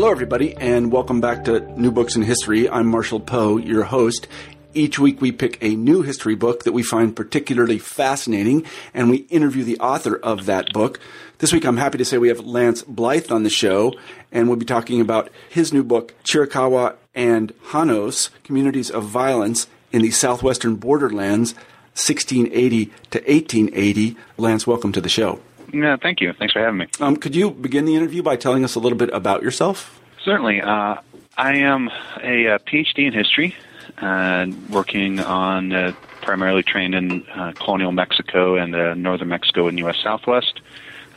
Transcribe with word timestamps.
Hello, 0.00 0.10
everybody, 0.10 0.56
and 0.56 0.90
welcome 0.90 1.20
back 1.20 1.44
to 1.44 1.60
New 1.78 1.90
Books 1.90 2.16
in 2.16 2.22
History. 2.22 2.66
I'm 2.70 2.86
Marshall 2.86 3.20
Poe, 3.20 3.58
your 3.58 3.84
host. 3.84 4.26
Each 4.72 4.98
week 4.98 5.20
we 5.20 5.30
pick 5.30 5.58
a 5.60 5.76
new 5.76 6.00
history 6.00 6.34
book 6.34 6.64
that 6.64 6.72
we 6.72 6.82
find 6.82 7.14
particularly 7.14 7.78
fascinating, 7.78 8.64
and 8.94 9.10
we 9.10 9.18
interview 9.28 9.62
the 9.62 9.78
author 9.78 10.16
of 10.16 10.46
that 10.46 10.72
book. 10.72 11.00
This 11.36 11.52
week 11.52 11.66
I'm 11.66 11.76
happy 11.76 11.98
to 11.98 12.04
say 12.06 12.16
we 12.16 12.28
have 12.28 12.40
Lance 12.40 12.82
Blyth 12.82 13.30
on 13.30 13.42
the 13.42 13.50
show, 13.50 13.92
and 14.32 14.48
we'll 14.48 14.56
be 14.56 14.64
talking 14.64 15.02
about 15.02 15.28
his 15.50 15.70
new 15.70 15.84
book, 15.84 16.14
Chiricahua 16.24 16.96
and 17.14 17.52
Janos, 17.70 18.30
Communities 18.42 18.90
of 18.90 19.04
Violence 19.04 19.66
in 19.92 20.00
the 20.00 20.12
Southwestern 20.12 20.76
Borderlands, 20.76 21.52
1680 21.92 22.86
to 22.86 23.18
1880. 23.18 24.16
Lance, 24.38 24.66
welcome 24.66 24.92
to 24.92 25.02
the 25.02 25.10
show. 25.10 25.40
Yeah, 25.72 25.96
thank 25.96 26.20
you. 26.20 26.32
Thanks 26.32 26.52
for 26.52 26.60
having 26.60 26.78
me. 26.78 26.86
Um, 27.00 27.16
could 27.16 27.34
you 27.34 27.50
begin 27.50 27.84
the 27.84 27.94
interview 27.94 28.22
by 28.22 28.36
telling 28.36 28.64
us 28.64 28.74
a 28.74 28.80
little 28.80 28.98
bit 28.98 29.10
about 29.12 29.42
yourself? 29.42 30.00
Certainly. 30.24 30.60
Uh, 30.60 30.96
I 31.36 31.54
am 31.54 31.88
a, 32.22 32.46
a, 32.46 32.54
uh, 32.54 32.58
PhD 32.58 33.06
in 33.06 33.12
history, 33.12 33.54
uh, 33.98 34.46
working 34.68 35.20
on 35.20 35.72
uh, 35.72 35.92
primarily 36.20 36.62
trained 36.62 36.94
in 36.94 37.24
uh, 37.28 37.52
colonial 37.52 37.92
Mexico 37.92 38.56
and 38.56 38.74
uh, 38.74 38.94
northern 38.94 39.28
Mexico 39.28 39.68
and 39.68 39.78
U.S. 39.78 39.96
Southwest. 40.02 40.60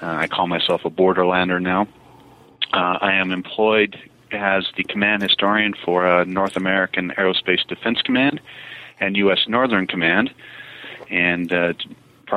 I 0.01 0.27
call 0.27 0.47
myself 0.47 0.83
a 0.83 0.89
borderlander 0.89 1.61
now. 1.61 1.87
I 2.73 3.13
am 3.13 3.31
employed 3.31 3.97
as 4.33 4.65
the 4.75 4.83
command 4.83 5.21
historian 5.21 5.73
for 5.85 6.25
North 6.25 6.57
American 6.57 7.11
Aerospace 7.11 7.65
Defense 7.67 8.01
Command 8.01 8.41
and 8.99 9.15
U.S. 9.15 9.45
Northern 9.47 9.87
Command. 9.87 10.33
And 11.09 11.49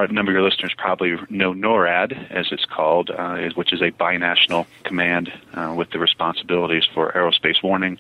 a 0.04 0.12
number 0.12 0.32
of 0.32 0.34
your 0.34 0.42
listeners 0.42 0.74
probably 0.76 1.16
know 1.30 1.52
NORAD, 1.52 2.30
as 2.30 2.46
it's 2.50 2.64
called, 2.64 3.10
uh, 3.10 3.50
which 3.54 3.72
is 3.72 3.80
a 3.80 3.90
binational 3.90 4.66
command 4.84 5.32
uh, 5.54 5.74
with 5.76 5.90
the 5.90 5.98
responsibilities 5.98 6.84
for 6.94 7.12
aerospace 7.12 7.62
warning, 7.62 7.98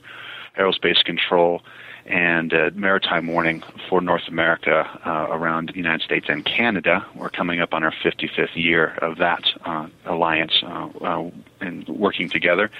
aerospace 0.58 1.02
control, 1.04 1.62
and 2.06 2.54
uh, 2.54 2.70
maritime 2.74 3.26
warning 3.26 3.62
for 3.88 4.00
North 4.00 4.28
America 4.28 4.88
uh, 5.04 5.34
around 5.34 5.70
the 5.70 5.76
United 5.76 6.02
States 6.02 6.26
and 6.28 6.44
Canada. 6.44 7.04
We're 7.14 7.30
coming 7.30 7.60
up 7.60 7.74
on 7.74 7.82
our 7.82 7.92
55th 8.04 8.54
year 8.54 8.94
of 9.02 9.18
that 9.18 9.44
uh, 9.64 9.88
alliance 10.04 10.62
uh, 10.62 11.30
and 11.60 11.88
working 11.88 12.28
together. 12.28 12.70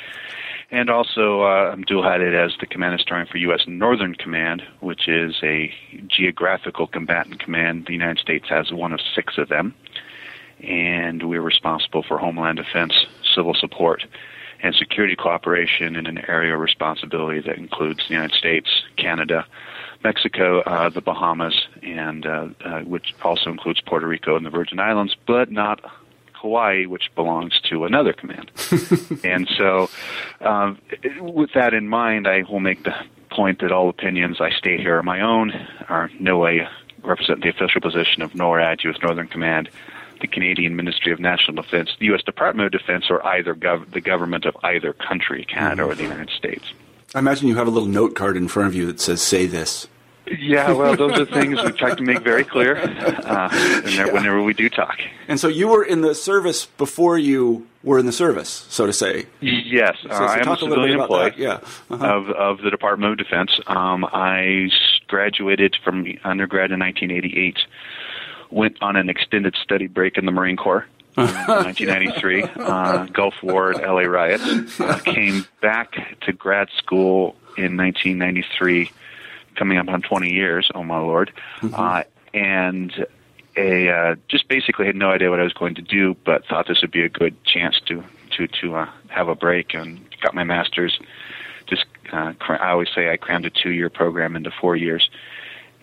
And 0.70 0.90
also, 0.90 1.42
uh, 1.42 1.70
I'm 1.72 1.82
dual-headed 1.82 2.34
as 2.34 2.52
the 2.58 2.66
command 2.66 2.98
historian 2.98 3.28
for 3.28 3.38
U.S. 3.38 3.62
Northern 3.68 4.14
Command, 4.14 4.62
which 4.80 5.06
is 5.06 5.36
a 5.42 5.72
geographical 6.08 6.88
combatant 6.88 7.38
command. 7.38 7.86
The 7.86 7.92
United 7.92 8.18
States 8.18 8.46
has 8.48 8.72
one 8.72 8.92
of 8.92 9.00
six 9.14 9.38
of 9.38 9.48
them, 9.48 9.74
and 10.60 11.28
we're 11.28 11.40
responsible 11.40 12.02
for 12.02 12.18
homeland 12.18 12.56
defense, 12.56 13.06
civil 13.34 13.54
support, 13.54 14.04
and 14.60 14.74
security 14.74 15.14
cooperation 15.14 15.94
in 15.94 16.06
an 16.06 16.18
area 16.28 16.54
of 16.54 16.60
responsibility 16.60 17.40
that 17.40 17.58
includes 17.58 18.00
the 18.08 18.14
United 18.14 18.36
States, 18.36 18.68
Canada, 18.96 19.46
Mexico, 20.02 20.60
uh, 20.62 20.88
the 20.88 21.00
Bahamas, 21.00 21.68
and 21.82 22.26
uh, 22.26 22.48
uh, 22.64 22.80
which 22.80 23.14
also 23.22 23.50
includes 23.50 23.80
Puerto 23.80 24.06
Rico 24.06 24.36
and 24.36 24.44
the 24.44 24.50
Virgin 24.50 24.80
Islands, 24.80 25.14
but 25.26 25.50
not 25.50 25.80
Hawaii, 26.46 26.86
which 26.86 27.10
belongs 27.16 27.60
to 27.70 27.84
another 27.84 28.12
command. 28.12 28.50
and 29.24 29.48
so, 29.58 29.90
um, 30.40 30.78
with 31.20 31.50
that 31.54 31.74
in 31.74 31.88
mind, 31.88 32.28
I 32.28 32.44
will 32.48 32.60
make 32.60 32.84
the 32.84 32.94
point 33.30 33.60
that 33.60 33.72
all 33.72 33.88
opinions 33.88 34.40
I 34.40 34.50
state 34.50 34.78
here 34.78 34.96
are 34.96 35.02
my 35.02 35.20
own, 35.20 35.50
are 35.88 36.08
no 36.20 36.38
way 36.38 36.68
represent 37.02 37.42
the 37.42 37.48
official 37.48 37.80
position 37.80 38.22
of 38.22 38.32
NORAD, 38.32 38.84
U.S. 38.84 38.96
Northern 39.02 39.28
Command, 39.28 39.68
the 40.20 40.26
Canadian 40.26 40.76
Ministry 40.76 41.12
of 41.12 41.20
National 41.20 41.62
Defense, 41.62 41.90
the 41.98 42.06
U.S. 42.06 42.22
Department 42.22 42.72
of 42.72 42.80
Defense, 42.80 43.06
or 43.10 43.24
either 43.26 43.54
gov- 43.54 43.90
the 43.92 44.00
government 44.00 44.44
of 44.44 44.56
either 44.62 44.92
country, 44.92 45.44
Canada 45.44 45.84
or 45.84 45.94
the 45.94 46.02
United 46.02 46.30
States. 46.30 46.64
I 47.14 47.18
imagine 47.18 47.48
you 47.48 47.56
have 47.56 47.66
a 47.66 47.70
little 47.70 47.88
note 47.88 48.14
card 48.14 48.36
in 48.36 48.48
front 48.48 48.68
of 48.68 48.74
you 48.74 48.86
that 48.86 49.00
says 49.00 49.22
"Say 49.22 49.46
this." 49.46 49.88
Yeah, 50.26 50.72
well, 50.72 50.96
those 50.96 51.18
are 51.20 51.24
things 51.24 51.62
we 51.62 51.70
try 51.72 51.94
to 51.94 52.02
make 52.02 52.20
very 52.20 52.44
clear 52.44 52.76
uh, 52.78 53.82
yeah. 53.88 54.06
whenever 54.06 54.42
we 54.42 54.54
do 54.54 54.68
talk. 54.68 54.98
And 55.28 55.38
so 55.38 55.46
you 55.46 55.68
were 55.68 55.84
in 55.84 56.00
the 56.00 56.14
service 56.14 56.66
before 56.66 57.16
you 57.16 57.66
were 57.84 57.98
in 57.98 58.06
the 58.06 58.12
service, 58.12 58.66
so 58.68 58.86
to 58.86 58.92
say. 58.92 59.26
Yes, 59.40 59.96
so, 60.02 60.08
so 60.08 60.14
uh, 60.14 60.26
I 60.26 60.38
am 60.40 60.48
a 60.48 60.56
civilian 60.56 61.00
employee 61.00 61.34
yeah. 61.36 61.60
Uh-huh. 61.90 62.04
of, 62.04 62.30
of 62.30 62.62
the 62.62 62.70
Department 62.70 63.12
of 63.12 63.18
Defense. 63.18 63.60
Um, 63.68 64.04
I 64.04 64.68
graduated 65.06 65.76
from 65.84 66.06
undergrad 66.24 66.72
in 66.72 66.80
1988, 66.80 67.58
went 68.50 68.78
on 68.82 68.96
an 68.96 69.08
extended 69.08 69.54
study 69.62 69.86
break 69.86 70.18
in 70.18 70.26
the 70.26 70.32
Marine 70.32 70.56
Corps. 70.56 70.86
in 71.16 71.24
1993, 71.24 72.42
uh, 72.42 73.06
Gulf 73.06 73.42
War, 73.42 73.72
LA 73.72 74.02
riots. 74.02 74.78
Uh, 74.78 74.98
came 74.98 75.46
back 75.62 76.20
to 76.20 76.32
grad 76.34 76.68
school 76.76 77.36
in 77.56 77.74
1993 77.78 78.90
coming 79.56 79.78
up 79.78 79.88
on 79.88 80.02
20 80.02 80.30
years. 80.30 80.70
Oh 80.74 80.84
my 80.84 80.98
lord! 80.98 81.32
Mm-hmm. 81.60 81.74
Uh, 81.74 82.02
and 82.34 83.06
a 83.56 83.88
uh, 83.88 84.14
just 84.28 84.48
basically 84.48 84.86
had 84.86 84.96
no 84.96 85.10
idea 85.10 85.30
what 85.30 85.40
I 85.40 85.44
was 85.44 85.52
going 85.52 85.74
to 85.76 85.82
do, 85.82 86.16
but 86.24 86.46
thought 86.46 86.68
this 86.68 86.82
would 86.82 86.90
be 86.90 87.02
a 87.02 87.08
good 87.08 87.42
chance 87.44 87.80
to 87.86 88.04
to 88.36 88.46
to 88.60 88.76
uh, 88.76 88.90
have 89.08 89.28
a 89.28 89.34
break 89.34 89.74
and 89.74 90.00
got 90.20 90.34
my 90.34 90.44
master's. 90.44 90.98
Just 91.66 91.86
uh, 92.12 92.32
cr- 92.38 92.62
I 92.62 92.70
always 92.70 92.88
say 92.94 93.10
I 93.10 93.16
crammed 93.16 93.46
a 93.46 93.50
two-year 93.50 93.90
program 93.90 94.36
into 94.36 94.50
four 94.50 94.76
years, 94.76 95.08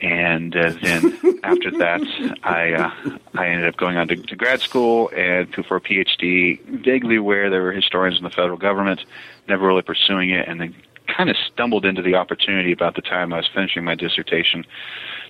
and 0.02 0.56
uh, 0.56 0.72
then 0.82 1.20
after 1.44 1.72
that, 1.72 2.02
I 2.44 2.74
uh, 2.74 3.18
I 3.34 3.48
ended 3.48 3.68
up 3.68 3.78
going 3.78 3.98
on 3.98 4.08
to, 4.10 4.16
to 4.16 4.36
grad 4.36 4.62
school 4.62 5.10
and 5.16 5.52
to, 5.54 5.64
for 5.64 5.78
a 5.78 5.82
PhD. 5.82 6.62
Vaguely 6.64 7.16
aware 7.16 7.50
there 7.50 7.64
were 7.64 7.72
historians 7.72 8.18
in 8.18 8.24
the 8.24 8.30
federal 8.30 8.58
government, 8.58 9.04
never 9.48 9.68
really 9.68 9.82
pursuing 9.82 10.30
it, 10.30 10.48
and 10.48 10.62
then 10.62 10.76
kind 11.08 11.30
of 11.30 11.36
stumbled 11.52 11.86
into 11.86 12.02
the 12.02 12.16
opportunity 12.16 12.72
about 12.72 12.96
the 12.96 13.02
time 13.02 13.34
I 13.34 13.38
was 13.38 13.50
finishing 13.54 13.84
my 13.84 13.96
dissertation 13.96 14.66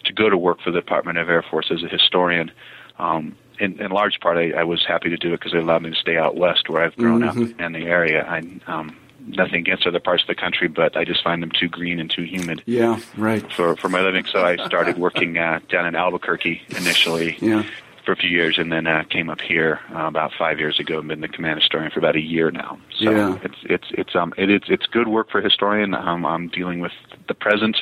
to 0.05 0.13
go 0.13 0.29
to 0.29 0.37
work 0.37 0.61
for 0.61 0.71
the 0.71 0.79
Department 0.79 1.17
of 1.17 1.29
Air 1.29 1.43
Force 1.43 1.71
as 1.71 1.83
a 1.83 1.87
historian. 1.87 2.51
Um, 2.99 3.35
in, 3.59 3.79
in 3.79 3.91
large 3.91 4.19
part, 4.19 4.37
I, 4.37 4.51
I 4.51 4.63
was 4.63 4.85
happy 4.85 5.09
to 5.09 5.17
do 5.17 5.33
it 5.33 5.39
because 5.39 5.53
it 5.53 5.59
allowed 5.59 5.83
me 5.83 5.91
to 5.91 5.95
stay 5.95 6.17
out 6.17 6.35
west, 6.35 6.69
where 6.69 6.83
I've 6.83 6.95
grown 6.95 7.21
mm-hmm. 7.21 7.53
up 7.53 7.61
in 7.61 7.73
the 7.73 7.85
area. 7.85 8.25
I 8.25 8.39
um, 8.67 8.97
nothing 9.25 9.55
against 9.55 9.85
other 9.87 9.99
parts 9.99 10.23
of 10.23 10.27
the 10.27 10.35
country, 10.35 10.67
but 10.67 10.97
I 10.97 11.05
just 11.05 11.23
find 11.23 11.41
them 11.41 11.51
too 11.51 11.69
green 11.69 11.99
and 11.99 12.09
too 12.09 12.23
humid. 12.23 12.63
Yeah, 12.65 12.99
right. 13.15 13.51
For 13.53 13.75
for 13.75 13.89
my 13.89 14.01
living, 14.01 14.25
so 14.25 14.43
I 14.43 14.57
started 14.65 14.97
working 14.97 15.37
uh, 15.37 15.59
down 15.69 15.85
in 15.85 15.95
Albuquerque 15.95 16.61
initially. 16.69 17.37
Yeah 17.39 17.63
for 18.05 18.11
a 18.11 18.15
few 18.15 18.29
years, 18.29 18.57
and 18.57 18.71
then 18.71 18.87
uh, 18.87 19.03
came 19.09 19.29
up 19.29 19.41
here 19.41 19.79
uh, 19.93 20.05
about 20.05 20.31
five 20.37 20.59
years 20.59 20.79
ago 20.79 20.99
and 20.99 21.07
been 21.07 21.21
the 21.21 21.27
command 21.27 21.59
historian 21.59 21.91
for 21.91 21.99
about 21.99 22.15
a 22.15 22.21
year 22.21 22.51
now. 22.51 22.77
So 22.99 23.11
yeah. 23.11 23.37
it's 23.43 23.57
it's 23.63 23.87
it's 23.91 24.15
um 24.15 24.33
it, 24.37 24.49
it's 24.49 24.65
it's 24.69 24.85
good 24.87 25.07
work 25.07 25.29
for 25.29 25.39
a 25.39 25.43
historian. 25.43 25.93
Um, 25.93 26.25
I'm 26.25 26.47
dealing 26.49 26.79
with 26.79 26.91
the 27.27 27.33
present, 27.33 27.77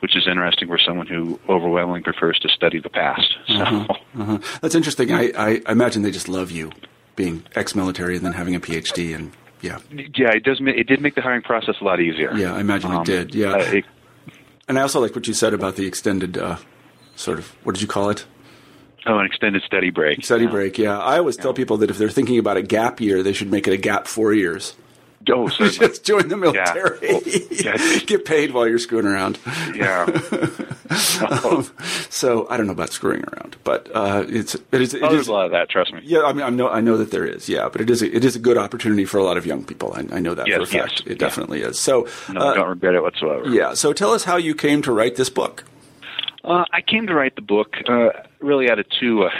which 0.00 0.16
is 0.16 0.26
interesting 0.26 0.68
for 0.68 0.78
someone 0.78 1.06
who 1.06 1.38
overwhelmingly 1.48 2.02
prefers 2.02 2.38
to 2.40 2.48
study 2.48 2.80
the 2.80 2.90
past. 2.90 3.34
So 3.46 3.54
uh-huh. 3.54 3.94
Uh-huh. 4.18 4.38
that's 4.60 4.74
interesting. 4.74 5.12
I, 5.12 5.32
I 5.36 5.62
I 5.66 5.72
imagine 5.72 6.02
they 6.02 6.10
just 6.10 6.28
love 6.28 6.50
you 6.50 6.72
being 7.14 7.44
ex-military 7.54 8.16
and 8.16 8.24
then 8.24 8.32
having 8.32 8.54
a 8.54 8.60
PhD 8.60 9.14
and 9.14 9.32
yeah. 9.60 9.78
Yeah, 9.90 10.32
it 10.32 10.42
does. 10.42 10.58
It 10.60 10.88
did 10.88 11.00
make 11.00 11.14
the 11.14 11.22
hiring 11.22 11.42
process 11.42 11.76
a 11.80 11.84
lot 11.84 12.00
easier. 12.00 12.34
Yeah, 12.34 12.54
I 12.54 12.60
imagine 12.60 12.90
um, 12.90 13.02
it 13.02 13.06
did. 13.06 13.34
Yeah. 13.34 13.52
Uh, 13.52 13.58
it, 13.58 13.84
and 14.68 14.78
I 14.78 14.82
also 14.82 15.00
like 15.00 15.14
what 15.14 15.28
you 15.28 15.34
said 15.34 15.54
about 15.54 15.76
the 15.76 15.86
extended 15.86 16.36
uh, 16.36 16.56
sort 17.14 17.38
of 17.38 17.48
what 17.64 17.74
did 17.74 17.82
you 17.82 17.88
call 17.88 18.10
it? 18.10 18.26
Oh, 19.06 19.18
an 19.18 19.26
extended 19.26 19.62
study 19.64 19.90
break. 19.90 20.24
Study 20.24 20.44
yeah. 20.44 20.50
break, 20.50 20.78
yeah. 20.78 20.98
I 20.98 21.18
always 21.18 21.36
yeah. 21.36 21.42
tell 21.42 21.54
people 21.54 21.78
that 21.78 21.90
if 21.90 21.98
they're 21.98 22.08
thinking 22.08 22.38
about 22.38 22.56
a 22.56 22.62
gap 22.62 23.00
year, 23.00 23.22
they 23.22 23.32
should 23.32 23.50
make 23.50 23.66
it 23.66 23.72
a 23.72 23.76
gap 23.76 24.06
four 24.06 24.32
years. 24.32 24.74
Oh, 25.30 25.48
just 25.70 26.04
join 26.04 26.28
the 26.28 26.36
military. 26.36 26.98
Yeah. 27.02 27.76
Well. 27.76 28.00
Get 28.06 28.24
paid 28.24 28.52
while 28.52 28.68
you're 28.68 28.78
screwing 28.78 29.06
around. 29.06 29.38
Yeah. 29.74 30.04
um, 31.44 31.68
so 32.10 32.46
I 32.48 32.56
don't 32.56 32.66
know 32.66 32.72
about 32.72 32.90
screwing 32.90 33.22
around, 33.24 33.56
but 33.64 33.88
uh, 33.94 34.24
it's 34.28 34.54
it 34.54 34.80
is. 34.80 34.94
It 34.94 35.02
oh, 35.02 35.06
is, 35.06 35.12
there's 35.12 35.28
a 35.28 35.32
lot 35.32 35.46
of 35.46 35.52
that. 35.52 35.68
Trust 35.70 35.92
me. 35.92 36.00
Yeah, 36.02 36.22
I 36.22 36.32
mean, 36.32 36.42
I 36.42 36.50
know 36.50 36.68
I 36.68 36.80
know 36.80 36.96
that 36.96 37.10
there 37.10 37.24
is. 37.24 37.48
Yeah, 37.48 37.68
but 37.68 37.80
it 37.80 37.90
is 37.90 38.02
a, 38.02 38.14
it 38.14 38.24
is 38.24 38.36
a 38.36 38.38
good 38.38 38.58
opportunity 38.58 39.04
for 39.04 39.18
a 39.18 39.24
lot 39.24 39.36
of 39.36 39.46
young 39.46 39.64
people. 39.64 39.92
I, 39.94 40.16
I 40.16 40.18
know 40.18 40.34
that 40.34 40.48
yes, 40.48 40.56
for 40.56 40.62
a 40.62 40.66
fact. 40.66 41.02
Yes, 41.04 41.12
it 41.12 41.18
definitely 41.18 41.62
is. 41.62 41.78
So 41.78 42.08
no, 42.32 42.40
uh, 42.40 42.54
don't 42.54 42.68
regret 42.68 42.94
it 42.94 43.02
whatsoever. 43.02 43.48
Yeah. 43.48 43.74
So 43.74 43.92
tell 43.92 44.12
us 44.12 44.24
how 44.24 44.36
you 44.36 44.54
came 44.54 44.82
to 44.82 44.92
write 44.92 45.16
this 45.16 45.30
book. 45.30 45.64
Uh, 46.44 46.64
I 46.72 46.80
came 46.80 47.06
to 47.06 47.14
write 47.14 47.36
the 47.36 47.42
book 47.42 47.76
uh, 47.88 48.08
really 48.42 48.70
out 48.70 48.78
of 48.78 48.86
two 48.88 49.24
uh, 49.24 49.30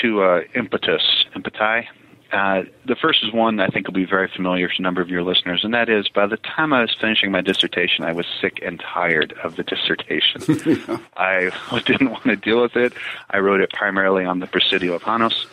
two 0.00 0.22
uh, 0.22 0.42
impetus 0.54 1.02
impeti. 1.34 1.86
Uh, 2.32 2.62
the 2.84 2.96
first 2.96 3.22
is 3.22 3.32
one 3.32 3.60
I 3.60 3.68
think 3.68 3.86
will 3.86 3.94
be 3.94 4.04
very 4.04 4.28
familiar 4.28 4.66
to 4.66 4.74
a 4.78 4.82
number 4.82 5.00
of 5.00 5.08
your 5.08 5.22
listeners, 5.22 5.62
and 5.62 5.72
that 5.74 5.88
is 5.88 6.08
by 6.08 6.26
the 6.26 6.36
time 6.36 6.72
I 6.72 6.80
was 6.80 6.94
finishing 7.00 7.30
my 7.30 7.40
dissertation, 7.40 8.04
I 8.04 8.12
was 8.12 8.26
sick 8.40 8.58
and 8.62 8.80
tired 8.80 9.32
of 9.44 9.54
the 9.54 9.62
dissertation. 9.62 10.42
I 11.16 11.50
didn't 11.84 12.10
want 12.10 12.24
to 12.24 12.36
deal 12.36 12.60
with 12.60 12.74
it. 12.76 12.94
I 13.30 13.38
wrote 13.38 13.60
it 13.60 13.72
primarily 13.72 14.24
on 14.24 14.40
the 14.40 14.48
Presidio 14.48 14.94
of 14.94 15.04
Janos, 15.04 15.46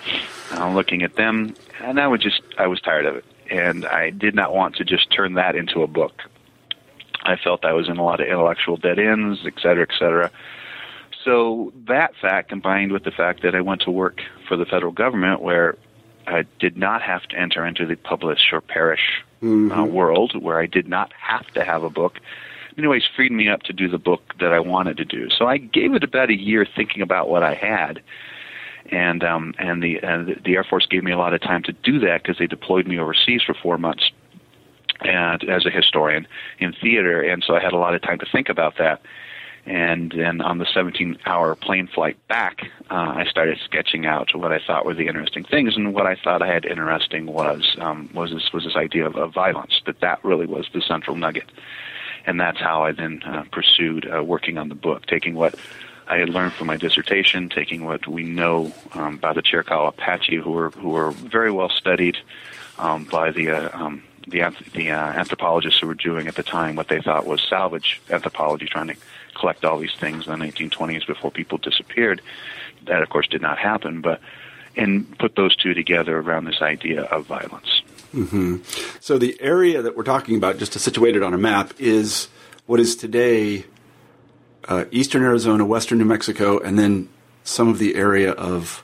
uh, 0.53 0.73
looking 0.73 1.03
at 1.03 1.15
them, 1.15 1.53
and 1.79 1.99
I 1.99 2.07
was 2.07 2.21
just 2.21 2.41
I 2.57 2.65
was 2.67 2.81
tired 2.81 3.05
of 3.05 3.17
it, 3.17 3.25
and 3.51 3.85
I 3.85 4.09
did 4.09 4.33
not 4.33 4.53
want 4.53 4.75
to 4.77 4.83
just 4.83 5.11
turn 5.11 5.35
that 5.35 5.55
into 5.55 5.83
a 5.83 5.87
book. 5.87 6.23
I 7.21 7.37
felt 7.37 7.63
I 7.63 7.73
was 7.73 7.87
in 7.87 7.97
a 7.97 8.03
lot 8.03 8.19
of 8.19 8.27
intellectual 8.27 8.77
dead 8.77 8.99
ends, 8.99 9.41
et 9.45 9.53
cetera, 9.61 9.83
et 9.83 9.93
cetera 9.97 10.31
so 11.23 11.71
that 11.87 12.13
fact 12.21 12.49
combined 12.49 12.91
with 12.91 13.03
the 13.03 13.11
fact 13.11 13.43
that 13.43 13.55
I 13.55 13.61
went 13.61 13.81
to 13.81 13.91
work 13.91 14.21
for 14.47 14.57
the 14.57 14.65
federal 14.65 14.91
government 14.91 15.41
where 15.41 15.77
I 16.27 16.45
did 16.59 16.77
not 16.77 17.01
have 17.01 17.23
to 17.23 17.37
enter 17.37 17.65
into 17.65 17.85
the 17.85 17.95
publish 17.95 18.51
or 18.51 18.61
perish 18.61 19.23
mm-hmm. 19.41 19.71
uh, 19.71 19.85
world 19.85 20.41
where 20.41 20.59
I 20.59 20.65
did 20.65 20.87
not 20.87 21.11
have 21.13 21.47
to 21.53 21.63
have 21.63 21.83
a 21.83 21.89
book. 21.89 22.19
Anyways, 22.77 23.03
freed 23.15 23.31
me 23.31 23.49
up 23.49 23.63
to 23.63 23.73
do 23.73 23.87
the 23.87 23.97
book 23.97 24.33
that 24.39 24.51
I 24.51 24.59
wanted 24.59 24.97
to 24.97 25.05
do. 25.05 25.29
So 25.29 25.47
I 25.47 25.57
gave 25.57 25.93
it 25.93 26.03
about 26.03 26.29
a 26.29 26.37
year 26.37 26.65
thinking 26.75 27.01
about 27.01 27.29
what 27.29 27.43
I 27.43 27.53
had, 27.53 28.01
and 28.91 29.23
um, 29.23 29.53
and 29.59 29.83
the 29.83 30.01
uh, 30.01 30.23
the 30.43 30.55
Air 30.55 30.63
Force 30.63 30.87
gave 30.87 31.03
me 31.03 31.11
a 31.11 31.17
lot 31.17 31.35
of 31.35 31.41
time 31.41 31.61
to 31.63 31.71
do 31.71 31.99
that 31.99 32.23
because 32.23 32.39
they 32.39 32.47
deployed 32.47 32.87
me 32.87 32.99
overseas 32.99 33.43
for 33.45 33.53
four 33.53 33.77
months, 33.77 34.09
and 35.01 35.47
as 35.47 35.67
a 35.67 35.69
historian 35.69 36.25
in 36.57 36.73
theater, 36.73 37.21
and 37.21 37.43
so 37.45 37.55
I 37.55 37.61
had 37.61 37.73
a 37.73 37.77
lot 37.77 37.93
of 37.93 38.01
time 38.01 38.17
to 38.19 38.25
think 38.31 38.49
about 38.49 38.79
that 38.79 39.03
and 39.65 40.11
then 40.15 40.41
on 40.41 40.57
the 40.57 40.65
17 40.65 41.19
hour 41.25 41.55
plane 41.55 41.87
flight 41.87 42.17
back, 42.27 42.69
uh, 42.91 43.13
I 43.15 43.25
started 43.29 43.59
sketching 43.63 44.05
out 44.05 44.35
what 44.35 44.51
I 44.51 44.59
thought 44.59 44.85
were 44.85 44.93
the 44.93 45.07
interesting 45.07 45.45
things. 45.45 45.77
And 45.77 45.93
what 45.93 46.05
I 46.05 46.15
thought 46.15 46.41
I 46.41 46.53
had 46.53 46.65
interesting 46.65 47.27
was, 47.27 47.75
um, 47.79 48.09
was 48.13 48.31
this, 48.31 48.51
was 48.51 48.65
this 48.65 48.75
idea 48.75 49.05
of, 49.05 49.15
of 49.15 49.33
violence, 49.33 49.81
that 49.85 50.01
that 50.01 50.23
really 50.23 50.45
was 50.45 50.67
the 50.73 50.81
central 50.81 51.15
nugget. 51.15 51.49
And 52.25 52.39
that's 52.39 52.59
how 52.59 52.83
I 52.83 52.91
then 52.91 53.21
uh, 53.25 53.43
pursued 53.51 54.09
uh, 54.13 54.23
working 54.23 54.57
on 54.57 54.67
the 54.67 54.75
book, 54.75 55.05
taking 55.05 55.33
what 55.33 55.55
I 56.07 56.17
had 56.17 56.29
learned 56.29 56.53
from 56.53 56.67
my 56.67 56.77
dissertation, 56.77 57.47
taking 57.47 57.85
what 57.85 58.05
we 58.07 58.23
know 58.23 58.73
um, 58.93 59.15
about 59.15 59.35
the 59.35 59.41
Chiricahua 59.41 59.89
Apache, 59.89 60.37
who 60.37 60.51
were 60.51 60.69
who 60.71 60.89
were 60.89 61.11
very 61.11 61.51
well 61.51 61.69
studied 61.69 62.17
um, 62.77 63.05
by 63.05 63.31
the 63.31 63.51
uh, 63.51 63.69
um, 63.73 64.03
the, 64.27 64.55
the 64.73 64.91
uh, 64.91 65.13
anthropologists 65.13 65.79
who 65.79 65.87
were 65.87 65.93
doing 65.93 66.27
at 66.27 66.35
the 66.35 66.43
time 66.43 66.75
what 66.75 66.87
they 66.87 67.01
thought 67.01 67.25
was 67.25 67.41
salvage 67.41 68.01
anthropology, 68.09 68.65
trying 68.65 68.87
to 68.87 68.95
collect 69.35 69.65
all 69.65 69.79
these 69.79 69.95
things 69.95 70.27
in 70.27 70.39
the 70.39 70.45
1920s 70.45 71.05
before 71.05 71.31
people 71.31 71.57
disappeared. 71.57 72.21
That, 72.85 73.01
of 73.01 73.09
course, 73.09 73.27
did 73.27 73.41
not 73.41 73.57
happen, 73.57 74.01
but 74.01 74.19
and 74.75 75.17
put 75.19 75.35
those 75.35 75.55
two 75.55 75.73
together 75.73 76.17
around 76.17 76.45
this 76.45 76.61
idea 76.61 77.03
of 77.03 77.25
violence. 77.27 77.83
Mm-hmm. 78.13 78.57
So 78.99 79.17
the 79.17 79.39
area 79.39 79.81
that 79.81 79.95
we're 79.95 80.03
talking 80.03 80.35
about, 80.35 80.57
just 80.57 80.73
to 80.73 80.79
situate 80.79 81.15
it 81.15 81.23
on 81.23 81.33
a 81.33 81.37
map, 81.37 81.73
is 81.79 82.27
what 82.65 82.79
is 82.79 82.95
today 82.95 83.65
uh, 84.67 84.85
eastern 84.91 85.23
Arizona, 85.23 85.65
western 85.65 85.97
New 85.97 86.05
Mexico, 86.05 86.59
and 86.59 86.77
then 86.77 87.09
some 87.43 87.67
of 87.67 87.79
the 87.79 87.95
area 87.95 88.31
of 88.31 88.83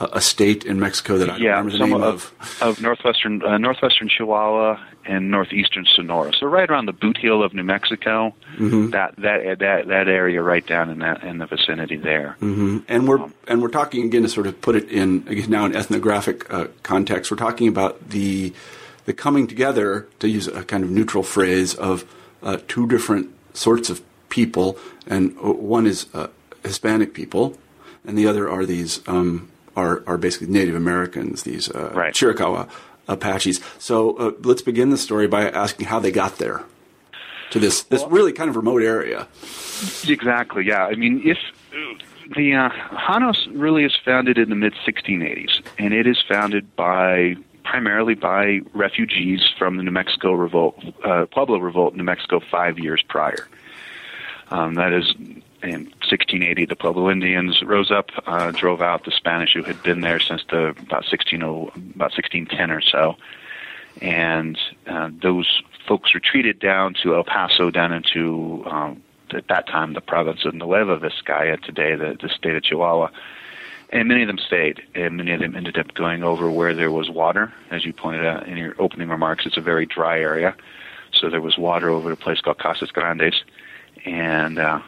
a 0.00 0.20
state 0.20 0.64
in 0.64 0.80
Mexico 0.80 1.18
that 1.18 1.30
I 1.30 1.36
yeah, 1.36 1.50
remember 1.50 1.70
the 1.72 1.78
name 1.78 1.94
of, 1.94 2.34
of. 2.40 2.62
Of 2.62 2.80
northwestern 2.80 3.42
uh, 3.42 3.58
northwestern 3.58 4.08
Chihuahua 4.08 4.82
and 5.06 5.30
northeastern 5.30 5.86
Sonora. 5.94 6.32
So 6.38 6.46
right 6.46 6.68
around 6.68 6.86
the 6.86 6.92
boot 6.92 7.16
heel 7.16 7.42
of 7.42 7.54
New 7.54 7.62
Mexico, 7.62 8.34
mm-hmm. 8.56 8.90
that 8.90 9.14
that 9.16 9.58
that 9.58 9.88
that 9.88 10.08
area 10.08 10.42
right 10.42 10.66
down 10.66 10.90
in 10.90 10.98
that 11.00 11.22
in 11.22 11.38
the 11.38 11.46
vicinity 11.46 11.96
there. 11.96 12.36
Mm-hmm. 12.40 12.78
And 12.88 13.08
we're 13.08 13.20
um, 13.20 13.34
and 13.48 13.62
we're 13.62 13.68
talking 13.68 14.06
again 14.06 14.22
to 14.22 14.28
sort 14.28 14.46
of 14.46 14.60
put 14.60 14.76
it 14.76 14.88
in 14.90 15.26
again 15.28 15.50
now 15.50 15.64
in 15.66 15.74
ethnographic 15.74 16.52
uh, 16.52 16.68
context. 16.82 17.30
We're 17.30 17.36
talking 17.36 17.68
about 17.68 18.10
the 18.10 18.52
the 19.04 19.12
coming 19.12 19.46
together 19.46 20.08
to 20.20 20.28
use 20.28 20.46
a 20.46 20.64
kind 20.64 20.84
of 20.84 20.90
neutral 20.90 21.22
phrase 21.22 21.74
of 21.74 22.04
uh, 22.42 22.58
two 22.68 22.86
different 22.86 23.30
sorts 23.54 23.90
of 23.90 24.02
people, 24.28 24.78
and 25.06 25.36
uh, 25.38 25.52
one 25.52 25.86
is 25.86 26.06
uh, 26.14 26.28
Hispanic 26.62 27.14
people, 27.14 27.58
and 28.06 28.16
the 28.18 28.26
other 28.26 28.50
are 28.50 28.66
these. 28.66 29.06
Um, 29.06 29.50
are, 29.76 30.04
are 30.06 30.16
basically 30.16 30.46
Native 30.46 30.76
Americans, 30.76 31.42
these 31.42 31.68
uh, 31.68 31.90
right. 31.92 32.14
Chiricahua 32.14 32.70
Apaches. 33.08 33.60
So 33.78 34.16
uh, 34.16 34.32
let's 34.42 34.62
begin 34.62 34.90
the 34.90 34.96
story 34.96 35.26
by 35.26 35.48
asking 35.50 35.86
how 35.86 36.00
they 36.00 36.10
got 36.10 36.38
there 36.38 36.64
to 37.50 37.58
this 37.58 37.84
this 37.84 38.00
well, 38.00 38.10
really 38.10 38.32
kind 38.32 38.50
of 38.50 38.56
remote 38.56 38.82
area. 38.82 39.28
Exactly. 40.06 40.64
Yeah. 40.66 40.86
I 40.86 40.94
mean, 40.94 41.22
if 41.24 41.38
the 42.34 42.54
uh, 42.54 42.70
Janos 43.06 43.46
really 43.52 43.84
is 43.84 43.94
founded 44.04 44.38
in 44.38 44.48
the 44.48 44.56
mid 44.56 44.74
1680s, 44.86 45.62
and 45.78 45.92
it 45.92 46.06
is 46.06 46.22
founded 46.28 46.74
by 46.76 47.36
primarily 47.64 48.14
by 48.14 48.60
refugees 48.74 49.40
from 49.58 49.76
the 49.76 49.82
New 49.82 49.90
Mexico 49.90 50.32
revolt, 50.32 50.82
uh, 51.04 51.26
Pueblo 51.26 51.58
revolt 51.58 51.92
in 51.92 51.98
New 51.98 52.04
Mexico 52.04 52.40
five 52.50 52.78
years 52.78 53.02
prior. 53.08 53.48
Um, 54.50 54.74
that 54.74 54.92
is 54.92 55.14
in 55.64 55.84
1680, 55.84 56.66
the 56.66 56.76
Pueblo 56.76 57.10
Indians 57.10 57.62
rose 57.62 57.90
up, 57.90 58.10
uh, 58.26 58.50
drove 58.50 58.82
out 58.82 59.04
the 59.04 59.10
Spanish 59.10 59.54
who 59.54 59.62
had 59.62 59.82
been 59.82 60.00
there 60.02 60.20
since 60.20 60.42
the 60.50 60.68
about 60.68 61.04
16 61.04 61.42
about 61.42 62.12
1610 62.12 62.70
or 62.70 62.80
so, 62.80 63.16
and 64.00 64.58
uh, 64.86 65.10
those 65.22 65.62
folks 65.86 66.14
retreated 66.14 66.58
down 66.58 66.94
to 67.02 67.14
El 67.14 67.24
Paso, 67.24 67.70
down 67.70 67.92
into 67.92 68.62
um, 68.66 69.02
at 69.30 69.48
that 69.48 69.66
time 69.66 69.94
the 69.94 70.00
province 70.00 70.44
of 70.44 70.54
Nueva 70.54 70.98
Vizcaya, 70.98 71.60
today 71.60 71.94
the, 71.94 72.16
the 72.20 72.28
state 72.28 72.54
of 72.54 72.62
Chihuahua. 72.62 73.08
And 73.90 74.08
many 74.08 74.22
of 74.22 74.28
them 74.28 74.38
stayed, 74.38 74.82
and 74.94 75.16
many 75.16 75.32
of 75.32 75.40
them 75.40 75.54
ended 75.54 75.78
up 75.78 75.94
going 75.94 76.24
over 76.24 76.50
where 76.50 76.74
there 76.74 76.90
was 76.90 77.10
water. 77.10 77.52
As 77.70 77.84
you 77.84 77.92
pointed 77.92 78.26
out 78.26 78.48
in 78.48 78.56
your 78.56 78.74
opening 78.78 79.08
remarks, 79.08 79.46
it's 79.46 79.56
a 79.56 79.60
very 79.60 79.86
dry 79.86 80.18
area. 80.18 80.56
So 81.12 81.30
there 81.30 81.40
was 81.40 81.56
water 81.56 81.90
over 81.90 82.10
a 82.10 82.16
place 82.16 82.40
called 82.40 82.58
Casas 82.58 82.90
Grandes, 82.90 83.44
and 84.04 84.58
uh, 84.58 84.80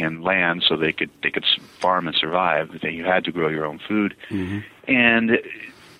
and 0.00 0.22
land 0.22 0.64
so 0.66 0.76
they 0.76 0.92
could 0.92 1.10
they 1.22 1.30
could 1.30 1.44
farm 1.80 2.06
and 2.06 2.16
survive. 2.16 2.80
That 2.82 2.92
you 2.92 3.04
had 3.04 3.24
to 3.24 3.32
grow 3.32 3.48
your 3.48 3.66
own 3.66 3.80
food, 3.86 4.14
mm-hmm. 4.28 4.60
and 4.88 5.38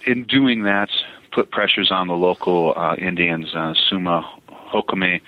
in 0.07 0.25
doing 0.25 0.65
that, 0.65 0.91
put 1.33 1.51
pressures 1.51 1.91
on 1.91 2.09
the 2.09 2.15
local 2.15 2.75
uh, 2.77 2.95
Indians, 2.97 3.55
uh, 3.55 3.75
Suma, 3.89 4.31
Jocome, 4.73 5.21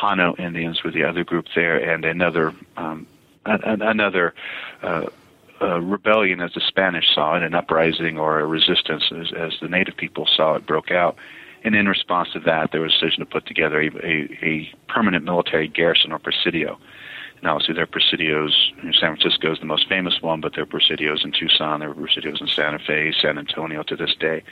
Jano 0.00 0.38
Indians 0.38 0.82
were 0.82 0.90
the 0.90 1.04
other 1.04 1.24
group 1.24 1.46
there, 1.54 1.76
and 1.76 2.04
another 2.04 2.54
um, 2.76 3.06
another. 3.44 4.34
Uh, 4.82 5.06
uh, 5.62 5.80
rebellion, 5.80 6.40
as 6.40 6.52
the 6.52 6.60
Spanish 6.60 7.14
saw 7.14 7.36
it, 7.36 7.42
an 7.44 7.54
uprising 7.54 8.18
or 8.18 8.40
a 8.40 8.44
resistance, 8.44 9.04
as, 9.12 9.32
as 9.32 9.52
the 9.60 9.68
native 9.68 9.96
people 9.96 10.26
saw 10.36 10.56
it, 10.56 10.66
broke 10.66 10.90
out. 10.90 11.16
And 11.62 11.74
in 11.74 11.88
response 11.88 12.30
to 12.32 12.40
that, 12.40 12.72
there 12.72 12.80
was 12.80 12.92
a 12.92 13.00
decision 13.00 13.20
to 13.20 13.26
put 13.26 13.46
together 13.46 13.80
a, 13.80 13.86
a, 14.04 14.38
a 14.42 14.74
permanent 14.88 15.24
military 15.24 15.68
garrison 15.68 16.12
or 16.12 16.18
presidio 16.18 16.78
now, 17.44 17.56
obviously, 17.56 17.74
there 17.74 17.84
are 17.84 17.86
presidios. 17.86 18.52
San 18.98 19.16
Francisco 19.16 19.52
is 19.52 19.60
the 19.60 19.66
most 19.66 19.86
famous 19.86 20.22
one, 20.22 20.40
but 20.40 20.54
there 20.54 20.62
are 20.62 20.66
presidios 20.66 21.24
in 21.24 21.30
Tucson, 21.30 21.80
there 21.80 21.90
are 21.90 21.94
presidios 21.94 22.40
in 22.40 22.48
Santa 22.48 22.78
Fe, 22.78 23.12
San 23.20 23.36
Antonio 23.36 23.82
to 23.82 23.96
this 23.96 24.14
day. 24.18 24.42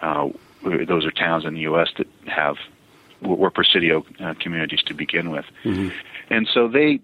Uh, 0.00 0.28
those 0.62 1.04
are 1.04 1.10
towns 1.10 1.44
in 1.44 1.54
the 1.54 1.62
U.S. 1.62 1.88
that 1.98 2.06
have 2.28 2.56
were 3.20 3.50
presidio 3.50 4.06
uh, 4.20 4.34
communities 4.38 4.80
to 4.84 4.94
begin 4.94 5.30
with, 5.30 5.44
mm-hmm. 5.64 5.88
and 6.30 6.48
so 6.52 6.68
they 6.68 7.00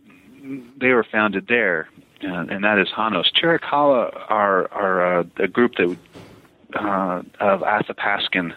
they 0.76 0.90
were 0.90 1.04
founded 1.04 1.48
there, 1.48 1.88
uh, 2.22 2.46
and 2.48 2.62
that 2.62 2.78
is 2.78 2.88
Janos. 2.94 3.30
Chiricahua 3.32 4.30
are 4.30 4.70
are 4.72 5.18
uh, 5.18 5.24
a 5.38 5.48
group 5.48 5.74
that 5.76 5.96
uh, 6.74 7.22
of 7.40 7.62
Athapascan 7.62 8.54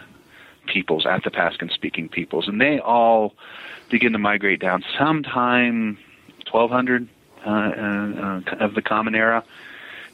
peoples, 0.66 1.04
Athapascan 1.04 1.72
speaking 1.72 2.08
peoples, 2.08 2.46
and 2.46 2.60
they 2.60 2.78
all 2.78 3.34
begin 3.90 4.12
to 4.12 4.18
migrate 4.18 4.60
down 4.60 4.84
sometime 4.96 5.98
1200 6.50 7.08
uh, 7.44 7.50
uh, 7.50 8.64
of 8.64 8.74
the 8.74 8.82
Common 8.82 9.14
Era. 9.14 9.44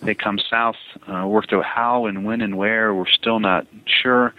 They 0.03 0.15
come 0.15 0.39
south, 0.51 0.77
uh, 1.07 1.27
work 1.27 1.49
through 1.49 1.63
how 1.63 2.07
and 2.07 2.25
when 2.25 2.41
and 2.41 2.57
where, 2.57 2.93
we're 2.93 3.09
still 3.09 3.39
not 3.39 3.67
sure. 3.87 4.35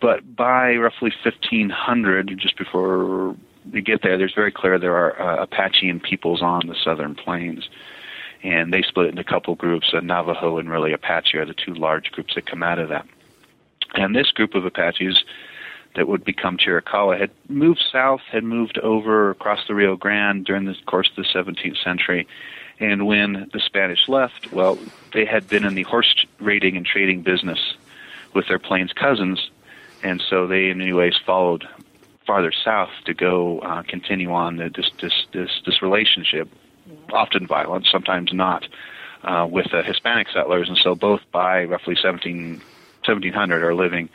But 0.00 0.36
by 0.36 0.76
roughly 0.76 1.12
1500, 1.22 2.38
just 2.38 2.56
before 2.56 3.36
they 3.64 3.80
get 3.80 4.02
there, 4.02 4.16
there's 4.16 4.34
very 4.34 4.52
clear 4.52 4.78
there 4.78 4.96
are 4.96 5.40
uh, 5.40 5.46
Apachean 5.46 6.02
peoples 6.02 6.42
on 6.42 6.66
the 6.66 6.76
southern 6.82 7.14
plains. 7.14 7.68
And 8.42 8.72
they 8.72 8.82
split 8.82 9.08
into 9.08 9.22
a 9.22 9.24
couple 9.24 9.54
groups. 9.54 9.92
Uh, 9.92 10.00
Navajo 10.00 10.58
and 10.58 10.70
really 10.70 10.92
Apache 10.92 11.38
are 11.38 11.46
the 11.46 11.54
two 11.54 11.74
large 11.74 12.12
groups 12.12 12.34
that 12.34 12.46
come 12.46 12.62
out 12.62 12.78
of 12.78 12.90
that. 12.90 13.06
And 13.94 14.14
this 14.14 14.30
group 14.30 14.54
of 14.54 14.64
Apaches 14.64 15.24
that 15.94 16.08
would 16.08 16.24
become 16.24 16.56
Chiricahua 16.56 17.18
had 17.18 17.30
moved 17.48 17.82
south, 17.92 18.20
had 18.30 18.44
moved 18.44 18.78
over 18.78 19.30
across 19.30 19.66
the 19.66 19.74
Rio 19.74 19.96
Grande 19.96 20.44
during 20.44 20.64
the 20.64 20.74
course 20.86 21.08
of 21.10 21.16
the 21.16 21.22
17th 21.22 21.82
century. 21.82 22.26
And 22.80 23.06
when 23.06 23.48
the 23.52 23.60
Spanish 23.60 24.08
left, 24.08 24.52
well, 24.52 24.78
they 25.12 25.24
had 25.24 25.48
been 25.48 25.64
in 25.64 25.74
the 25.74 25.84
horse 25.84 26.26
raiding 26.40 26.76
and 26.76 26.84
trading 26.84 27.22
business 27.22 27.74
with 28.34 28.48
their 28.48 28.58
Plains 28.58 28.92
cousins, 28.92 29.50
and 30.02 30.22
so 30.28 30.46
they, 30.46 30.70
in 30.70 30.78
many 30.78 30.92
ways, 30.92 31.14
followed 31.24 31.66
farther 32.26 32.52
south 32.52 32.90
to 33.04 33.14
go 33.14 33.60
uh, 33.60 33.82
continue 33.82 34.32
on 34.32 34.56
the, 34.56 34.70
this, 34.70 34.90
this 35.00 35.26
this 35.32 35.50
this 35.64 35.82
relationship, 35.82 36.48
often 37.12 37.46
violent, 37.46 37.86
sometimes 37.90 38.32
not, 38.32 38.66
uh, 39.22 39.46
with 39.48 39.70
the 39.70 39.82
Hispanic 39.82 40.28
settlers. 40.32 40.68
And 40.68 40.78
so, 40.82 40.96
both 40.96 41.20
by 41.30 41.64
roughly 41.64 41.96
17, 42.00 42.60
1700 43.04 43.62
are 43.62 43.74
living 43.74 44.08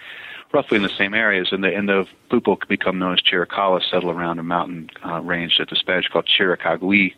roughly 0.51 0.77
in 0.77 0.84
the 0.84 0.89
same 0.89 1.13
areas, 1.13 1.50
and 1.51 1.63
the 1.63 1.75
and 1.75 1.88
the 1.88 2.06
people 2.32 2.58
become 2.68 3.00
known 3.00 3.13
as 3.13 3.20
Chiricahua, 3.22 3.82
settle 3.89 4.12
around 4.12 4.39
a 4.39 4.44
mountain 4.44 4.89
uh, 5.06 5.22
range 5.22 5.58
that 5.60 5.70
the 5.70 5.75
Spanish 5.75 6.08
called 6.08 6.27
Chiricahua, 6.27 7.13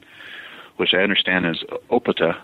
which 0.78 0.94
I 0.94 0.98
understand 0.98 1.46
is 1.46 1.64
Opata, 1.90 2.38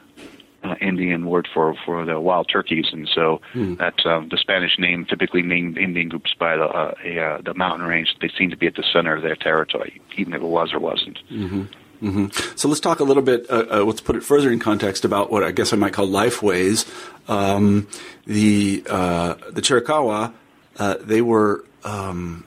uh, 0.64 0.76
Indian 0.82 1.26
word 1.26 1.48
for 1.54 1.76
for 1.86 2.06
the 2.06 2.20
wild 2.20 2.50
turkeys, 2.50 2.88
and 2.92 3.08
so 3.14 3.42
mm. 3.54 3.78
that's 3.78 4.06
um, 4.06 4.30
the 4.30 4.38
Spanish 4.38 4.80
name 4.80 5.06
typically 5.06 5.42
named 5.42 5.78
Indian 5.78 6.10
groups 6.10 6.34
by 6.34 6.56
the 6.56 6.66
uh, 6.66 6.94
a, 7.04 7.20
uh, 7.20 7.42
the 7.42 7.54
mountain 7.54 7.88
range. 7.88 8.16
They 8.22 8.30
seem 8.38 8.50
to 8.50 8.58
be 8.58 8.68
at 8.68 8.76
the 8.76 8.84
center 8.94 9.16
of 9.16 9.24
their 9.24 9.36
territory, 9.36 10.02
even 10.16 10.34
if 10.34 10.42
it 10.42 10.46
was 10.46 10.74
or 10.74 10.80
wasn't. 10.80 11.20
Mm-hmm. 11.30 11.64
Mm-hmm. 12.02 12.56
So 12.56 12.68
let's 12.68 12.80
talk 12.80 13.00
a 13.00 13.04
little 13.04 13.24
bit. 13.24 13.50
Uh, 13.50 13.66
uh, 13.72 13.84
let's 13.84 14.02
put 14.02 14.16
it 14.16 14.24
further 14.24 14.52
in 14.52 14.60
context 14.60 15.04
about 15.04 15.32
what 15.32 15.44
I 15.44 15.52
guess 15.52 15.74
I 15.74 15.78
might 15.78 15.94
call 15.94 16.08
lifeways. 16.08 16.88
Um, 17.28 17.88
the 18.26 18.84
uh, 18.88 19.36
the 19.50 19.62
Chiricahua 19.62 20.34
uh, 20.78 20.96
they 21.02 21.22
were 21.22 21.64
um, 21.84 22.46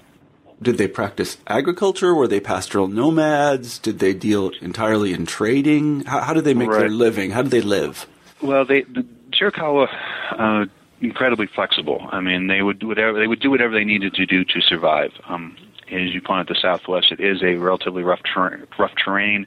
did 0.62 0.76
they 0.78 0.88
practice 0.88 1.38
agriculture? 1.46 2.14
Were 2.14 2.28
they 2.28 2.40
pastoral 2.40 2.86
nomads? 2.88 3.78
Did 3.78 3.98
they 3.98 4.12
deal 4.12 4.50
entirely 4.60 5.12
in 5.14 5.24
trading? 5.26 6.04
How, 6.04 6.20
how 6.20 6.34
did 6.34 6.44
they 6.44 6.54
make 6.54 6.68
Right. 6.68 6.80
their 6.80 6.88
living? 6.90 7.30
How 7.30 7.42
did 7.42 7.50
they 7.50 7.62
live? 7.62 8.06
Well, 8.42 8.64
they 8.64 8.82
the 8.82 9.06
Chiricahua 9.32 9.88
uh, 10.38 10.66
incredibly 11.00 11.46
flexible. 11.46 12.06
I 12.10 12.20
mean, 12.20 12.46
they 12.46 12.62
would 12.62 12.78
do 12.78 12.88
whatever 12.88 13.18
they 13.18 13.26
would 13.26 13.40
do 13.40 13.50
whatever 13.50 13.72
they 13.72 13.84
needed 13.84 14.14
to 14.14 14.26
do 14.26 14.44
to 14.44 14.60
survive. 14.60 15.12
Um, 15.28 15.56
as 15.90 16.12
you 16.14 16.20
point 16.20 16.40
out, 16.40 16.48
the 16.48 16.54
Southwest 16.60 17.10
it 17.10 17.20
is 17.20 17.42
a 17.42 17.54
relatively 17.56 18.02
rough 18.02 18.20
ter- 18.34 18.66
rough 18.78 18.92
terrain. 19.02 19.46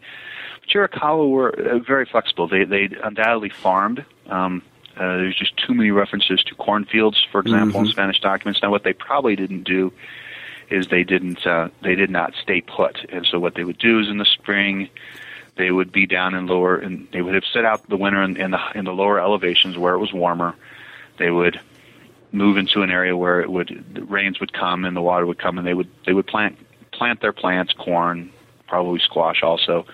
Chiricahua 0.74 1.30
were 1.30 1.50
uh, 1.50 1.80
very 1.80 2.06
flexible. 2.06 2.48
They 2.48 2.64
they 2.64 2.90
undoubtedly 3.04 3.50
farmed. 3.50 4.06
Um, 4.28 4.62
uh, 4.96 5.18
there's 5.18 5.38
just 5.38 5.58
too 5.58 5.74
many 5.74 5.92
references 5.92 6.44
to 6.44 6.56
cornfields, 6.56 7.26
for 7.32 7.42
example, 7.42 7.82
in 7.82 7.88
Spanish 7.88 8.20
documents. 8.20 8.62
Now, 8.62 8.72
what 8.72 8.84
they 8.84 8.94
probably 8.94 9.36
didn't 9.36 9.64
do 9.64 9.92
is 10.70 10.88
they 10.88 11.04
didn't 11.04 11.46
uh, 11.46 11.70
they 11.82 11.96
did 11.96 12.10
not 12.10 12.34
stay 12.42 12.62
put, 12.62 13.06
and 13.10 13.26
so 13.26 13.40
what 13.40 13.56
they 13.56 13.64
would 13.64 13.78
do 13.78 14.00
is 14.00 14.08
in 14.08 14.18
the 14.18 14.26
spring 14.26 14.90
they 15.56 15.72
would 15.72 15.92
be 15.92 16.06
down 16.06 16.34
in 16.34 16.48
lower 16.48 16.78
and 16.78 17.08
they 17.12 17.22
would 17.22 17.36
have 17.36 17.44
set 17.54 17.64
out 17.64 17.88
the 17.88 17.98
winter 17.98 18.24
in, 18.24 18.38
in 18.38 18.52
the 18.52 18.60
in 18.76 18.86
the 18.86 18.94
lower 18.94 19.20
elevations 19.20 19.78
where 19.78 19.94
it 19.94 20.00
was 20.00 20.14
warmer. 20.14 20.56
They 21.18 21.30
would 21.30 21.60
move 22.32 22.58
into 22.58 22.82
an 22.82 22.90
area 22.90 23.16
where 23.16 23.42
it 23.42 23.52
would 23.52 23.86
the 23.94 24.04
rains 24.04 24.40
would 24.40 24.54
come 24.54 24.86
and 24.86 24.96
the 24.96 25.02
water 25.02 25.26
would 25.26 25.38
come 25.38 25.58
and 25.58 25.68
they 25.68 25.74
would 25.74 25.90
they 26.06 26.14
would 26.14 26.28
plant 26.28 26.58
plant 26.92 27.22
their 27.22 27.34
plants, 27.34 27.74
corn, 27.74 28.32
probably 28.68 29.00
squash 29.00 29.44
also, 29.44 29.86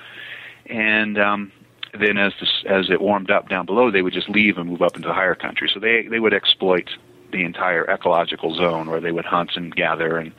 and 0.66 1.18
um, 1.18 1.52
then 1.98 2.18
as 2.18 2.34
this, 2.40 2.64
as 2.66 2.90
it 2.90 3.02
warmed 3.02 3.32
up 3.32 3.50
down 3.50 3.66
below, 3.66 3.92
they 3.92 4.02
would 4.02 4.14
just 4.14 4.30
leave 4.30 4.58
and 4.58 4.70
move 4.70 4.82
up 4.82 4.96
into 4.96 5.08
the 5.08 5.14
higher 5.14 5.36
country. 5.36 5.70
So 5.74 5.80
they 5.80 6.04
they 6.04 6.20
would 6.20 6.34
exploit 6.34 6.90
the 7.32 7.44
entire 7.44 7.90
ecological 7.90 8.56
zone 8.56 8.90
where 8.90 9.00
they 9.00 9.12
would 9.12 9.26
hunt 9.26 9.52
and 9.56 9.76
gather 9.76 10.18
and 10.18 10.32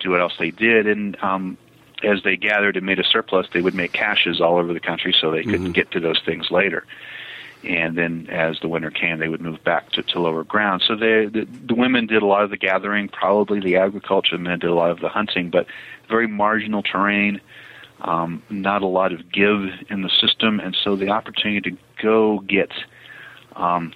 do 0.00 0.10
what 0.10 0.20
else 0.20 0.34
they 0.38 0.50
did. 0.50 0.86
And 0.86 1.16
um, 1.22 1.56
as 2.02 2.22
they 2.22 2.36
gathered 2.36 2.76
and 2.76 2.84
made 2.84 2.98
a 2.98 3.04
surplus, 3.04 3.46
they 3.52 3.62
would 3.62 3.74
make 3.74 3.92
caches 3.92 4.40
all 4.40 4.58
over 4.58 4.72
the 4.72 4.80
country 4.80 5.14
so 5.18 5.30
they 5.30 5.44
could 5.44 5.72
get 5.72 5.90
to 5.92 6.00
those 6.00 6.20
things 6.24 6.50
later. 6.50 6.84
And 7.64 7.96
then 7.96 8.28
as 8.30 8.60
the 8.60 8.68
winter 8.68 8.90
came, 8.90 9.18
they 9.18 9.28
would 9.28 9.40
move 9.40 9.62
back 9.64 9.90
to, 9.92 10.02
to 10.02 10.20
lower 10.20 10.44
ground. 10.44 10.82
So 10.86 10.94
they, 10.94 11.26
the, 11.26 11.48
the 11.66 11.74
women 11.74 12.06
did 12.06 12.22
a 12.22 12.26
lot 12.26 12.44
of 12.44 12.50
the 12.50 12.56
gathering, 12.56 13.08
probably 13.08 13.60
the 13.60 13.76
agriculture, 13.76 14.36
the 14.36 14.42
men 14.42 14.58
did 14.58 14.70
a 14.70 14.74
lot 14.74 14.90
of 14.90 15.00
the 15.00 15.08
hunting, 15.08 15.50
but 15.50 15.66
very 16.08 16.28
marginal 16.28 16.82
terrain, 16.82 17.40
um, 18.06 18.42
not 18.48 18.82
a 18.82 18.86
lot 18.86 19.12
of 19.12 19.30
give 19.30 19.68
in 19.90 20.02
the 20.02 20.10
system. 20.20 20.60
And 20.60 20.76
so 20.82 20.96
the 20.96 21.10
opportunity 21.10 21.72
to 21.72 21.76
go 22.00 22.38
get 22.40 22.70
um, 23.54 23.92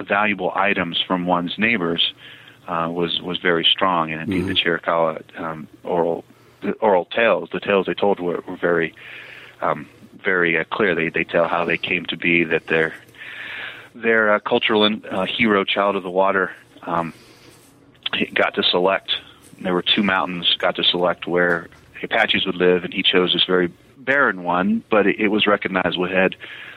valuable 0.00 0.52
items 0.54 1.00
from 1.06 1.26
one's 1.26 1.56
neighbors 1.56 2.12
uh, 2.66 2.88
was 2.90 3.20
was 3.22 3.38
very 3.38 3.64
strong, 3.64 4.10
and 4.10 4.22
indeed 4.22 4.46
the 4.46 4.54
Chiricahua 4.54 5.22
um, 5.38 5.68
oral 5.82 6.24
the 6.62 6.72
oral 6.72 7.04
tales, 7.04 7.50
the 7.52 7.60
tales 7.60 7.86
they 7.86 7.94
told 7.94 8.20
were, 8.20 8.42
were 8.46 8.56
very 8.56 8.94
um, 9.60 9.86
very 10.24 10.58
uh, 10.58 10.64
clear. 10.64 10.94
They 10.94 11.10
they 11.10 11.24
tell 11.24 11.46
how 11.46 11.64
they 11.64 11.78
came 11.78 12.06
to 12.06 12.16
be, 12.16 12.44
that 12.44 12.66
their 12.66 12.94
their 13.94 14.34
uh, 14.34 14.40
cultural 14.40 14.82
uh, 15.10 15.26
hero, 15.26 15.64
Child 15.64 15.96
of 15.96 16.02
the 16.02 16.10
Water, 16.10 16.52
um, 16.82 17.12
got 18.32 18.54
to 18.54 18.62
select. 18.62 19.12
There 19.60 19.74
were 19.74 19.82
two 19.82 20.02
mountains, 20.02 20.56
got 20.58 20.76
to 20.76 20.84
select 20.84 21.26
where 21.26 21.68
Apaches 22.04 22.46
would 22.46 22.56
live, 22.56 22.84
and 22.84 22.92
he 22.92 23.02
chose 23.02 23.32
this 23.32 23.44
very 23.44 23.72
barren 23.96 24.44
one, 24.44 24.84
but 24.90 25.06
it, 25.06 25.18
it 25.18 25.28
was 25.28 25.46
recognized 25.46 25.98
we 25.98 26.10
had 26.10 26.36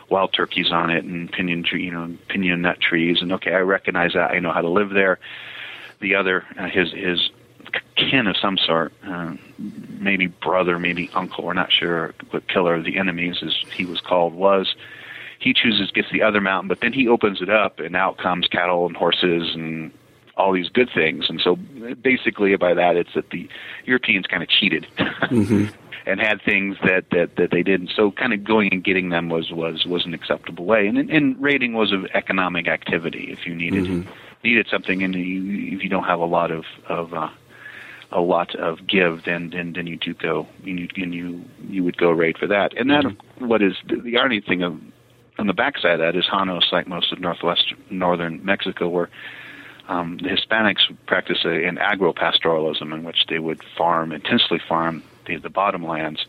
wild 0.10 0.34
turkeys 0.34 0.72
on 0.72 0.90
it 0.90 1.04
and 1.04 1.32
pinyon 1.32 1.64
tree, 1.64 1.84
you 1.84 1.92
know, 1.92 2.16
pinyon 2.30 2.62
nut 2.62 2.80
trees, 2.80 3.22
and 3.22 3.32
okay, 3.34 3.54
I 3.54 3.60
recognize 3.60 4.14
that. 4.14 4.32
I 4.32 4.40
know 4.40 4.52
how 4.52 4.62
to 4.62 4.70
live 4.70 4.92
there. 4.92 5.20
The 6.00 6.16
other, 6.16 6.46
uh, 6.58 6.68
his 6.68 6.92
his 6.92 7.30
kin 7.96 8.28
of 8.28 8.38
some 8.38 8.58
sort, 8.58 8.94
uh, 9.06 9.34
maybe 10.00 10.28
brother, 10.28 10.80
maybe 10.80 11.10
uncle, 11.14 11.44
we're 11.44 11.54
not 11.54 11.72
sure 11.72 12.14
what 12.30 12.48
killer 12.48 12.76
of 12.76 12.86
the 12.86 12.98
enemies, 12.98 13.38
as 13.42 13.56
he 13.74 13.86
was 13.86 14.00
called, 14.00 14.34
was. 14.34 14.76
He 15.40 15.54
chooses 15.54 15.92
gets 15.92 16.12
the 16.12 16.24
other 16.24 16.42
mountain, 16.42 16.68
but 16.68 16.80
then 16.80 16.94
he 16.94 17.08
opens 17.08 17.42
it 17.42 17.50
up, 17.50 17.80
and 17.80 17.96
out 17.96 18.18
comes 18.18 18.48
cattle 18.48 18.88
and 18.88 18.96
horses 18.96 19.54
and 19.54 19.92
all 20.38 20.54
these 20.54 20.70
good 20.70 20.90
things. 20.94 21.26
And 21.30 21.42
so, 21.42 21.56
basically, 22.02 22.56
by 22.56 22.74
that, 22.74 22.96
it's 22.96 23.14
that 23.16 23.30
the 23.32 23.50
Europeans 23.86 24.26
kind 24.28 24.44
of 24.44 24.50
cheated. 24.50 24.88
Mm-hmm. 25.28 25.66
and 26.06 26.22
had 26.22 26.42
things 26.42 26.78
that, 26.84 27.06
that, 27.12 27.36
that 27.36 27.52
they 27.52 27.64
didn't. 27.64 27.92
So 27.94 28.12
kind 28.12 28.32
of 28.32 28.44
going 28.44 28.72
and 28.72 28.82
getting 28.82 29.10
them 29.10 29.28
was, 29.28 29.52
was, 29.52 29.86
was 29.86 30.06
an 30.06 30.14
acceptable 30.14 30.64
way. 30.64 30.88
And, 30.88 30.98
and 30.98 31.42
raiding 31.42 31.74
was 31.74 31.92
an 31.92 32.08
economic 32.14 32.68
activity 32.68 33.30
if 33.32 33.46
you 33.46 33.54
needed 33.54 33.86
mm-hmm. 33.86 34.10
needed 34.44 34.68
something 34.72 35.04
and 35.04 35.14
you, 35.16 35.76
if 35.76 35.84
you 35.84 35.90
don't 35.90 36.06
have 36.06 36.20
a 36.20 36.26
lot 36.26 36.52
of, 36.52 36.64
of 36.88 37.14
uh, 37.14 37.30
a 38.12 38.22
lot 38.22 38.56
of 38.56 38.88
give, 38.88 39.24
then 39.26 39.50
then, 39.50 39.74
then 39.74 39.88
you 39.88 39.98
do 39.98 40.14
go 40.14 40.48
and 40.64 40.80
you, 40.80 40.88
and 40.96 41.14
you 41.14 41.44
you 41.68 41.84
would 41.84 41.98
go 41.98 42.12
raid 42.12 42.38
for 42.38 42.48
that. 42.48 42.78
And 42.78 42.90
that 42.90 43.04
mm-hmm. 43.04 43.48
what 43.48 43.62
is 43.62 43.74
the, 43.88 43.98
the 43.98 44.18
irony 44.18 44.42
thing 44.42 44.64
of 44.64 44.80
on 45.38 45.48
the 45.48 45.54
backside 45.54 45.94
of 45.94 46.00
that 46.00 46.16
is 46.16 46.26
Janos, 46.26 46.70
like 46.72 46.88
most 46.88 47.12
of 47.12 47.20
northwest 47.20 47.74
northern 47.90 48.44
Mexico, 48.46 48.88
where 48.88 49.10
um, 49.88 50.18
the 50.18 50.30
Hispanics 50.30 50.96
practice 51.06 51.40
a, 51.46 51.66
an 51.66 51.78
agro-pastoralism 51.78 52.94
in 52.94 53.04
which 53.04 53.26
they 53.28 53.40
would 53.40 53.64
farm 53.78 54.12
intensely 54.12 54.60
farm 54.68 55.04
the, 55.26 55.38
the 55.38 55.50
bottomlands, 55.50 56.20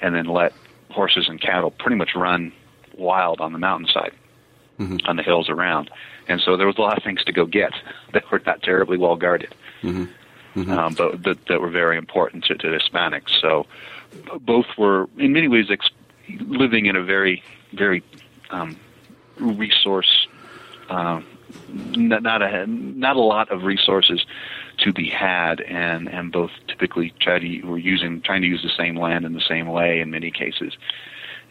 and 0.00 0.14
then 0.14 0.26
let 0.26 0.52
horses 0.90 1.28
and 1.28 1.40
cattle 1.40 1.70
pretty 1.70 1.96
much 1.96 2.14
run 2.14 2.52
wild 2.96 3.40
on 3.40 3.52
the 3.52 3.58
mountainside, 3.58 4.12
on 5.06 5.16
the 5.16 5.22
hills 5.22 5.48
around. 5.48 5.90
And 6.28 6.40
so 6.40 6.56
there 6.56 6.66
was 6.66 6.76
a 6.78 6.80
lot 6.80 6.96
of 6.96 7.02
things 7.02 7.24
to 7.24 7.32
go 7.32 7.46
get 7.46 7.72
that 8.12 8.30
were 8.30 8.40
not 8.44 8.62
terribly 8.62 8.98
well 8.98 9.16
guarded, 9.16 9.54
um, 10.70 10.94
but 10.94 11.22
that, 11.22 11.46
that 11.46 11.60
were 11.60 11.70
very 11.70 11.96
important 11.96 12.44
to, 12.44 12.54
to 12.56 12.66
Hispanics. 12.66 13.30
So 13.40 13.66
both 14.40 14.66
were, 14.76 15.08
in 15.16 15.32
many 15.32 15.48
ways, 15.48 15.66
ex- 15.70 15.90
living 16.28 16.86
in 16.86 16.96
a 16.96 17.02
very, 17.02 17.42
very 17.72 18.02
um, 18.50 18.76
resource 19.38 20.26
uh, 20.88 21.20
not, 21.68 22.22
not 22.22 22.42
a 22.42 22.66
not 22.66 23.16
a 23.16 23.20
lot 23.20 23.50
of 23.50 23.64
resources 23.64 24.24
to 24.78 24.92
be 24.92 25.08
had, 25.08 25.60
and 25.60 26.08
and 26.08 26.32
both 26.32 26.50
typically 26.68 27.12
try 27.20 27.38
to 27.38 27.62
were 27.62 27.78
using 27.78 28.20
trying 28.22 28.42
to 28.42 28.48
use 28.48 28.62
the 28.62 28.70
same 28.76 28.96
land 28.96 29.24
in 29.24 29.32
the 29.32 29.44
same 29.48 29.68
way 29.68 30.00
in 30.00 30.10
many 30.10 30.30
cases, 30.30 30.76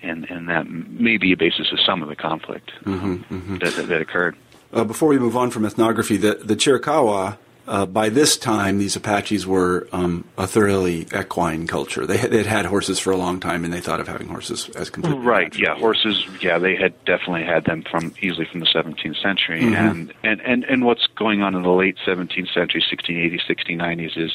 and 0.02 0.30
and 0.30 0.50
that 0.50 0.70
may 0.70 1.18
be 1.18 1.32
a 1.32 1.38
basis 1.38 1.72
of 1.72 1.80
some 1.86 2.02
of 2.02 2.10
the 2.10 2.16
conflict 2.16 2.72
um, 2.86 3.26
that, 3.62 3.74
that 3.74 3.88
that 3.88 4.02
occurred. 4.02 4.36
Uh, 4.72 4.84
before 4.84 5.10
we 5.10 5.18
move 5.18 5.36
on 5.36 5.50
from 5.50 5.66
ethnography, 5.66 6.16
the, 6.16 6.36
the 6.36 6.56
Chiricahua, 6.56 7.38
uh, 7.70 7.86
by 7.86 8.10
this 8.10 8.36
time, 8.36 8.80
these 8.80 8.96
Apaches 8.96 9.46
were 9.48 9.88
um, 9.92 10.26
a 10.38 10.48
thoroughly 10.48 11.08
equine 11.18 11.68
culture. 11.68 12.06
They 12.06 12.18
had, 12.18 12.32
they'd 12.32 12.46
had 12.46 12.66
horses 12.66 13.00
for 13.00 13.12
a 13.12 13.18
long 13.18 13.40
time, 13.40 13.64
and 13.64 13.72
they 13.74 13.80
thought 13.80 14.00
of 14.00 14.08
having 14.08 14.28
horses 14.28 14.68
as 14.76 14.90
completely 14.90 15.20
Right. 15.20 15.54
natural. 15.54 15.64
Yeah. 15.76 15.80
Horses. 15.80 16.26
Yeah. 16.42 16.58
They 16.58 16.76
had 16.76 16.94
definitely 17.06 17.46
had 17.46 17.66
them 17.66 17.84
from 17.90 18.14
easily 18.22 18.46
from 18.52 18.60
the 18.60 18.66
17th 18.66 19.22
century, 19.22 19.62
and, 19.74 20.12
and 20.24 20.42
and 20.42 20.64
and 20.66 20.84
what's 20.84 21.08
going 21.16 21.42
on 21.44 21.56
in 21.56 21.62
the 21.62 21.70
late 21.70 21.98
17th 22.06 22.54
century, 22.54 22.84
1680s, 22.92 23.42
1690s, 23.48 24.18
is 24.18 24.32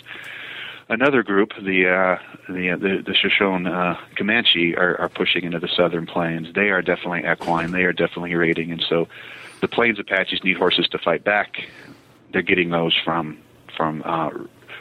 another 0.89 1.23
group, 1.23 1.51
the 1.61 1.89
uh, 1.89 2.19
the 2.53 2.71
uh, 2.71 2.77
the, 2.77 3.03
the 3.05 3.15
Shoshone 3.15 3.67
uh, 3.67 3.97
Comanche, 4.17 4.77
are, 4.77 5.01
are 5.01 5.09
pushing 5.09 5.45
into 5.45 5.59
the 5.59 5.69
southern 5.69 6.07
plains. 6.07 6.49
They 6.55 6.71
are 6.71 6.83
definitely 6.83 7.25
equine. 7.31 7.73
They 7.73 7.83
are 7.85 7.93
definitely 7.93 8.35
raiding, 8.35 8.71
and 8.71 8.85
so 8.89 9.09
the 9.61 9.69
Plains 9.69 9.99
Apaches 9.99 10.45
need 10.45 10.57
horses 10.57 10.87
to 10.89 10.99
fight 10.99 11.25
back. 11.25 11.69
They're 12.35 12.43
getting 12.43 12.69
those 12.71 12.95
from 13.05 13.39
from 13.77 14.03
uh, 14.05 14.29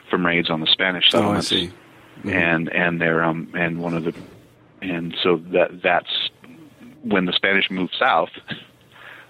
from 0.09 0.25
raids 0.25 0.49
on 0.49 0.59
the 0.59 0.67
Spanish 0.67 1.05
Oh, 1.13 1.17
I 1.31 1.39
settlements. 1.39 1.47
see. 1.47 1.71
and 2.25 2.67
and 2.73 2.99
they're 2.99 3.23
um 3.23 3.47
and 3.53 3.79
one 3.81 3.93
of 3.93 4.03
the 4.03 4.13
and 4.81 5.15
so 5.23 5.37
that 5.53 5.81
that's 5.81 6.29
when 7.03 7.25
the 7.25 7.31
Spanish 7.33 7.69
moved 7.71 7.95
south 7.97 8.29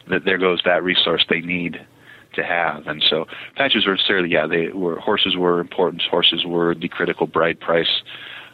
that 0.08 0.24
there 0.25 0.38
goes 0.38 0.62
that 0.65 0.84
resource 0.84 1.25
they 1.30 1.42
need 1.42 1.86
to 2.34 2.44
have. 2.44 2.88
And 2.88 3.03
so 3.10 3.27
Apaches 3.56 3.86
were 3.86 3.98
certainly 3.98 4.32
yeah 4.32 4.48
they 4.48 4.70
were 4.70 5.00
horses 5.00 5.36
were 5.36 5.60
important. 5.60 6.01
Horses 6.03 6.46
were 6.46 6.74
the 6.74 6.88
critical 6.88 7.27
bride 7.27 7.60
price. 7.60 8.01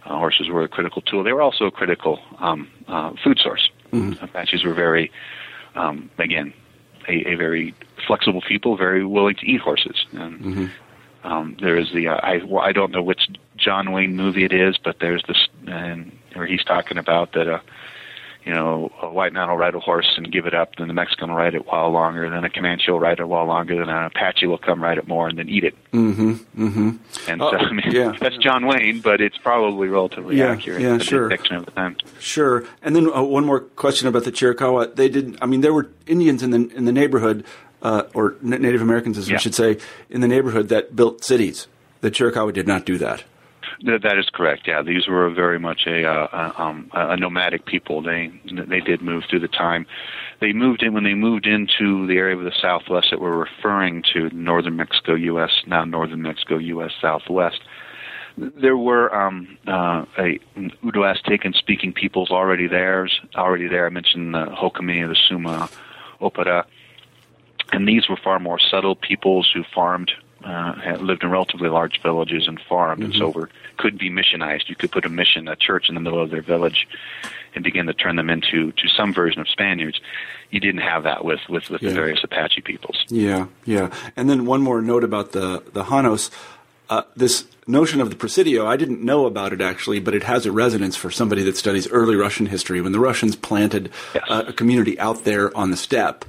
Uh, 0.06 0.18
horses 0.18 0.48
were 0.50 0.64
a 0.64 0.68
critical 0.68 1.02
tool. 1.04 1.24
They 1.24 1.34
were 1.34 1.42
also 1.44 1.66
a 1.66 1.72
critical 1.72 2.20
um, 2.40 2.68
uh, 2.88 3.12
food 3.24 3.38
source. 3.40 3.70
Apaches 4.22 4.64
were 4.64 4.74
very 4.74 5.12
um, 5.76 6.10
again 6.18 6.54
a, 7.08 7.28
a 7.32 7.36
very 7.36 7.74
flexible 8.10 8.42
people 8.42 8.76
very 8.76 9.06
willing 9.06 9.36
to 9.36 9.46
eat 9.46 9.62
horses 9.62 9.98
and 10.14 10.72
um, 11.24 11.56
there 11.62 11.78
is 11.78 11.88
the 11.94 12.08
uh, 12.08 12.16
I 12.16 12.34
well, 12.50 12.64
I 12.70 12.72
don't 12.72 12.92
know 12.96 13.04
which 13.04 13.24
John 13.66 13.92
Wayne 13.92 14.16
movie 14.16 14.46
it 14.50 14.54
is, 14.54 14.74
but 14.88 14.96
there's 15.04 15.24
this 15.28 15.42
and 15.68 16.00
where 16.34 16.48
he's 16.48 16.64
talking 16.64 16.98
about 16.98 17.34
that 17.34 17.48
uh, 17.56 17.60
you 18.46 18.54
know 18.56 18.90
a 19.02 19.10
white 19.18 19.34
man 19.34 19.50
will 19.50 19.58
ride 19.58 19.76
a 19.76 19.82
horse 19.82 20.10
and 20.16 20.32
give 20.32 20.46
it 20.46 20.54
up, 20.54 20.78
then 20.78 20.88
the 20.88 20.94
Mexican 20.94 21.28
will 21.30 21.36
ride 21.36 21.56
it 21.56 21.62
a 21.66 21.70
while 21.70 21.92
longer, 21.92 22.30
then 22.30 22.46
a 22.46 22.50
Comanche 22.50 22.90
will 22.90 23.02
ride 23.02 23.20
it 23.20 23.24
a 23.24 23.28
while 23.28 23.46
longer, 23.46 23.76
then 23.76 23.90
an 23.90 24.06
Apache 24.06 24.48
will 24.48 24.58
come 24.58 24.82
ride 24.82 24.98
it 24.98 25.08
more 25.10 25.28
and 25.28 25.38
then 25.38 25.50
eat 25.50 25.66
it. 25.66 25.76
Mm-hmm. 25.92 26.32
Mm-hmm. 26.68 26.90
And 27.30 27.42
Oh, 27.42 27.52
so 27.52 27.58
I 27.70 27.72
mean, 27.74 27.92
yeah. 27.92 28.14
that's 28.18 28.38
John 28.38 28.66
Wayne, 28.66 29.02
but 29.02 29.20
it's 29.20 29.38
probably 29.38 29.90
relatively 29.90 30.38
Yeah, 30.38 30.54
accurate. 30.54 30.82
yeah, 30.82 30.98
the 30.98 31.04
sure. 31.04 31.28
Depiction 31.28 31.58
of 31.58 31.66
the 31.66 31.72
time. 31.72 31.98
Sure. 32.20 32.64
And 32.82 32.96
then 32.96 33.12
uh, 33.14 33.22
one 33.24 33.46
more 33.46 33.60
question 33.60 34.08
about 34.08 34.24
the 34.24 34.32
Chiricahua. 34.32 34.96
They 34.96 35.10
didn't. 35.10 35.38
I 35.42 35.48
mean, 35.48 35.60
there 35.60 35.74
were 35.74 35.90
Indians 36.08 36.42
in 36.42 36.52
the 36.52 36.62
in 36.74 36.86
the 36.86 36.94
neighborhood, 36.94 37.44
uh, 37.82 38.04
or 38.14 38.36
N- 38.44 38.62
Native 38.62 38.82
Americans, 38.82 39.18
as 39.18 39.30
Yeah. 39.30 39.36
we 39.36 39.40
should 39.40 39.56
say, 39.56 39.78
in 40.10 40.22
the 40.22 40.28
neighborhood 40.28 40.70
that 40.70 40.96
built 40.96 41.24
cities. 41.24 41.68
The 42.02 42.12
Chiricahua 42.12 42.54
did 42.54 42.68
not 42.68 42.86
do 42.86 42.98
that. 42.98 43.24
that 43.84 44.18
is 44.18 44.30
correct. 44.34 44.68
Yeah, 44.68 44.82
these 44.82 45.08
were 45.08 45.30
very 45.30 45.60
much 45.60 45.82
a, 45.88 46.06
uh, 46.06 46.52
um, 46.58 46.90
a 46.94 47.16
nomadic 47.18 47.66
people. 47.66 48.02
They 48.02 48.32
they 48.46 48.80
did 48.82 49.02
move 49.02 49.24
through 49.30 49.40
the 49.42 49.48
time. 49.48 49.86
They 50.42 50.54
moved 50.54 50.84
in 50.84 50.94
when 50.94 51.04
they 51.04 51.14
moved 51.14 51.46
into 51.46 52.08
the 52.08 52.16
area 52.18 52.36
of 52.38 52.44
the 52.44 52.54
Southwest 52.62 53.08
that 53.12 53.20
we're 53.22 53.38
referring 53.38 54.04
to, 54.14 54.30
northern 54.34 54.76
Mexico, 54.78 55.14
U.S. 55.16 55.52
now 55.68 55.84
northern 55.86 56.22
Mexico, 56.22 56.58
U.S. 56.58 56.92
Southwest. 57.02 57.60
There 58.38 58.78
were 58.78 59.14
um, 59.14 59.58
uh, 59.68 60.06
a 60.18 60.40
Uto 60.84 61.04
Aztecan 61.04 61.54
speaking 61.56 61.92
peoples 61.92 62.32
already 62.32 62.68
there. 62.68 63.08
Already 63.36 63.68
there. 63.68 63.86
I 63.86 63.90
mentioned 63.90 64.34
the 64.34 64.46
Jocome, 64.46 65.08
the 65.10 65.18
Suma, 65.28 65.70
Opata, 66.22 66.64
and 67.72 67.88
these 67.88 68.08
were 68.10 68.18
far 68.18 68.40
more 68.40 68.60
subtle 68.60 68.96
peoples 68.96 69.50
who 69.54 69.64
farmed 69.64 70.12
uh, 70.44 70.74
had 70.76 71.02
lived 71.02 71.24
in 71.24 71.30
relatively 71.30 71.70
large 71.70 72.02
villages 72.02 72.48
and 72.48 72.60
farmed, 72.68 73.02
mm-hmm. 73.02 73.12
and 73.12 73.20
so 73.20 73.30
were 73.30 73.50
could 73.78 73.98
be 73.98 74.10
missionized. 74.10 74.68
You 74.68 74.76
could 74.76 74.92
put 74.92 75.06
a 75.06 75.10
mission, 75.10 75.48
a 75.48 75.56
church, 75.56 75.90
in 75.90 75.96
the 75.96 76.02
middle 76.02 76.22
of 76.22 76.30
their 76.30 76.42
village, 76.42 76.88
and 77.56 77.64
begin 77.64 77.88
to 77.88 77.94
turn 77.94 78.16
them 78.16 78.30
into 78.30 78.72
to 78.72 78.88
some 78.88 79.14
version 79.14 79.42
of 79.42 79.50
Spaniards. 79.50 80.00
You 80.50 80.60
didn't 80.60 80.82
have 80.82 81.04
that 81.04 81.26
with 81.26 81.42
with, 81.50 81.70
with 81.70 81.82
yeah. 81.82 81.90
the 81.90 81.96
various 81.96 82.24
Apache 82.24 82.62
peoples. 82.62 83.06
Yeah, 83.10 83.48
yeah. 83.66 83.94
And 84.16 84.30
then 84.30 84.46
one 84.46 84.62
more 84.62 84.82
note 84.82 85.04
about 85.04 85.32
the 85.32 85.64
the 85.74 85.84
Janos. 85.84 86.32
Uh, 86.90 87.04
this 87.16 87.46
notion 87.68 88.02
of 88.02 88.10
the 88.10 88.16
Presidio, 88.16 88.66
I 88.66 88.76
didn't 88.76 89.04
know 89.04 89.28
about 89.28 89.54
it 89.54 89.62
actually, 89.62 90.00
but 90.00 90.16
it 90.16 90.24
has 90.24 90.48
a 90.48 90.52
resonance 90.52 90.96
for 90.96 91.12
somebody 91.12 91.44
that 91.44 91.56
studies 91.56 91.88
early 91.90 92.16
Russian 92.16 92.48
history. 92.48 92.82
When 92.82 92.94
the 92.94 93.00
Russians 93.00 93.36
planted 93.36 93.92
yes. 94.16 94.24
uh, 94.28 94.46
a 94.48 94.54
community 94.54 95.00
out 95.00 95.24
there 95.24 95.56
on 95.56 95.70
the 95.70 95.78
steppe, 95.78 96.26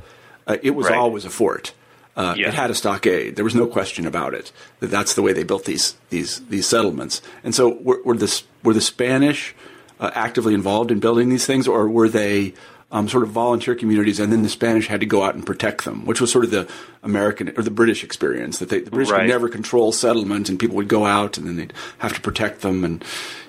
uh, 0.46 0.56
it 0.62 0.70
was 0.72 0.86
right. 0.86 0.98
always 0.98 1.24
a 1.24 1.30
fort. 1.30 1.72
Uh, 2.16 2.34
yeah. 2.36 2.48
It 2.48 2.54
had 2.54 2.70
a 2.70 2.74
stockade. 2.74 3.36
There 3.36 3.44
was 3.44 3.54
no 3.54 3.66
question 3.66 4.06
about 4.06 4.34
it. 4.34 4.52
That 4.80 4.88
that's 4.88 5.14
the 5.14 5.22
way 5.22 5.32
they 5.32 5.44
built 5.44 5.64
these 5.64 5.96
these 6.10 6.40
these 6.48 6.66
settlements. 6.66 7.22
And 7.44 7.54
so, 7.54 7.68
were, 7.68 8.02
were 8.02 8.16
the 8.16 8.42
were 8.62 8.74
the 8.74 8.80
Spanish 8.80 9.54
uh, 10.00 10.10
actively 10.14 10.54
involved 10.54 10.90
in 10.90 11.00
building 11.00 11.28
these 11.28 11.46
things, 11.46 11.68
or 11.68 11.88
were 11.88 12.08
they 12.08 12.54
um, 12.92 13.08
sort 13.08 13.22
of 13.22 13.30
volunteer 13.30 13.74
communities, 13.74 14.18
and 14.18 14.32
then 14.32 14.42
the 14.42 14.48
Spanish 14.48 14.88
had 14.88 15.00
to 15.00 15.06
go 15.06 15.22
out 15.22 15.34
and 15.34 15.46
protect 15.46 15.84
them, 15.84 16.04
which 16.04 16.20
was 16.20 16.32
sort 16.32 16.44
of 16.44 16.50
the 16.50 16.68
American 17.02 17.52
or 17.56 17.62
the 17.62 17.70
British 17.70 18.02
experience 18.02 18.58
that 18.58 18.68
they, 18.68 18.80
the 18.80 18.90
British 18.90 19.12
right. 19.12 19.20
could 19.20 19.28
never 19.28 19.48
control 19.48 19.92
settlement, 19.92 20.48
and 20.48 20.58
people 20.58 20.76
would 20.76 20.88
go 20.88 21.06
out 21.06 21.38
and 21.38 21.46
then 21.46 21.56
they'd 21.56 21.72
have 21.98 22.12
to 22.14 22.20
protect 22.20 22.62
them, 22.62 22.84
and 22.84 23.04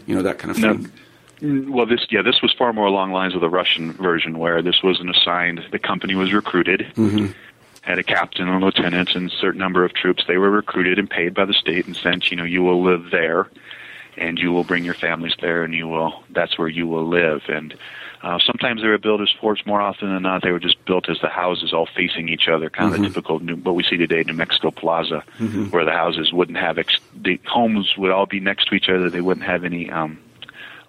you 0.06 0.16
know 0.16 0.22
that 0.22 0.38
kind 0.38 0.52
of 0.52 0.58
thing. 0.58 0.92
Well, 1.42 1.86
this 1.86 2.06
yeah, 2.10 2.22
this 2.22 2.42
was 2.42 2.54
far 2.54 2.72
more 2.72 2.86
along 2.86 3.12
lines 3.12 3.34
of 3.34 3.42
the 3.42 3.50
Russian 3.50 3.94
version, 3.94 4.38
where 4.38 4.62
this 4.62 4.84
was 4.84 5.00
an 5.00 5.10
assigned. 5.10 5.62
The 5.72 5.80
company 5.80 6.16
was 6.16 6.34
recruited. 6.34 6.82
Mm-hmm 6.96 7.32
had 7.82 7.98
a 7.98 8.04
captain 8.04 8.48
and 8.48 8.64
lieutenants 8.64 9.16
and 9.16 9.32
a 9.32 9.36
certain 9.36 9.60
number 9.60 9.84
of 9.84 9.94
troops. 9.94 10.24
They 10.28 10.38
were 10.38 10.52
recruited 10.52 11.00
and 11.00 11.10
paid 11.10 11.34
by 11.34 11.46
the 11.46 11.54
state 11.54 11.88
and 11.88 11.96
sent, 11.96 12.30
you 12.30 12.38
know, 12.38 12.44
you 12.44 12.62
will 12.62 12.84
live 12.84 13.10
there 13.12 13.50
and 14.18 14.38
you 14.38 14.52
will 14.52 14.64
bring 14.64 14.84
your 14.84 14.94
families 14.94 15.34
there 15.42 15.64
and 15.64 15.74
you 15.74 15.88
will, 15.88 16.24
that's 16.30 16.58
where 16.58 16.68
you 16.68 16.88
will 16.88 17.08
live. 17.08 17.42
And 17.48 17.76
uh, 18.22 18.38
sometimes 18.46 18.82
they 18.82 18.88
were 18.88 19.00
built 19.00 19.22
as 19.22 19.32
forts. 19.40 19.66
More 19.66 19.82
often 19.82 20.14
than 20.14 20.22
not, 20.22 20.44
they 20.44 20.52
were 20.52 20.60
just 20.60 20.84
built 20.86 21.10
as 21.10 21.20
the 21.22 21.30
houses 21.30 21.74
all 21.74 21.88
facing 21.88 22.30
each 22.30 22.48
other, 22.48 22.70
kind 22.70 22.94
mm-hmm. 22.94 23.04
of 23.04 23.10
typical 23.10 23.40
New, 23.40 23.56
what 23.56 23.74
we 23.74 23.84
see 23.84 23.98
today, 23.98 24.24
New 24.24 24.34
Mexico 24.34 24.70
Plaza, 24.70 25.24
mm-hmm. 25.40 25.66
where 25.70 25.86
the 25.86 25.92
houses 25.92 26.32
wouldn't 26.32 26.60
have 26.60 26.78
ex- 26.78 27.00
the 27.16 27.40
homes 27.48 27.96
would 27.98 28.12
all 28.12 28.28
be 28.28 28.40
next 28.40 28.66
to 28.66 28.76
each 28.76 28.90
other. 28.90 29.10
They 29.10 29.22
wouldn't 29.22 29.46
have 29.46 29.64
any 29.64 29.90
um, 29.90 30.20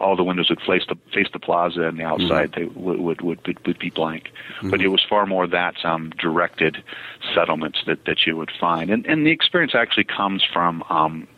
all 0.03 0.17
the 0.17 0.25
windows 0.25 0.51
would 0.51 0.61
face 0.61 0.83
the 0.89 0.97
face 1.15 1.29
the 1.33 1.39
plaza, 1.39 1.83
and 1.83 1.99
the 1.99 2.05
outside 2.05 2.53
mm-hmm. 2.53 2.61
they 2.61 2.81
would, 2.81 3.01
would 3.01 3.23
would 3.23 3.67
would 3.67 3.79
be 3.79 3.91
blank. 3.91 4.31
Mm-hmm. 4.59 4.71
But 4.71 4.81
it 4.81 4.89
was 4.89 5.03
far 5.09 5.27
more 5.27 5.47
that 5.47 5.77
um, 5.85 6.11
directed 6.19 6.83
settlements 7.35 7.79
that 7.87 8.05
that 8.07 8.27
you 8.27 8.37
would 8.37 8.51
find, 8.61 8.91
and 8.91 9.07
and 9.07 9.27
the 9.27 9.31
experience 9.31 9.75
actually 9.75 10.05
comes 10.05 10.45
from. 10.53 10.83
Um, 10.91 11.29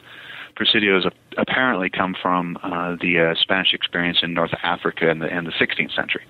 Presidios 0.57 1.11
apparently 1.37 1.91
come 1.91 2.15
from 2.23 2.57
uh, 2.63 2.95
the 3.01 3.19
uh, 3.19 3.35
Spanish 3.35 3.75
experience 3.75 4.19
in 4.23 4.35
North 4.35 4.55
Africa 4.63 5.11
in 5.11 5.19
the 5.19 5.27
in 5.27 5.47
the 5.47 5.51
16th 5.51 5.93
century, 5.97 6.25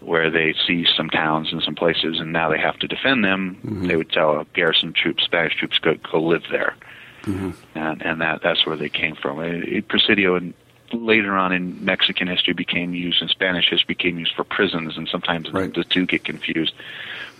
where 0.00 0.32
they 0.32 0.52
see 0.66 0.84
some 0.96 1.08
towns 1.08 1.52
and 1.52 1.62
some 1.62 1.76
places, 1.76 2.18
and 2.18 2.32
now 2.32 2.50
they 2.50 2.58
have 2.58 2.76
to 2.80 2.88
defend 2.88 3.24
them. 3.24 3.56
Mm-hmm. 3.64 3.86
They 3.86 3.94
would 3.94 4.10
tell 4.10 4.44
garrison 4.52 4.92
troops, 4.92 5.22
Spanish 5.22 5.54
troops, 5.54 5.78
go 5.78 5.94
go 6.10 6.20
live 6.20 6.42
there, 6.50 6.74
mm-hmm. 7.22 7.50
and 7.78 8.02
and 8.02 8.20
that 8.20 8.40
that's 8.42 8.66
where 8.66 8.76
they 8.76 8.88
came 8.88 9.14
from. 9.14 9.40
It, 9.40 9.86
Presidio 9.86 10.34
in 10.34 10.54
later 10.92 11.36
on 11.36 11.52
in 11.52 11.84
Mexican 11.84 12.28
history 12.28 12.54
became 12.54 12.94
used 12.94 13.20
and 13.20 13.30
Spanish 13.30 13.68
history 13.70 13.86
became 13.88 14.18
used 14.18 14.34
for 14.34 14.44
prisons, 14.44 14.96
and 14.96 15.08
sometimes 15.08 15.52
right. 15.52 15.72
the 15.72 15.84
two 15.84 16.06
get 16.06 16.24
confused. 16.24 16.72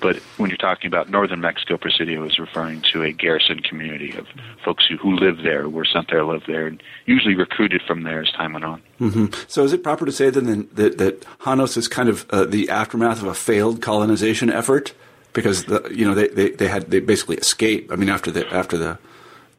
But 0.01 0.17
when 0.39 0.49
you're 0.49 0.57
talking 0.57 0.89
about 0.89 1.11
northern 1.11 1.41
Mexico, 1.41 1.77
Presidio 1.77 2.25
is 2.25 2.39
referring 2.39 2.81
to 2.93 3.03
a 3.03 3.13
garrison 3.13 3.61
community 3.61 4.17
of 4.17 4.27
folks 4.65 4.87
who, 4.87 4.97
who 4.97 5.15
live 5.15 5.43
there, 5.43 5.69
were 5.69 5.85
sent 5.85 6.09
there, 6.09 6.25
lived 6.25 6.47
there, 6.47 6.67
and 6.67 6.83
usually 7.05 7.35
recruited 7.35 7.83
from 7.83 8.03
there 8.03 8.23
as 8.23 8.31
time 8.33 8.55
went 8.55 8.65
on. 8.65 8.83
Mm-hmm. 8.99 9.35
So 9.47 9.65
is 9.65 9.73
it 9.73 9.83
proper 9.83 10.07
to 10.07 10.13
say 10.13 10.31
then 10.31 10.69
that, 10.73 10.99
that 10.99 11.27
Janos 11.45 11.77
is 11.77 11.87
kind 11.87 12.09
of 12.09 12.29
uh, 12.31 12.45
the 12.45 12.71
aftermath 12.71 13.21
of 13.21 13.29
a 13.29 13.35
failed 13.35 13.83
colonization 13.83 14.51
effort? 14.51 14.95
Because 15.33 15.65
the, 15.65 15.89
you 15.95 16.05
know 16.05 16.15
they, 16.15 16.29
they, 16.29 16.51
they 16.51 16.67
had 16.67 16.91
they 16.91 16.99
basically 16.99 17.37
escaped. 17.37 17.93
I 17.93 17.97
mean 17.97 18.09
after 18.09 18.31
the 18.31 18.53
after 18.53 18.77
the 18.77 18.99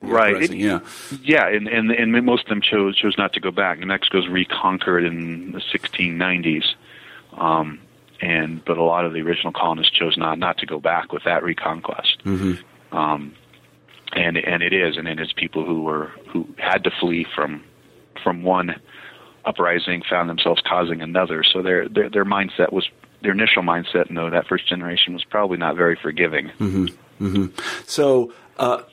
right. 0.01 0.41
It, 0.41 0.53
yeah, 0.53 0.79
yeah, 1.21 1.47
and, 1.47 1.67
and 1.67 1.91
and 1.91 2.25
most 2.25 2.43
of 2.43 2.49
them 2.49 2.61
chose 2.61 2.97
chose 2.97 3.17
not 3.17 3.33
to 3.33 3.39
go 3.39 3.51
back. 3.51 3.79
New 3.79 3.85
Mexico's 3.85 4.27
reconquered 4.27 5.05
in 5.05 5.51
the 5.51 5.59
1690s, 5.59 6.65
um, 7.33 7.79
and 8.19 8.63
but 8.65 8.77
a 8.77 8.83
lot 8.83 9.05
of 9.05 9.13
the 9.13 9.21
original 9.21 9.53
colonists 9.53 9.93
chose 9.93 10.17
not 10.17 10.39
not 10.39 10.57
to 10.59 10.65
go 10.65 10.79
back 10.79 11.13
with 11.13 11.23
that 11.23 11.43
reconquest. 11.43 12.21
Mm-hmm. 12.25 12.95
Um, 12.95 13.33
and 14.13 14.37
and 14.37 14.63
it 14.63 14.73
is, 14.73 14.97
and 14.97 15.07
it 15.07 15.19
is 15.19 15.31
people 15.33 15.65
who 15.65 15.83
were 15.83 16.11
who 16.29 16.47
had 16.57 16.83
to 16.83 16.91
flee 16.99 17.25
from 17.35 17.63
from 18.23 18.43
one 18.43 18.75
uprising 19.45 20.03
found 20.07 20.29
themselves 20.29 20.61
causing 20.65 21.01
another. 21.01 21.43
So 21.43 21.61
their 21.61 21.87
their, 21.87 22.09
their 22.09 22.25
mindset 22.25 22.73
was 22.73 22.87
their 23.21 23.31
initial 23.31 23.63
mindset. 23.63 24.09
No, 24.09 24.29
that 24.29 24.47
first 24.47 24.67
generation 24.67 25.13
was 25.13 25.23
probably 25.23 25.57
not 25.57 25.75
very 25.75 25.95
forgiving. 25.95 26.47
Mm-hmm. 26.59 26.85
Mm-hmm. 27.25 27.61
So. 27.85 28.33
Uh, 28.57 28.83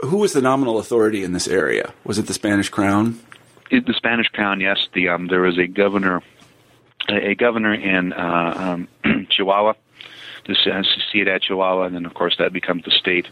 who 0.00 0.18
was 0.18 0.32
the 0.32 0.42
nominal 0.42 0.78
authority 0.78 1.24
in 1.24 1.32
this 1.32 1.48
area? 1.48 1.92
Was 2.04 2.18
it 2.18 2.26
the 2.26 2.34
Spanish 2.34 2.68
crown? 2.68 3.20
It, 3.70 3.86
the 3.86 3.94
Spanish 3.94 4.28
crown, 4.28 4.60
yes. 4.60 4.78
The 4.94 5.08
um, 5.08 5.26
there 5.26 5.40
was 5.40 5.58
a 5.58 5.66
governor, 5.66 6.22
a, 7.08 7.30
a 7.30 7.34
governor 7.34 7.74
in 7.74 8.12
uh, 8.12 8.54
um, 9.04 9.26
Chihuahua, 9.30 9.74
the 10.46 10.54
uh, 10.54 10.82
Ciudad 11.12 11.42
Chihuahua, 11.42 11.84
and 11.84 11.94
then 11.94 12.06
of 12.06 12.14
course 12.14 12.36
that 12.38 12.52
becomes 12.52 12.84
the 12.84 12.92
state 12.92 13.26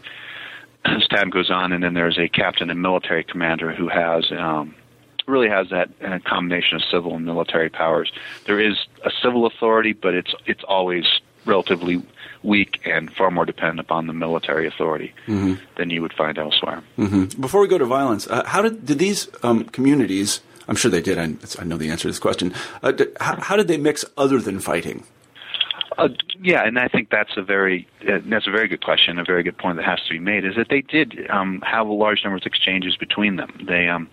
as 0.85 1.07
time 1.07 1.29
goes 1.29 1.49
on. 1.49 1.71
And 1.71 1.83
then 1.83 1.93
there's 1.93 2.19
a 2.19 2.27
captain 2.27 2.69
and 2.69 2.81
military 2.81 3.23
commander 3.23 3.73
who 3.73 3.87
has 3.87 4.31
um, 4.31 4.75
really 5.27 5.49
has 5.49 5.69
that 5.69 5.89
uh, 6.03 6.19
combination 6.25 6.77
of 6.77 6.83
civil 6.91 7.15
and 7.15 7.25
military 7.25 7.69
powers. 7.69 8.11
There 8.45 8.59
is 8.59 8.75
a 9.03 9.11
civil 9.23 9.45
authority, 9.45 9.93
but 9.93 10.13
it's 10.13 10.33
it's 10.45 10.63
always 10.67 11.05
relatively 11.47 12.03
weak 12.43 12.79
and 12.85 13.11
far 13.15 13.31
more 13.31 13.45
dependent 13.45 13.79
upon 13.79 14.07
the 14.07 14.13
military 14.13 14.67
authority 14.67 15.13
mm-hmm. 15.25 15.55
than 15.77 15.89
you 15.89 16.01
would 16.01 16.13
find 16.13 16.37
elsewhere. 16.37 16.83
Mm-hmm. 16.97 17.41
Before 17.41 17.61
we 17.61 17.67
go 17.67 17.77
to 17.77 17.85
violence, 17.85 18.27
uh, 18.27 18.43
how 18.45 18.61
did 18.61 18.85
did 18.85 18.99
these 18.99 19.29
um, 19.43 19.63
communities? 19.65 20.41
I'm 20.67 20.75
sure 20.75 20.91
they 20.91 21.01
did. 21.01 21.17
I, 21.17 21.33
I, 21.59 21.63
know 21.63 21.77
the 21.77 21.89
answer 21.89 22.03
to 22.03 22.07
this 22.09 22.19
question. 22.19 22.53
Uh, 22.83 22.91
did, 22.91 23.15
how, 23.21 23.39
how, 23.39 23.55
did 23.55 23.69
they 23.69 23.77
mix 23.77 24.03
other 24.17 24.41
than 24.41 24.59
fighting? 24.59 25.05
Uh, 25.97 26.09
yeah, 26.41 26.67
and 26.67 26.77
I 26.77 26.89
think 26.89 27.09
that's 27.09 27.37
a 27.37 27.41
very 27.41 27.87
uh, 28.07 28.19
that's 28.25 28.47
a 28.47 28.51
very 28.51 28.67
good 28.67 28.83
question. 28.83 29.17
A 29.17 29.23
very 29.23 29.43
good 29.43 29.57
point 29.57 29.77
that 29.77 29.85
has 29.85 29.99
to 30.07 30.13
be 30.13 30.19
made 30.19 30.45
is 30.45 30.55
that 30.55 30.67
they 30.69 30.81
did 30.81 31.29
um, 31.29 31.63
have 31.65 31.87
large 31.87 32.23
number 32.23 32.37
of 32.37 32.43
exchanges 32.45 32.97
between 32.97 33.37
them. 33.37 33.65
They 33.65 33.87
um, 33.87 34.09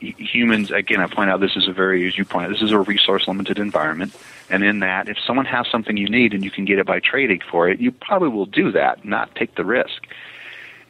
humans 0.00 0.70
again. 0.70 1.00
I 1.00 1.06
point 1.06 1.30
out 1.30 1.40
this 1.40 1.56
is 1.56 1.68
a 1.68 1.72
very 1.72 2.06
as 2.06 2.16
you 2.18 2.24
point 2.24 2.46
out 2.46 2.52
this 2.52 2.62
is 2.62 2.72
a 2.72 2.78
resource 2.78 3.28
limited 3.28 3.58
environment 3.58 4.14
and 4.50 4.64
in 4.64 4.80
that, 4.80 5.08
if 5.08 5.16
someone 5.24 5.46
has 5.46 5.68
something 5.68 5.96
you 5.96 6.08
need 6.08 6.34
and 6.34 6.44
you 6.44 6.50
can 6.50 6.64
get 6.64 6.78
it 6.78 6.86
by 6.86 6.98
trading 6.98 7.40
for 7.50 7.68
it, 7.68 7.80
you 7.80 7.92
probably 7.92 8.28
will 8.28 8.46
do 8.46 8.72
that, 8.72 9.04
not 9.04 9.34
take 9.36 9.54
the 9.54 9.64
risk 9.64 10.06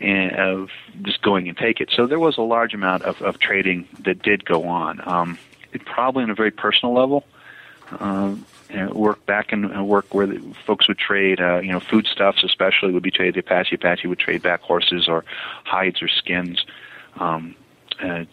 of 0.01 0.70
just 1.03 1.20
going 1.20 1.46
and 1.46 1.59
take 1.59 1.81
it. 1.81 1.90
So 1.94 2.07
there 2.07 2.18
was 2.18 2.38
a 2.38 2.42
large 2.42 2.73
amount 2.73 3.03
of, 3.03 3.20
of 3.20 3.38
trading 3.38 3.87
that 4.05 4.23
did 4.23 4.46
go 4.46 4.64
on. 4.66 5.01
Um, 5.07 5.38
it 5.73 5.85
probably 5.85 6.23
on 6.23 6.31
a 6.31 6.35
very 6.35 6.51
personal 6.51 6.94
level. 6.94 7.25
Um, 7.99 8.46
work 8.92 9.27
back 9.27 9.53
and 9.53 9.87
work 9.87 10.14
where 10.14 10.27
the 10.27 10.38
folks 10.64 10.88
would 10.88 10.96
trade, 10.96 11.40
uh, 11.40 11.59
you 11.59 11.73
know, 11.73 11.81
foodstuffs 11.81 12.42
especially 12.44 12.92
would 12.92 13.03
be 13.03 13.11
traded. 13.11 13.35
The 13.35 13.40
Apache 13.40 13.75
Apache 13.75 14.07
would 14.09 14.18
trade 14.18 14.42
back 14.42 14.62
horses 14.62 15.07
or 15.07 15.25
hides 15.64 16.01
or 16.01 16.09
skins 16.09 16.64
um, 17.16 17.57
uh, 18.01 18.25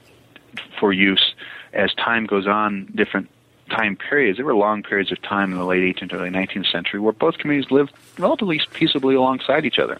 for 0.79 0.93
use. 0.93 1.33
As 1.73 1.93
time 1.93 2.25
goes 2.25 2.47
on, 2.47 2.91
different 2.95 3.29
time 3.69 3.95
periods. 3.95 4.37
There 4.37 4.45
were 4.45 4.55
long 4.55 4.83
periods 4.83 5.11
of 5.11 5.21
time 5.21 5.51
in 5.51 5.57
the 5.57 5.65
late 5.65 5.95
18th 5.95 6.13
early 6.13 6.29
19th 6.29 6.71
century 6.71 6.99
where 6.99 7.13
both 7.13 7.37
communities 7.37 7.71
lived 7.71 7.91
relatively 8.17 8.61
peaceably 8.73 9.15
alongside 9.15 9.65
each 9.65 9.79
other, 9.79 9.99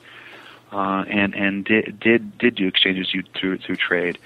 uh, 0.72 1.04
and 1.10 1.36
and 1.36 1.65
did 1.65 2.00
did 2.00 2.38
did 2.38 2.56
do 2.56 2.67
exchanges 2.67 3.13
through 3.36 3.58
through 3.58 3.76
trade. 3.76 4.17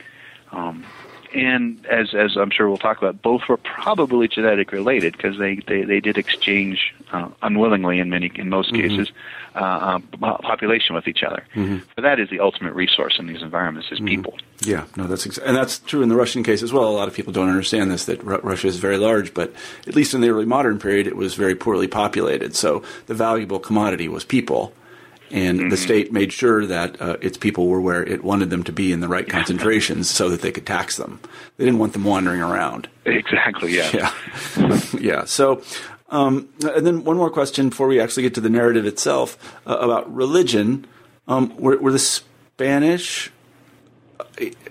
Um, 0.51 0.85
and 1.33 1.85
as 1.85 2.13
as 2.13 2.37
I'm 2.37 2.49
sure 2.51 2.67
we'll 2.67 2.77
talk 2.77 2.97
about, 2.97 3.21
both 3.21 3.41
were 3.49 3.57
probably 3.57 4.27
genetic 4.27 4.71
related 4.71 5.13
because 5.17 5.37
they, 5.37 5.55
they 5.67 5.83
they 5.83 5.99
did 5.99 6.17
exchange 6.17 6.93
uh, 7.11 7.29
unwillingly 7.41 7.99
in 7.99 8.09
many 8.09 8.31
in 8.35 8.49
most 8.49 8.71
Mm-hmm. 8.71 8.87
cases 8.97 9.11
uh, 9.55 9.99
uh, 10.21 10.37
population 10.37 10.95
with 10.95 11.07
each 11.09 11.23
other. 11.23 11.43
Mm-hmm. 11.55 11.79
But 11.95 12.03
that 12.03 12.19
is 12.21 12.29
the 12.29 12.39
ultimate 12.39 12.73
resource 12.73 13.17
in 13.19 13.27
these 13.27 13.41
environments 13.41 13.91
is 13.91 13.99
people. 13.99 14.37
Yeah, 14.61 14.85
no, 14.95 15.07
that's 15.07 15.25
ex- 15.25 15.37
and 15.39 15.57
that's 15.57 15.79
true 15.79 16.01
in 16.01 16.07
the 16.09 16.15
Russian 16.15 16.41
case 16.43 16.63
as 16.63 16.71
well. 16.71 16.87
A 16.87 16.95
lot 16.95 17.09
of 17.09 17.13
people 17.13 17.33
don't 17.33 17.49
understand 17.49 17.91
this 17.91 18.05
that 18.05 18.23
Ru- 18.23 18.39
Russia 18.43 18.67
is 18.67 18.77
very 18.77 18.97
large, 18.97 19.33
but 19.33 19.53
at 19.87 19.95
least 19.95 20.13
in 20.13 20.21
the 20.21 20.29
early 20.29 20.45
modern 20.45 20.79
period, 20.79 21.05
it 21.05 21.17
was 21.17 21.33
very 21.33 21.55
poorly 21.55 21.87
populated. 21.87 22.55
So 22.55 22.81
the 23.07 23.13
valuable 23.13 23.59
commodity 23.59 24.07
was 24.07 24.23
people, 24.23 24.73
and 25.31 25.71
the 25.71 25.77
state 25.77 26.11
made 26.11 26.31
sure 26.33 26.65
that 26.65 27.01
uh, 27.01 27.17
its 27.21 27.37
people 27.37 27.67
were 27.67 27.79
where 27.81 28.03
it 28.03 28.23
wanted 28.23 28.49
them 28.49 28.63
to 28.63 28.71
be 28.71 28.91
in 28.91 28.99
the 28.99 29.07
right 29.07 29.27
concentrations, 29.27 30.09
so 30.09 30.29
that 30.29 30.41
they 30.41 30.51
could 30.51 30.65
tax 30.65 30.97
them. 30.97 31.19
They 31.57 31.65
didn't 31.65 31.79
want 31.79 31.93
them 31.93 32.03
wandering 32.03 32.41
around. 32.41 32.89
Exactly. 33.05 33.75
Yeah. 33.75 33.89
Yeah, 34.57 34.81
yeah. 34.99 35.25
So, 35.25 35.61
um, 36.09 36.49
and 36.75 36.85
then 36.85 37.03
one 37.03 37.17
more 37.17 37.29
question 37.29 37.69
before 37.69 37.87
we 37.87 37.99
actually 37.99 38.23
get 38.23 38.33
to 38.35 38.41
the 38.41 38.49
narrative 38.49 38.85
itself 38.85 39.37
uh, 39.65 39.77
about 39.77 40.13
religion. 40.13 40.85
Um, 41.27 41.55
were, 41.57 41.77
were 41.77 41.91
the 41.91 41.99
Spanish? 41.99 43.31
uh, 44.19 44.23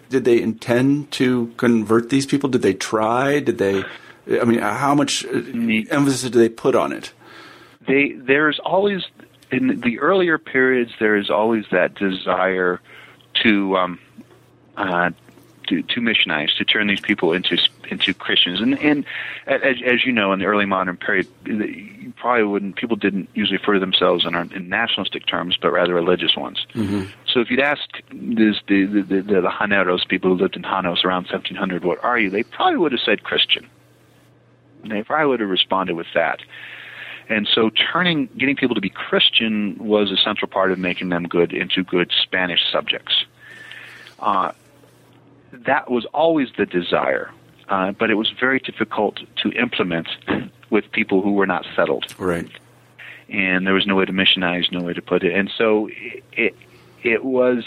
Did 0.08 0.24
they 0.24 0.40
intend 0.40 1.10
to 1.12 1.52
convert 1.56 2.10
these 2.10 2.26
people? 2.26 2.48
Did 2.50 2.62
they 2.62 2.74
try? 2.74 3.40
Did 3.40 3.58
they? 3.58 3.84
I 4.40 4.44
mean, 4.44 4.58
how 4.60 4.94
much 4.94 5.24
uh, 5.24 5.30
emphasis 5.90 6.22
did 6.22 6.32
they 6.32 6.48
put 6.48 6.74
on 6.74 6.92
it? 6.92 7.12
they 7.86 8.12
there's 8.12 8.60
always 8.64 9.02
in 9.50 9.80
the 9.80 9.98
earlier 9.98 10.38
periods 10.38 10.92
there 10.98 11.16
is 11.16 11.30
always 11.30 11.64
that 11.70 11.94
desire 11.94 12.80
to 13.42 13.76
um 13.76 13.98
uh 14.76 15.10
to, 15.70 15.82
to 15.82 16.00
missionize 16.00 16.54
to 16.56 16.64
turn 16.64 16.88
these 16.88 17.00
people 17.00 17.32
into 17.32 17.56
into 17.90 18.12
Christians. 18.12 18.60
And 18.60 18.78
and 18.80 19.04
as, 19.46 19.76
as 19.86 20.04
you 20.04 20.12
know 20.12 20.32
in 20.32 20.40
the 20.40 20.46
early 20.46 20.66
modern 20.66 20.96
period 20.96 21.28
you 21.46 22.12
probably 22.16 22.44
wouldn't 22.44 22.76
people 22.76 22.96
didn't 22.96 23.28
usually 23.34 23.56
refer 23.58 23.74
to 23.74 23.80
themselves 23.80 24.26
in, 24.26 24.34
our, 24.34 24.42
in 24.52 24.68
nationalistic 24.68 25.26
terms 25.26 25.56
but 25.60 25.70
rather 25.70 25.94
religious 25.94 26.36
ones. 26.36 26.66
So 27.26 27.40
if 27.40 27.50
you'd 27.50 27.60
ask 27.60 27.88
this, 28.12 28.56
the, 28.66 28.84
the 28.84 29.02
the 29.02 29.22
the 29.22 29.48
Janeros 29.48 30.06
people 30.08 30.30
who 30.30 30.42
lived 30.42 30.56
in 30.56 30.62
Janos 30.62 31.04
around 31.04 31.28
1700 31.28 31.84
what 31.84 32.02
are 32.04 32.18
you? 32.18 32.30
they 32.30 32.42
probably 32.42 32.78
would 32.78 32.92
have 32.92 33.00
said 33.00 33.22
Christian. 33.22 33.66
And 34.82 34.90
they 34.90 35.02
probably 35.02 35.26
would 35.26 35.40
have 35.40 35.50
responded 35.50 35.94
with 35.94 36.08
that 36.14 36.40
and 37.30 37.46
so 37.46 37.70
turning, 37.70 38.28
getting 38.36 38.56
people 38.56 38.74
to 38.74 38.80
be 38.80 38.90
Christian 38.90 39.76
was 39.78 40.10
a 40.10 40.16
central 40.16 40.50
part 40.50 40.72
of 40.72 40.80
making 40.80 41.10
them 41.10 41.28
good 41.28 41.52
into 41.52 41.84
good 41.84 42.10
Spanish 42.22 42.60
subjects. 42.70 43.24
Uh, 44.18 44.50
that 45.52 45.88
was 45.88 46.04
always 46.06 46.48
the 46.58 46.66
desire, 46.66 47.30
uh, 47.68 47.92
but 47.92 48.10
it 48.10 48.14
was 48.14 48.30
very 48.30 48.58
difficult 48.58 49.20
to 49.36 49.52
implement 49.52 50.08
with 50.70 50.90
people 50.90 51.22
who 51.22 51.34
were 51.34 51.46
not 51.46 51.64
settled. 51.76 52.12
Right. 52.18 52.50
And 53.28 53.64
there 53.64 53.74
was 53.74 53.86
no 53.86 53.94
way 53.94 54.06
to 54.06 54.12
missionize, 54.12 54.72
no 54.72 54.82
way 54.82 54.92
to 54.92 55.02
put 55.02 55.22
it. 55.22 55.32
And 55.32 55.52
so 55.56 55.88
it, 56.32 56.56
it 57.04 57.24
was, 57.24 57.64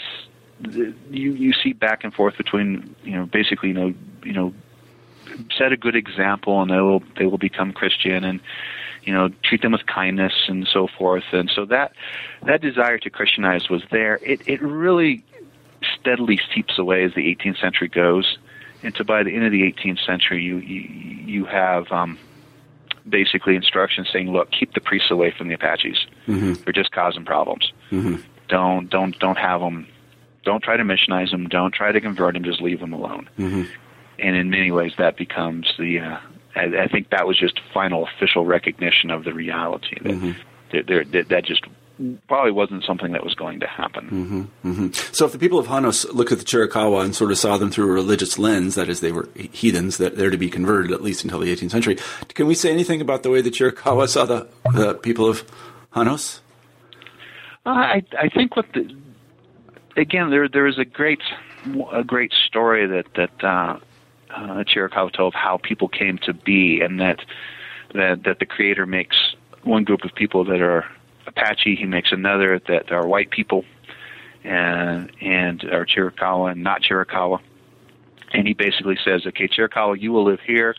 you, 0.60 1.32
you 1.32 1.54
see 1.54 1.72
back 1.72 2.04
and 2.04 2.12
forth 2.12 2.36
between, 2.36 2.94
you 3.02 3.12
know, 3.12 3.24
basically, 3.24 3.70
you 3.70 3.74
know, 3.74 3.94
you 4.22 4.34
know, 4.34 4.52
set 5.56 5.72
a 5.72 5.76
good 5.78 5.96
example 5.96 6.60
and 6.60 6.70
they 6.70 6.80
will, 6.80 7.02
they 7.16 7.24
will 7.24 7.38
become 7.38 7.72
Christian 7.72 8.24
and, 8.24 8.40
you 9.04 9.12
know, 9.12 9.30
treat 9.42 9.62
them 9.62 9.72
with 9.72 9.86
kindness 9.86 10.32
and 10.48 10.66
so 10.66 10.88
forth. 10.98 11.24
And 11.32 11.50
so 11.54 11.64
that 11.66 11.92
that 12.46 12.60
desire 12.60 12.98
to 12.98 13.10
Christianize 13.10 13.68
was 13.68 13.82
there. 13.90 14.18
It 14.22 14.40
it 14.46 14.62
really 14.62 15.24
steadily 15.98 16.40
seeps 16.54 16.78
away 16.78 17.04
as 17.04 17.14
the 17.14 17.34
18th 17.34 17.60
century 17.60 17.88
goes. 17.88 18.38
And 18.82 18.94
so 18.96 19.04
by 19.04 19.22
the 19.22 19.34
end 19.34 19.44
of 19.44 19.52
the 19.52 19.62
18th 19.62 20.04
century, 20.04 20.42
you 20.42 20.58
you, 20.58 20.80
you 20.80 21.44
have 21.44 21.90
um, 21.92 22.18
basically 23.08 23.56
instructions 23.56 24.08
saying, 24.12 24.30
look, 24.30 24.50
keep 24.50 24.74
the 24.74 24.80
priests 24.80 25.10
away 25.10 25.32
from 25.36 25.48
the 25.48 25.54
Apaches. 25.54 26.06
Mm-hmm. 26.26 26.54
They're 26.64 26.72
just 26.72 26.92
causing 26.92 27.24
problems. 27.24 27.72
Mm-hmm. 27.90 28.16
Don't 28.48 28.88
don't 28.90 29.18
don't 29.18 29.38
have 29.38 29.60
them. 29.60 29.86
Don't 30.44 30.62
try 30.62 30.76
to 30.76 30.82
missionize 30.82 31.30
them. 31.30 31.48
Don't 31.48 31.72
try 31.72 31.92
to 31.92 32.00
convert 32.00 32.34
them. 32.34 32.44
Just 32.44 32.60
leave 32.60 32.80
them 32.80 32.92
alone. 32.92 33.28
Mm-hmm. 33.38 33.62
And 34.18 34.36
in 34.36 34.50
many 34.50 34.70
ways, 34.70 34.92
that 34.98 35.16
becomes 35.16 35.72
the 35.78 36.00
uh, 36.00 36.18
I, 36.56 36.84
I 36.84 36.88
think 36.88 37.10
that 37.10 37.26
was 37.26 37.38
just 37.38 37.60
final 37.72 38.06
official 38.06 38.44
recognition 38.46 39.10
of 39.10 39.24
the 39.24 39.32
reality 39.34 39.96
that 40.02 40.12
Mhm. 40.12 40.36
that, 40.72 40.86
there, 40.86 41.04
that 41.04 41.28
that 41.28 41.44
just 41.44 41.64
probably 42.26 42.50
wasn't 42.50 42.82
something 42.82 43.12
that 43.12 43.22
was 43.22 43.34
going 43.36 43.60
to 43.60 43.66
happen. 43.68 44.48
hmm 44.62 44.88
So 45.12 45.26
if 45.26 45.32
the 45.32 45.38
people 45.38 45.60
of 45.60 45.68
Janos 45.68 46.04
looked 46.12 46.32
at 46.32 46.38
the 46.38 46.44
Chiricahua 46.44 47.04
and 47.04 47.14
sort 47.14 47.30
of 47.30 47.38
saw 47.38 47.56
them 47.56 47.70
through 47.70 47.88
a 47.88 47.92
religious 47.92 48.36
lens, 48.36 48.74
that 48.74 48.88
is, 48.88 48.98
they 48.98 49.12
were 49.12 49.28
heathens, 49.52 49.98
that 49.98 50.16
they're 50.16 50.30
to 50.30 50.36
be 50.36 50.50
converted 50.50 50.90
at 50.90 51.02
least 51.02 51.22
until 51.22 51.38
the 51.38 51.52
18th 51.54 51.70
century. 51.70 51.96
Can 52.34 52.48
we 52.48 52.54
say 52.56 52.72
anything 52.72 53.00
about 53.00 53.22
the 53.22 53.30
way 53.30 53.40
the 53.42 53.50
Chiricahua 53.50 54.08
saw 54.08 54.24
the, 54.24 54.48
the 54.72 54.94
people 54.94 55.28
of 55.28 55.44
Janos? 55.94 56.40
Uh, 57.64 57.70
I 57.70 58.02
I 58.20 58.28
think 58.28 58.56
what 58.56 58.66
the 58.72 58.92
again 59.96 60.30
there 60.30 60.48
there 60.48 60.66
is 60.66 60.78
a 60.78 60.84
great 60.84 61.20
a 61.92 62.02
great 62.04 62.32
story 62.32 62.86
that 62.88 63.06
that 63.14 63.44
uh, 63.44 63.78
uh, 64.34 64.64
Chiricahua 64.64 65.12
told 65.12 65.34
of 65.34 65.40
how 65.40 65.58
people 65.58 65.88
came 65.88 66.18
to 66.18 66.34
be, 66.34 66.80
and 66.80 67.00
that 67.00 67.20
that 67.94 68.24
that 68.24 68.38
the 68.38 68.46
Creator 68.46 68.86
makes 68.86 69.16
one 69.62 69.84
group 69.84 70.04
of 70.04 70.14
people 70.14 70.44
that 70.44 70.60
are 70.60 70.84
Apache, 71.26 71.76
he 71.76 71.84
makes 71.84 72.12
another 72.12 72.60
that 72.68 72.92
are 72.92 73.06
white 73.06 73.30
people, 73.30 73.64
and 74.42 75.10
and 75.20 75.64
are 75.64 75.86
Chiricahua 75.86 76.52
and 76.52 76.62
not 76.62 76.82
Chiricahua. 76.82 77.40
And 78.32 78.48
he 78.48 78.54
basically 78.54 78.98
says, 79.04 79.26
okay, 79.26 79.46
Chiricahua, 79.46 80.00
you 80.00 80.10
will 80.12 80.24
live 80.24 80.40
here. 80.40 80.74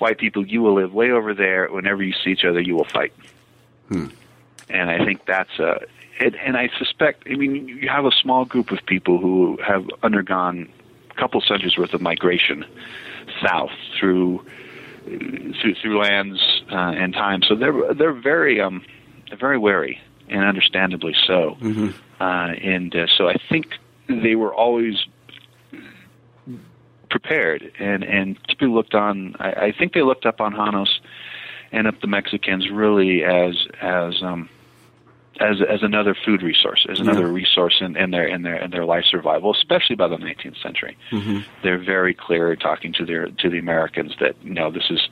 White 0.00 0.18
people, 0.18 0.44
you 0.44 0.60
will 0.60 0.74
live 0.74 0.92
way 0.92 1.12
over 1.12 1.34
there. 1.34 1.68
Whenever 1.68 2.02
you 2.02 2.12
see 2.24 2.30
each 2.30 2.44
other, 2.44 2.60
you 2.60 2.74
will 2.74 2.88
fight. 2.92 3.12
Hmm. 3.88 4.08
And 4.68 4.90
I 4.90 5.04
think 5.04 5.24
that's 5.24 5.56
a, 5.60 5.82
and, 6.18 6.34
and 6.34 6.56
I 6.56 6.68
suspect, 6.78 7.22
I 7.30 7.36
mean, 7.36 7.68
you 7.68 7.88
have 7.88 8.06
a 8.06 8.10
small 8.10 8.44
group 8.44 8.72
of 8.72 8.84
people 8.86 9.18
who 9.18 9.56
have 9.64 9.88
undergone 10.02 10.68
couple 11.16 11.40
centuries 11.40 11.76
worth 11.76 11.94
of 11.94 12.00
migration 12.00 12.64
south 13.42 13.70
through 13.98 14.44
through, 15.04 15.74
through 15.80 16.00
lands 16.00 16.40
uh, 16.70 16.74
and 16.74 17.12
time. 17.12 17.42
So 17.42 17.54
they're 17.54 17.94
they're 17.94 18.12
very 18.12 18.60
um 18.60 18.84
they're 19.28 19.38
very 19.38 19.58
wary 19.58 20.00
and 20.28 20.44
understandably 20.44 21.14
so. 21.26 21.56
Mm-hmm. 21.60 21.88
Uh, 22.20 22.24
and 22.24 22.94
uh, 22.94 23.06
so 23.16 23.28
I 23.28 23.36
think 23.48 23.66
they 24.08 24.34
were 24.34 24.54
always 24.54 25.06
prepared 27.10 27.72
and 27.78 28.02
and 28.04 28.38
typically 28.48 28.68
looked 28.68 28.94
on. 28.94 29.36
I, 29.38 29.52
I 29.52 29.72
think 29.72 29.92
they 29.92 30.02
looked 30.02 30.26
up 30.26 30.40
on 30.40 30.54
Janos 30.54 31.00
and 31.72 31.86
up 31.86 32.00
the 32.00 32.06
Mexicans 32.06 32.70
really 32.70 33.24
as 33.24 33.54
as 33.80 34.22
um, 34.22 34.48
as 35.40 35.56
as 35.68 35.82
another 35.82 36.14
food 36.24 36.42
resource, 36.42 36.86
as 36.88 37.00
another 37.00 37.26
Yeah. 37.26 37.32
resource 37.32 37.76
in, 37.80 37.96
in 37.96 38.10
their 38.10 38.26
in 38.26 38.42
their 38.42 38.56
in 38.56 38.70
their 38.70 38.84
life 38.84 39.04
survival, 39.10 39.52
especially 39.54 39.96
by 39.96 40.08
the 40.08 40.16
19th 40.16 40.60
century. 40.62 40.96
Mm-hmm. 41.10 41.40
They're 41.62 41.78
very 41.82 42.14
clear 42.14 42.56
talking 42.56 42.92
to 42.94 43.04
their 43.04 43.28
to 43.28 43.50
the 43.50 43.58
Americans 43.58 44.14
that 44.20 44.34
you 44.42 44.54
know 44.54 44.70
this 44.70 44.90
is 44.90 45.08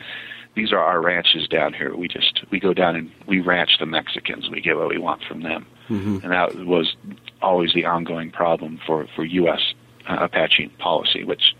these 0.54 0.72
are 0.72 0.78
our 0.78 1.00
ranches 1.02 1.48
down 1.48 1.72
here. 1.74 1.94
We 1.96 2.08
just 2.08 2.44
we 2.50 2.60
go 2.60 2.72
down 2.74 2.96
and 2.96 3.10
we 3.26 3.40
ranch 3.40 3.78
the 3.80 3.86
Mexicans. 3.86 4.48
We 4.50 4.60
get 4.60 4.76
what 4.76 4.88
we 4.88 4.98
want 4.98 5.22
from 5.24 5.42
them, 5.42 5.66
Mm-hmm. 5.90 6.18
and 6.22 6.32
that 6.32 6.54
was 6.64 6.94
always 7.42 7.72
the 7.74 7.84
ongoing 7.84 8.30
problem 8.30 8.78
for 8.86 9.06
for 9.14 9.24
U.S. 9.24 9.60
Uh, 10.08 10.18
Apache 10.20 10.68
policy, 10.78 11.24
which 11.24 11.54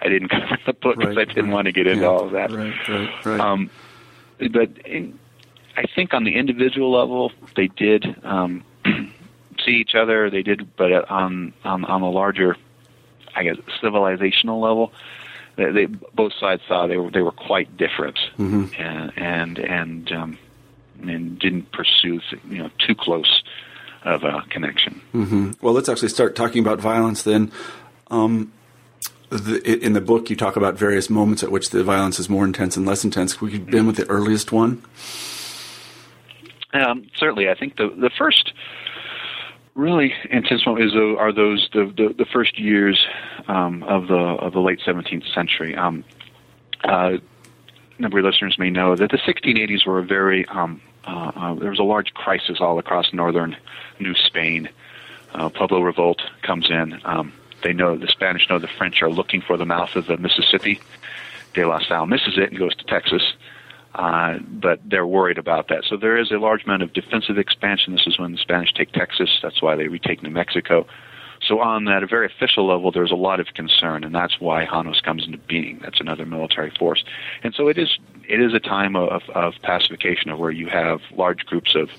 I 0.00 0.08
didn't 0.08 0.28
cover 0.36 0.44
in 0.54 0.58
the 0.66 0.72
book 0.72 0.98
because 0.98 1.16
Right, 1.16 1.28
I 1.28 1.32
didn't 1.32 1.46
right. 1.50 1.54
want 1.54 1.66
to 1.66 1.72
get 1.72 1.86
into 1.86 2.02
Yeah. 2.02 2.08
all 2.08 2.24
of 2.26 2.32
that. 2.32 2.50
Right, 2.50 2.74
right, 2.88 3.24
right. 3.26 3.40
Um, 3.40 3.70
but 4.38 4.70
in, 4.86 5.18
I 5.76 5.84
think 5.94 6.12
on 6.14 6.24
the 6.24 6.36
individual 6.36 6.90
level, 6.92 7.32
they 7.56 7.68
did 7.68 8.04
um, 8.24 8.64
see 9.64 9.72
each 9.72 9.94
other. 9.94 10.28
They 10.30 10.42
did, 10.42 10.76
but 10.76 10.92
on 11.10 11.52
on 11.64 11.84
on 11.84 12.02
a 12.02 12.10
larger, 12.10 12.56
I 13.34 13.44
guess, 13.44 13.56
civilizational 13.82 14.60
level, 14.60 14.92
they, 15.56 15.70
they 15.70 15.86
both 15.86 16.32
sides 16.38 16.62
saw 16.68 16.86
they 16.86 16.96
were 16.98 17.10
they 17.10 17.22
were 17.22 17.32
quite 17.32 17.76
different, 17.76 18.18
Mhm. 18.38 18.78
and 18.78 19.12
and 19.16 19.58
and 19.58 20.12
um, 20.12 20.38
and 21.02 21.38
didn't 21.38 21.72
pursue 21.72 22.20
you 22.50 22.58
know 22.58 22.70
too 22.78 22.94
close 22.94 23.42
of 24.04 24.24
a 24.24 24.42
connection. 24.50 25.00
hmm 25.12 25.52
Well, 25.62 25.72
let's 25.74 25.88
actually 25.88 26.08
start 26.08 26.34
talking 26.34 26.60
about 26.60 26.80
violence 26.80 27.22
then. 27.22 27.52
Um, 28.10 28.52
the, 29.30 29.62
in 29.82 29.94
the 29.94 30.00
book, 30.00 30.28
you 30.28 30.36
talk 30.36 30.56
about 30.56 30.74
various 30.74 31.08
moments 31.08 31.42
at 31.42 31.50
which 31.50 31.70
the 31.70 31.82
violence 31.82 32.18
is 32.18 32.28
more 32.28 32.44
intense 32.44 32.76
and 32.76 32.84
less 32.84 33.04
intense. 33.04 33.40
We 33.40 33.52
could 33.52 33.64
begin 33.66 33.86
with 33.86 33.96
the 33.96 34.06
earliest 34.10 34.52
one. 34.52 34.82
Um, 36.72 37.08
certainly, 37.16 37.48
I 37.48 37.54
think 37.54 37.76
the 37.76 37.88
the 37.88 38.10
first 38.10 38.52
really 39.74 40.14
intense 40.30 40.66
one 40.66 40.82
is 40.82 40.94
uh, 40.94 41.16
are 41.16 41.32
those 41.32 41.68
the, 41.72 41.92
the, 41.96 42.14
the 42.16 42.24
first 42.26 42.58
years 42.58 43.06
um, 43.48 43.82
of 43.84 44.08
the 44.08 44.14
of 44.14 44.52
the 44.52 44.60
late 44.60 44.80
17th 44.80 45.32
century. 45.34 45.76
Um, 45.76 46.04
uh, 46.84 47.16
a 47.98 48.02
number 48.02 48.18
of 48.18 48.24
listeners 48.24 48.58
may 48.58 48.70
know 48.70 48.96
that 48.96 49.10
the 49.10 49.18
1680s 49.18 49.86
were 49.86 49.98
a 49.98 50.04
very 50.04 50.46
um, 50.48 50.80
uh, 51.04 51.32
uh, 51.34 51.54
there 51.54 51.70
was 51.70 51.78
a 51.78 51.84
large 51.84 52.14
crisis 52.14 52.58
all 52.60 52.78
across 52.78 53.12
northern 53.12 53.56
New 53.98 54.14
Spain. 54.14 54.68
Uh, 55.34 55.48
Pueblo 55.48 55.80
revolt 55.80 56.20
comes 56.42 56.70
in. 56.70 57.00
Um, 57.04 57.32
they 57.62 57.72
know 57.72 57.96
the 57.96 58.08
Spanish 58.08 58.48
know 58.48 58.58
the 58.58 58.68
French 58.68 59.02
are 59.02 59.10
looking 59.10 59.40
for 59.40 59.56
the 59.56 59.64
mouth 59.64 59.96
of 59.96 60.06
the 60.06 60.16
Mississippi. 60.16 60.80
De 61.54 61.64
La 61.64 61.80
Salle 61.80 62.06
misses 62.06 62.38
it 62.38 62.50
and 62.50 62.58
goes 62.58 62.74
to 62.76 62.84
Texas. 62.84 63.22
Uh, 63.94 64.38
but 64.38 64.80
they're 64.88 65.06
worried 65.06 65.38
about 65.38 65.68
that. 65.68 65.84
So 65.84 65.96
there 65.96 66.16
is 66.16 66.30
a 66.30 66.38
large 66.38 66.64
amount 66.64 66.82
of 66.82 66.92
defensive 66.92 67.36
expansion. 67.36 67.92
This 67.92 68.06
is 68.06 68.18
when 68.18 68.32
the 68.32 68.38
Spanish 68.38 68.72
take 68.72 68.92
Texas. 68.92 69.28
That's 69.42 69.60
why 69.60 69.76
they 69.76 69.88
retake 69.88 70.22
New 70.22 70.30
Mexico. 70.30 70.86
So 71.46 71.60
on 71.60 71.86
that 71.86 72.02
a 72.02 72.06
very 72.06 72.26
official 72.26 72.66
level, 72.66 72.92
there's 72.92 73.10
a 73.10 73.16
lot 73.16 73.40
of 73.40 73.48
concern, 73.54 74.04
and 74.04 74.14
that's 74.14 74.40
why 74.40 74.64
Janos 74.64 75.00
comes 75.00 75.26
into 75.26 75.38
being. 75.38 75.80
That's 75.82 76.00
another 76.00 76.24
military 76.24 76.70
force, 76.70 77.04
and 77.42 77.52
so 77.54 77.68
it 77.68 77.78
is. 77.78 77.98
It 78.28 78.40
is 78.40 78.54
a 78.54 78.60
time 78.60 78.94
of, 78.94 79.28
of 79.30 79.54
pacification, 79.62 80.30
of 80.30 80.38
where 80.38 80.52
you 80.52 80.68
have 80.68 81.00
large 81.10 81.44
groups 81.44 81.74
of 81.74 81.90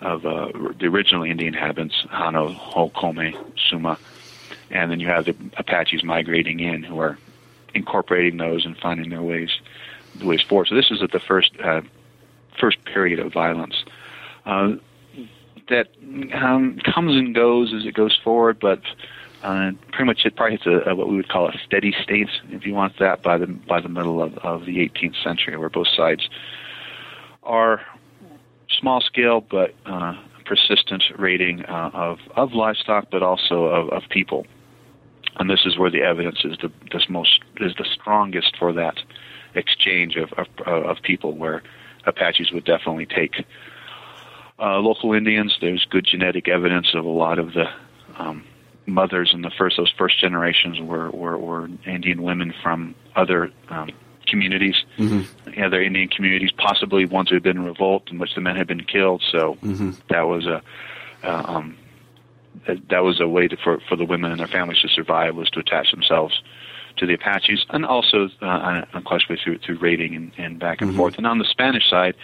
of 0.00 0.26
uh, 0.26 0.48
the 0.78 0.86
original 0.86 1.24
Indian 1.24 1.54
inhabitants, 1.54 1.96
Jano, 2.10 2.54
Jocome, 2.54 3.34
Suma, 3.68 3.98
and 4.70 4.90
then 4.90 5.00
you 5.00 5.08
have 5.08 5.24
the 5.24 5.34
Apaches 5.56 6.04
migrating 6.04 6.60
in 6.60 6.82
who 6.82 7.00
are 7.00 7.18
incorporating 7.74 8.36
those 8.36 8.66
and 8.66 8.76
finding 8.76 9.08
their 9.08 9.22
ways 9.22 9.50
the 10.18 10.26
ways 10.26 10.42
forward. 10.42 10.68
So 10.68 10.74
this 10.74 10.90
is 10.90 11.02
at 11.02 11.12
the 11.12 11.20
first 11.20 11.52
uh, 11.62 11.80
first 12.58 12.84
period 12.84 13.18
of 13.18 13.32
violence. 13.32 13.84
Uh, 14.44 14.72
that 15.68 15.88
um, 16.34 16.78
comes 16.84 17.14
and 17.14 17.34
goes 17.34 17.74
as 17.74 17.84
it 17.84 17.94
goes 17.94 18.18
forward, 18.24 18.58
but 18.58 18.80
uh, 19.42 19.70
pretty 19.92 20.04
much 20.04 20.20
it 20.24 20.34
probably 20.34 20.56
hits 20.56 20.66
a, 20.66 20.90
a, 20.90 20.94
what 20.94 21.08
we 21.08 21.16
would 21.16 21.28
call 21.28 21.48
a 21.48 21.52
steady 21.66 21.94
state, 22.02 22.28
if 22.48 22.66
you 22.66 22.74
want 22.74 22.98
that, 22.98 23.22
by 23.22 23.38
the 23.38 23.46
by 23.46 23.80
the 23.80 23.88
middle 23.88 24.22
of, 24.22 24.36
of 24.38 24.66
the 24.66 24.78
18th 24.78 25.22
century, 25.22 25.56
where 25.56 25.68
both 25.68 25.88
sides 25.96 26.28
are 27.42 27.80
small 28.80 29.00
scale 29.00 29.40
but 29.40 29.74
uh, 29.86 30.14
persistent 30.44 31.02
raiding 31.18 31.64
uh, 31.66 31.90
of 31.92 32.18
of 32.36 32.52
livestock, 32.52 33.06
but 33.10 33.22
also 33.22 33.64
of, 33.64 33.88
of 33.90 34.02
people. 34.10 34.46
And 35.38 35.48
this 35.48 35.60
is 35.64 35.78
where 35.78 35.90
the 35.90 36.02
evidence 36.02 36.38
is 36.44 36.56
the 36.60 36.72
this 36.92 37.06
most 37.08 37.40
is 37.60 37.74
the 37.78 37.86
strongest 37.94 38.56
for 38.58 38.72
that 38.72 38.96
exchange 39.54 40.16
of 40.16 40.32
of, 40.32 40.46
of 40.66 41.02
people, 41.02 41.32
where 41.32 41.62
Apaches 42.04 42.52
would 42.52 42.64
definitely 42.64 43.06
take 43.06 43.44
uh, 44.58 44.78
local 44.78 45.12
Indians. 45.12 45.56
There's 45.60 45.84
good 45.84 46.06
genetic 46.06 46.48
evidence 46.48 46.94
of 46.94 47.04
a 47.04 47.08
lot 47.08 47.38
of 47.38 47.52
the 47.52 47.66
um, 48.16 48.44
mothers 48.86 49.30
in 49.32 49.42
the 49.42 49.50
first 49.50 49.76
those 49.76 49.92
first 49.96 50.20
generations 50.20 50.80
were 50.80 51.10
were, 51.10 51.36
were 51.36 51.70
Indian 51.86 52.22
women 52.22 52.52
from 52.62 52.94
other 53.14 53.52
um, 53.68 53.90
communities, 54.26 54.76
mm-hmm. 54.98 55.62
other 55.62 55.82
Indian 55.82 56.08
communities, 56.08 56.50
possibly 56.52 57.04
ones 57.04 57.28
who 57.28 57.36
had 57.36 57.42
been 57.42 57.58
in 57.58 57.64
revolt 57.64 58.10
in 58.10 58.18
which 58.18 58.34
the 58.34 58.40
men 58.40 58.56
had 58.56 58.66
been 58.66 58.84
killed. 58.84 59.22
So 59.30 59.56
mm-hmm. 59.62 59.92
that 60.08 60.22
was 60.22 60.46
a 60.46 60.62
uh, 61.22 61.42
um, 61.46 61.76
that 62.66 63.04
was 63.04 63.20
a 63.20 63.28
way 63.28 63.48
to, 63.48 63.56
for 63.56 63.80
for 63.88 63.96
the 63.96 64.04
women 64.04 64.30
and 64.30 64.40
their 64.40 64.48
families 64.48 64.80
to 64.80 64.88
survive 64.88 65.36
was 65.36 65.50
to 65.50 65.60
attach 65.60 65.90
themselves 65.90 66.42
to 66.98 67.06
the 67.06 67.14
Apaches, 67.14 67.64
and 67.70 67.84
also 67.84 68.28
uh, 68.42 68.84
unquestionably 68.92 69.42
through 69.42 69.58
through 69.58 69.78
raiding 69.78 70.14
and, 70.14 70.32
and 70.36 70.58
back 70.58 70.80
and 70.80 70.90
mm-hmm. 70.90 70.98
forth. 70.98 71.18
And 71.18 71.26
on 71.26 71.38
the 71.38 71.44
Spanish 71.44 71.88
side, 71.88 72.14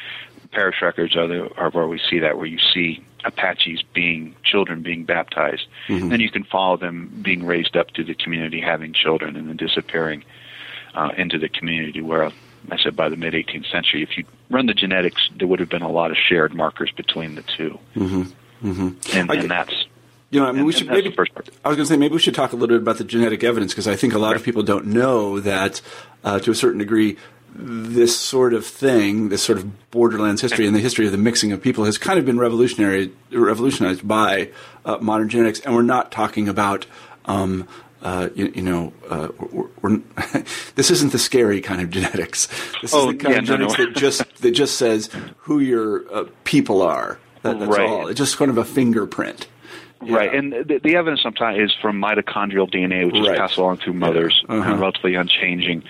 parish 0.53 0.77
records 0.83 1.17
are, 1.17 1.27
the, 1.27 1.53
are 1.57 1.71
where 1.71 1.87
we 1.87 2.01
see 2.11 2.21
that, 2.21 2.37
where 2.37 2.47
you 2.47 2.59
see 2.59 3.05
Apaches 3.25 3.83
being 3.95 4.35
children 4.45 4.83
being 4.83 5.05
baptized, 5.05 5.67
mm-hmm. 5.89 6.13
and 6.13 6.21
you 6.21 6.31
can 6.31 6.45
follow 6.45 6.77
them 6.77 7.21
being 7.23 7.45
raised 7.45 7.77
up 7.77 7.91
to 7.93 8.05
the 8.05 8.15
community, 8.15 8.61
having 8.61 8.93
children, 8.93 9.37
and 9.37 9.49
then 9.49 9.57
disappearing 9.57 10.25
uh, 10.95 11.11
into 11.17 11.39
the 11.39 11.49
community. 11.49 12.01
Where 12.01 12.31
I 12.71 12.77
said 12.83 12.97
by 12.97 13.09
the 13.09 13.17
mid 13.17 13.35
18th 13.35 13.71
century, 13.71 14.03
if 14.03 14.17
you 14.17 14.25
run 14.51 14.67
the 14.67 14.75
genetics, 14.75 15.31
there 15.37 15.49
would 15.49 15.61
have 15.61 15.71
been 15.71 15.83
a 15.83 15.91
lot 15.91 16.11
of 16.11 16.17
shared 16.17 16.55
markers 16.55 16.91
between 16.93 17.35
the 17.35 17.43
2 17.43 17.79
mm-hmm. 17.97 18.23
Mm-hmm. 18.63 19.19
And, 19.19 19.31
and 19.31 19.51
that's 19.51 19.87
you 20.35 20.41
know, 20.41 20.47
I 20.47 20.51
mean, 20.51 20.59
and, 20.59 20.67
we 20.67 20.73
should 20.73 20.89
maybe. 20.89 21.15
I 21.65 21.69
was 21.69 21.77
going 21.77 21.79
to 21.79 21.87
say 21.87 21.97
maybe 21.97 22.13
we 22.13 22.19
should 22.19 22.35
talk 22.35 22.53
a 22.53 22.57
little 22.57 22.77
bit 22.77 22.83
about 22.83 22.99
the 22.99 23.05
genetic 23.05 23.45
evidence 23.45 23.73
because 23.73 23.87
I 23.87 23.95
think 23.95 24.15
a 24.15 24.19
lot 24.19 24.31
right. 24.31 24.37
of 24.37 24.43
people 24.43 24.65
don't 24.65 24.87
know 24.87 25.39
that, 25.39 25.81
uh, 26.25 26.41
to 26.41 26.51
a 26.51 26.55
certain 26.57 26.81
degree, 26.81 27.17
this 27.55 28.19
sort 28.19 28.53
of 28.53 28.67
thing, 28.67 29.29
this 29.29 29.45
sort 29.45 29.59
of 29.59 29.91
borderlands 29.93 30.43
history 30.43 30.67
and 30.67 30.75
the 30.75 30.81
history 30.81 31.07
of 31.07 31.13
the 31.13 31.19
mixing 31.19 31.53
of 31.53 31.63
people 31.63 31.85
has 31.85 31.99
kind 31.99 32.19
of 32.19 32.27
been 32.27 32.37
revolutionary, 32.37 33.13
revolutionized 33.31 34.07
by 34.07 34.51
uh, 34.85 34.99
modern 35.01 35.29
genetics. 35.29 35.61
And 35.61 35.73
we're 35.73 35.83
not 35.83 36.11
talking 36.11 36.49
about, 36.49 36.85
um, 37.27 37.69
uh, 38.03 38.29
you, 38.35 38.53
you, 38.57 38.63
know, 38.63 38.93
uh, 39.09 39.29
we're, 39.53 39.69
we're 39.83 39.97
this 40.75 40.91
isn't 40.91 41.13
the 41.13 41.19
scary 41.19 41.61
kind 41.61 41.81
of 41.81 41.91
genetics. 41.91 42.49
This 42.83 42.93
oh, 42.93 43.11
is 43.11 43.17
the 43.17 43.23
kind 43.23 43.35
yeah, 43.35 43.39
of 43.39 43.45
genetics 43.45 43.79
no, 43.79 43.85
no. 43.85 43.91
that 43.93 44.01
just 44.01 44.41
that 44.41 44.51
just 44.51 44.77
says 44.79 45.11
who 45.39 45.61
your 45.61 46.13
uh, 46.13 46.25
people 46.43 46.83
are. 46.83 47.21
That, 47.43 47.61
that's 47.61 47.77
right. 47.77 47.89
all. 47.89 48.09
It's 48.09 48.19
just 48.19 48.37
kind 48.37 48.51
of 48.51 48.59
a 48.59 48.65
fingerprint. 48.65 49.47
Yeah. 50.05 50.17
Right, 50.17 50.35
and 50.35 50.53
the, 50.53 50.81
the, 50.83 50.97
evidence 50.97 51.23
sometimes 51.23 51.59
is 51.59 51.77
from 51.81 52.01
mitochondrial 52.01 52.71
DNA, 52.71 53.07
which 53.07 53.15
right. 53.15 53.33
is 53.33 53.39
passed 53.39 53.57
along 53.57 53.79
through 53.79 53.95
mothers, 53.95 54.45
yeah. 54.49 54.57
uh-huh. 54.57 54.77
relatively 54.77 55.15
unchanging 55.15 55.83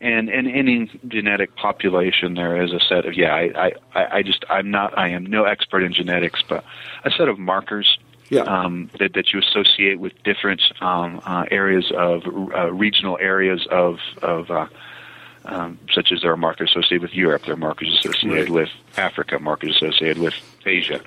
and 0.00 0.28
in 0.28 0.46
any 0.46 0.90
genetic 1.08 1.56
population 1.56 2.34
there 2.34 2.62
is 2.62 2.72
a 2.72 2.80
set 2.80 3.06
of 3.06 3.14
yeah 3.14 3.34
I, 3.34 3.72
I 3.94 4.18
I 4.18 4.22
just 4.22 4.44
I'm 4.50 4.70
not 4.70 4.96
I 4.98 5.08
am 5.08 5.24
no 5.24 5.44
expert 5.44 5.82
in 5.82 5.92
genetics 5.92 6.42
but 6.46 6.64
a 7.04 7.10
set 7.10 7.28
of 7.28 7.38
markers 7.38 7.98
yeah. 8.28 8.42
um, 8.42 8.90
that 8.98 9.14
that 9.14 9.32
you 9.32 9.40
associate 9.40 9.98
with 10.00 10.12
different 10.22 10.62
um, 10.80 11.20
uh, 11.24 11.46
areas 11.50 11.90
of 11.96 12.22
uh, 12.26 12.72
regional 12.72 13.18
areas 13.20 13.66
of 13.70 13.98
of 14.22 14.50
uh, 14.50 14.66
um, 15.46 15.78
such 15.92 16.10
as 16.12 16.22
there 16.22 16.32
are 16.32 16.36
markers 16.36 16.70
associated 16.70 17.02
with 17.02 17.12
Europe, 17.12 17.42
there 17.44 17.52
are 17.52 17.58
markers 17.58 17.94
associated 17.98 18.48
right. 18.48 18.50
with 18.50 18.70
Africa, 18.96 19.38
markers 19.38 19.76
associated 19.76 20.18
with 20.18 20.34
Asia, 20.64 21.02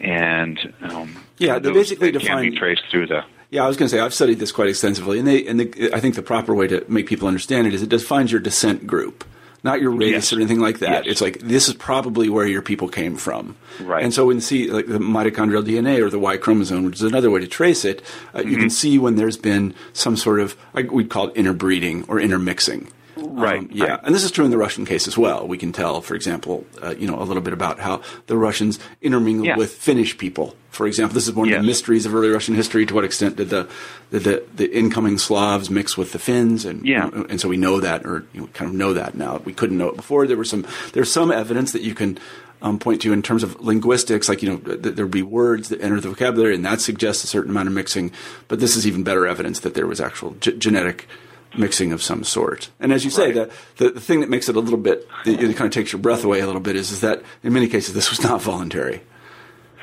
and 0.00 0.72
um, 0.82 1.16
yeah, 1.38 1.58
they 1.58 1.72
basically 1.72 2.12
define 2.12 2.44
can 2.44 2.50
be 2.50 2.58
traced 2.58 2.84
through 2.90 3.06
the 3.06 3.24
yeah, 3.54 3.64
I 3.64 3.68
was 3.68 3.76
going 3.76 3.88
to 3.88 3.96
say 3.96 4.00
I've 4.00 4.12
studied 4.12 4.40
this 4.40 4.50
quite 4.50 4.68
extensively, 4.68 5.20
and 5.20 5.28
they 5.28 5.46
and 5.46 5.60
the, 5.60 5.92
I 5.92 6.00
think 6.00 6.16
the 6.16 6.22
proper 6.22 6.52
way 6.52 6.66
to 6.66 6.84
make 6.88 7.06
people 7.06 7.28
understand 7.28 7.68
it 7.68 7.74
is 7.74 7.82
it 7.82 7.88
defines 7.88 8.32
your 8.32 8.40
descent 8.40 8.84
group, 8.84 9.24
not 9.62 9.80
your 9.80 9.92
race 9.92 10.10
yes. 10.10 10.32
or 10.32 10.36
anything 10.36 10.58
like 10.58 10.80
that. 10.80 11.04
Yes. 11.04 11.12
It's 11.12 11.20
like 11.20 11.38
this 11.38 11.68
is 11.68 11.74
probably 11.74 12.28
where 12.28 12.48
your 12.48 12.62
people 12.62 12.88
came 12.88 13.16
from, 13.16 13.56
right? 13.80 14.02
And 14.02 14.12
so 14.12 14.26
when 14.26 14.38
you 14.38 14.40
see 14.40 14.70
like 14.72 14.88
the 14.88 14.98
mitochondrial 14.98 15.64
DNA 15.64 16.00
or 16.00 16.10
the 16.10 16.18
Y 16.18 16.36
chromosome, 16.36 16.84
which 16.84 16.96
is 16.96 17.02
another 17.02 17.30
way 17.30 17.38
to 17.40 17.46
trace 17.46 17.84
it, 17.84 18.02
uh, 18.34 18.38
mm-hmm. 18.38 18.48
you 18.48 18.56
can 18.56 18.70
see 18.70 18.98
when 18.98 19.14
there's 19.14 19.36
been 19.36 19.72
some 19.92 20.16
sort 20.16 20.40
of 20.40 20.56
like 20.72 20.90
we'd 20.90 21.08
call 21.08 21.28
it 21.28 21.36
interbreeding 21.36 22.04
or 22.08 22.18
intermixing. 22.18 22.88
Right. 23.16 23.60
Um, 23.60 23.68
yeah, 23.72 24.00
and 24.02 24.14
this 24.14 24.24
is 24.24 24.30
true 24.30 24.44
in 24.44 24.50
the 24.50 24.58
Russian 24.58 24.84
case 24.84 25.06
as 25.06 25.16
well. 25.16 25.46
We 25.46 25.58
can 25.58 25.72
tell, 25.72 26.00
for 26.00 26.14
example, 26.14 26.66
uh, 26.82 26.94
you 26.98 27.06
know, 27.06 27.20
a 27.20 27.24
little 27.24 27.42
bit 27.42 27.52
about 27.52 27.78
how 27.78 28.02
the 28.26 28.36
Russians 28.36 28.78
intermingled 29.02 29.46
yeah. 29.46 29.56
with 29.56 29.72
Finnish 29.72 30.18
people. 30.18 30.56
For 30.70 30.86
example, 30.88 31.14
this 31.14 31.28
is 31.28 31.34
one 31.34 31.48
of 31.48 31.54
the 31.54 31.66
mysteries 31.66 32.04
of 32.04 32.14
early 32.14 32.30
Russian 32.30 32.56
history. 32.56 32.84
To 32.86 32.94
what 32.94 33.04
extent 33.04 33.36
did 33.36 33.50
the 33.50 33.68
did 34.10 34.24
the, 34.24 34.44
the 34.56 34.76
incoming 34.76 35.18
Slavs 35.18 35.70
mix 35.70 35.96
with 35.96 36.10
the 36.10 36.18
Finns? 36.18 36.64
And 36.64 36.84
yeah. 36.84 37.06
You 37.06 37.10
know, 37.12 37.26
and 37.30 37.40
so 37.40 37.48
we 37.48 37.56
know 37.56 37.78
that, 37.80 38.04
or 38.04 38.26
you 38.32 38.40
know, 38.40 38.46
kind 38.48 38.68
of 38.68 38.76
know 38.76 38.92
that 38.92 39.14
now. 39.14 39.38
We 39.44 39.54
couldn't 39.54 39.78
know 39.78 39.88
it 39.88 39.96
before. 39.96 40.26
There 40.26 40.36
was 40.36 40.50
some 40.50 40.66
there's 40.92 41.12
some 41.12 41.30
evidence 41.30 41.70
that 41.72 41.82
you 41.82 41.94
can 41.94 42.18
um, 42.64 42.78
point 42.78 43.02
to 43.02 43.12
in 43.12 43.22
terms 43.22 43.42
of 43.42 43.60
linguistics, 43.60 44.28
like 44.28 44.42
you 44.42 44.50
know, 44.50 44.56
th- 44.56 44.96
there 44.96 45.04
would 45.04 45.12
be 45.12 45.22
words 45.22 45.68
that 45.68 45.80
enter 45.82 46.00
the 46.00 46.08
vocabulary, 46.08 46.54
and 46.54 46.64
that 46.64 46.80
suggests 46.80 47.22
a 47.22 47.26
certain 47.26 47.50
amount 47.50 47.68
of 47.68 47.74
mixing. 47.74 48.10
But 48.48 48.58
this 48.58 48.74
is 48.74 48.86
even 48.86 49.04
better 49.04 49.26
evidence 49.26 49.60
that 49.60 49.74
there 49.74 49.86
was 49.86 50.00
actual 50.00 50.34
g- 50.40 50.56
genetic 50.56 51.06
mixing 51.56 51.92
of 51.92 52.02
some 52.02 52.24
sort. 52.24 52.70
And 52.80 52.92
as 52.92 53.04
you 53.04 53.10
say, 53.10 53.32
right. 53.32 53.50
the, 53.76 53.84
the, 53.84 53.90
the 53.92 54.00
thing 54.00 54.20
that 54.20 54.30
makes 54.30 54.48
it 54.48 54.56
a 54.56 54.60
little 54.60 54.78
bit, 54.78 55.08
it, 55.26 55.42
it 55.42 55.56
kind 55.56 55.66
of 55.66 55.72
takes 55.72 55.92
your 55.92 56.00
breath 56.00 56.24
away 56.24 56.40
a 56.40 56.46
little 56.46 56.60
bit, 56.60 56.76
is, 56.76 56.90
is 56.90 57.00
that 57.00 57.22
in 57.42 57.52
many 57.52 57.68
cases 57.68 57.94
this 57.94 58.10
was 58.10 58.22
not 58.22 58.42
voluntary. 58.42 59.02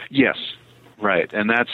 Yes, 0.10 0.38
right, 1.02 1.32
and 1.34 1.50
that's 1.50 1.70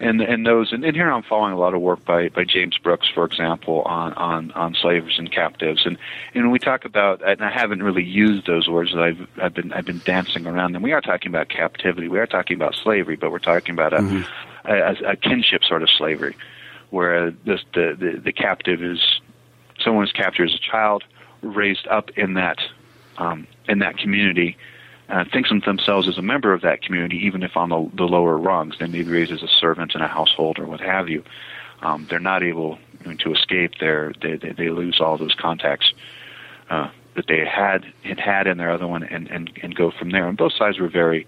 and 0.00 0.20
and 0.20 0.46
those 0.46 0.72
and, 0.72 0.84
and 0.84 0.96
here 0.96 1.10
I'm 1.10 1.22
following 1.22 1.52
a 1.52 1.58
lot 1.58 1.74
of 1.74 1.80
work 1.80 2.04
by 2.04 2.28
by 2.30 2.44
James 2.44 2.78
Brooks, 2.78 3.08
for 3.14 3.24
example, 3.24 3.82
on 3.82 4.12
on 4.14 4.50
on 4.52 4.74
slaves 4.74 5.18
and 5.18 5.30
captives, 5.30 5.84
and 5.84 5.98
and 6.34 6.50
we 6.50 6.58
talk 6.58 6.84
about 6.84 7.26
and 7.26 7.42
I 7.44 7.50
haven't 7.50 7.82
really 7.82 8.02
used 8.02 8.46
those 8.46 8.68
words. 8.68 8.92
that 8.92 9.02
I've 9.02 9.28
I've 9.40 9.54
been 9.54 9.72
I've 9.72 9.84
been 9.84 10.00
dancing 10.04 10.46
around 10.46 10.72
them. 10.72 10.82
We 10.82 10.92
are 10.92 11.00
talking 11.00 11.28
about 11.28 11.48
captivity. 11.48 12.08
We 12.08 12.18
are 12.18 12.26
talking 12.26 12.56
about 12.56 12.74
slavery, 12.74 13.16
but 13.16 13.30
we're 13.30 13.38
talking 13.38 13.74
about 13.74 13.92
a 13.92 13.98
mm-hmm. 13.98 14.68
a, 14.68 15.12
a 15.12 15.16
kinship 15.16 15.62
sort 15.64 15.82
of 15.82 15.90
slavery, 15.90 16.34
where 16.90 17.30
the, 17.30 17.58
the 17.74 18.20
the 18.24 18.32
captive 18.32 18.82
is 18.82 19.20
someone 19.84 20.04
is 20.04 20.12
captured 20.12 20.48
as 20.48 20.54
a 20.54 20.58
child, 20.58 21.04
raised 21.42 21.86
up 21.88 22.10
in 22.16 22.34
that 22.34 22.58
um, 23.18 23.46
in 23.68 23.78
that 23.78 23.96
community, 23.98 24.56
uh, 25.08 25.24
thinks 25.32 25.50
of 25.50 25.62
themselves 25.62 26.08
as 26.08 26.18
a 26.18 26.22
member 26.22 26.52
of 26.52 26.62
that 26.62 26.82
community, 26.82 27.16
even 27.24 27.42
if 27.42 27.56
on 27.56 27.68
the, 27.68 27.90
the 27.94 28.04
lower 28.04 28.36
rungs. 28.36 28.74
They 28.80 28.86
may 28.86 29.02
be 29.02 29.10
raised 29.10 29.30
as 29.30 29.42
a 29.42 29.48
servant 29.48 29.94
in 29.94 30.00
a 30.00 30.08
household 30.08 30.58
or 30.58 30.66
what 30.66 30.80
have 30.80 31.08
you. 31.08 31.22
Um, 31.82 32.06
they're 32.08 32.18
not 32.18 32.42
able 32.42 32.78
to 33.18 33.32
escape. 33.32 33.72
They're, 33.78 34.12
they, 34.22 34.36
they 34.36 34.52
they 34.52 34.70
lose 34.70 35.00
all 35.00 35.18
those 35.18 35.34
contacts 35.34 35.92
uh, 36.70 36.88
that 37.14 37.26
they 37.28 37.44
had 37.44 37.84
had 38.02 38.18
had 38.18 38.46
in 38.46 38.58
their 38.58 38.70
other 38.70 38.86
one, 38.86 39.04
and, 39.04 39.28
and 39.28 39.50
and 39.62 39.74
go 39.74 39.90
from 39.90 40.10
there. 40.10 40.26
And 40.26 40.36
both 40.36 40.52
sides 40.54 40.78
were 40.78 40.88
very. 40.88 41.26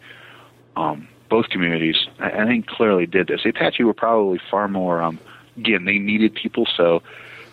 Um, 0.76 1.08
both 1.28 1.48
communities, 1.48 1.96
I, 2.20 2.42
I 2.42 2.46
think, 2.46 2.66
clearly 2.66 3.06
did 3.06 3.26
this. 3.28 3.42
The 3.42 3.50
Apache 3.50 3.82
were 3.82 3.94
probably 3.94 4.40
far 4.50 4.68
more. 4.68 5.02
Um, 5.02 5.18
again, 5.56 5.84
they 5.84 5.98
needed 5.98 6.34
people, 6.34 6.66
so 6.76 7.02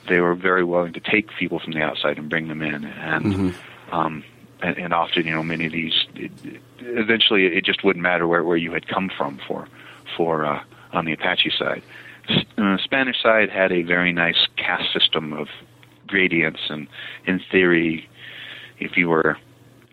they 0.07 0.19
were 0.19 0.35
very 0.35 0.63
willing 0.63 0.93
to 0.93 0.99
take 0.99 1.29
people 1.37 1.59
from 1.59 1.73
the 1.73 1.81
outside 1.81 2.17
and 2.17 2.29
bring 2.29 2.47
them 2.47 2.61
in, 2.61 2.85
and 2.85 3.25
mm-hmm. 3.25 3.95
um, 3.95 4.23
and, 4.61 4.77
and 4.77 4.93
often, 4.93 5.25
you 5.25 5.33
know, 5.33 5.43
many 5.43 5.65
of 5.65 5.71
these, 5.71 6.05
it, 6.15 6.31
eventually, 6.79 7.45
it 7.45 7.65
just 7.65 7.83
wouldn't 7.83 8.01
matter 8.01 8.27
where 8.27 8.43
where 8.43 8.57
you 8.57 8.71
had 8.71 8.87
come 8.87 9.09
from 9.15 9.39
for 9.47 9.67
for 10.15 10.45
uh, 10.45 10.63
on 10.91 11.05
the 11.05 11.13
Apache 11.13 11.51
side. 11.57 11.83
uh, 12.57 12.77
Spanish 12.83 13.21
side 13.21 13.49
had 13.49 13.71
a 13.71 13.81
very 13.81 14.13
nice 14.13 14.47
caste 14.57 14.93
system 14.93 15.33
of 15.33 15.47
gradients, 16.07 16.61
and 16.69 16.87
in 17.25 17.41
theory, 17.51 18.07
if 18.79 18.97
you 18.97 19.09
were 19.09 19.37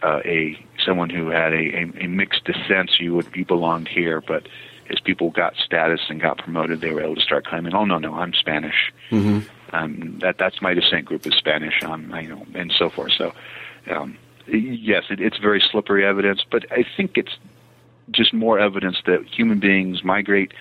uh, 0.02 0.20
a 0.24 0.64
someone 0.84 1.10
who 1.10 1.28
had 1.28 1.52
a, 1.52 1.56
a, 1.56 2.04
a 2.04 2.06
mixed 2.06 2.44
descent, 2.44 2.90
you 3.00 3.14
would 3.14 3.28
you 3.34 3.44
belonged 3.44 3.88
here. 3.88 4.20
But 4.20 4.46
as 4.90 5.00
people 5.00 5.30
got 5.30 5.54
status 5.56 6.00
and 6.08 6.20
got 6.20 6.38
promoted, 6.38 6.80
they 6.80 6.92
were 6.92 7.02
able 7.02 7.16
to 7.16 7.20
start 7.20 7.46
claiming, 7.46 7.74
"Oh 7.74 7.84
no, 7.84 7.98
no, 7.98 8.14
I'm 8.14 8.34
Spanish. 8.34 8.92
Mm-hmm. 9.10 9.48
Um, 9.72 10.18
that 10.20 10.36
that's 10.38 10.60
my 10.60 10.74
descent 10.74 11.04
group 11.04 11.26
is 11.26 11.34
Spanish. 11.34 11.82
Um, 11.82 12.12
you 12.20 12.28
know, 12.28 12.46
and 12.54 12.72
so 12.76 12.90
forth." 12.90 13.12
So, 13.12 13.32
um, 13.90 14.16
yes, 14.46 15.04
it, 15.10 15.20
it's 15.20 15.38
very 15.38 15.62
slippery 15.70 16.04
evidence, 16.04 16.44
but 16.50 16.64
I 16.72 16.84
think 16.96 17.16
it's 17.16 17.36
just 18.10 18.32
more 18.32 18.58
evidence 18.58 18.98
that 19.06 19.24
human 19.26 19.60
beings 19.60 20.02
migrate 20.02 20.52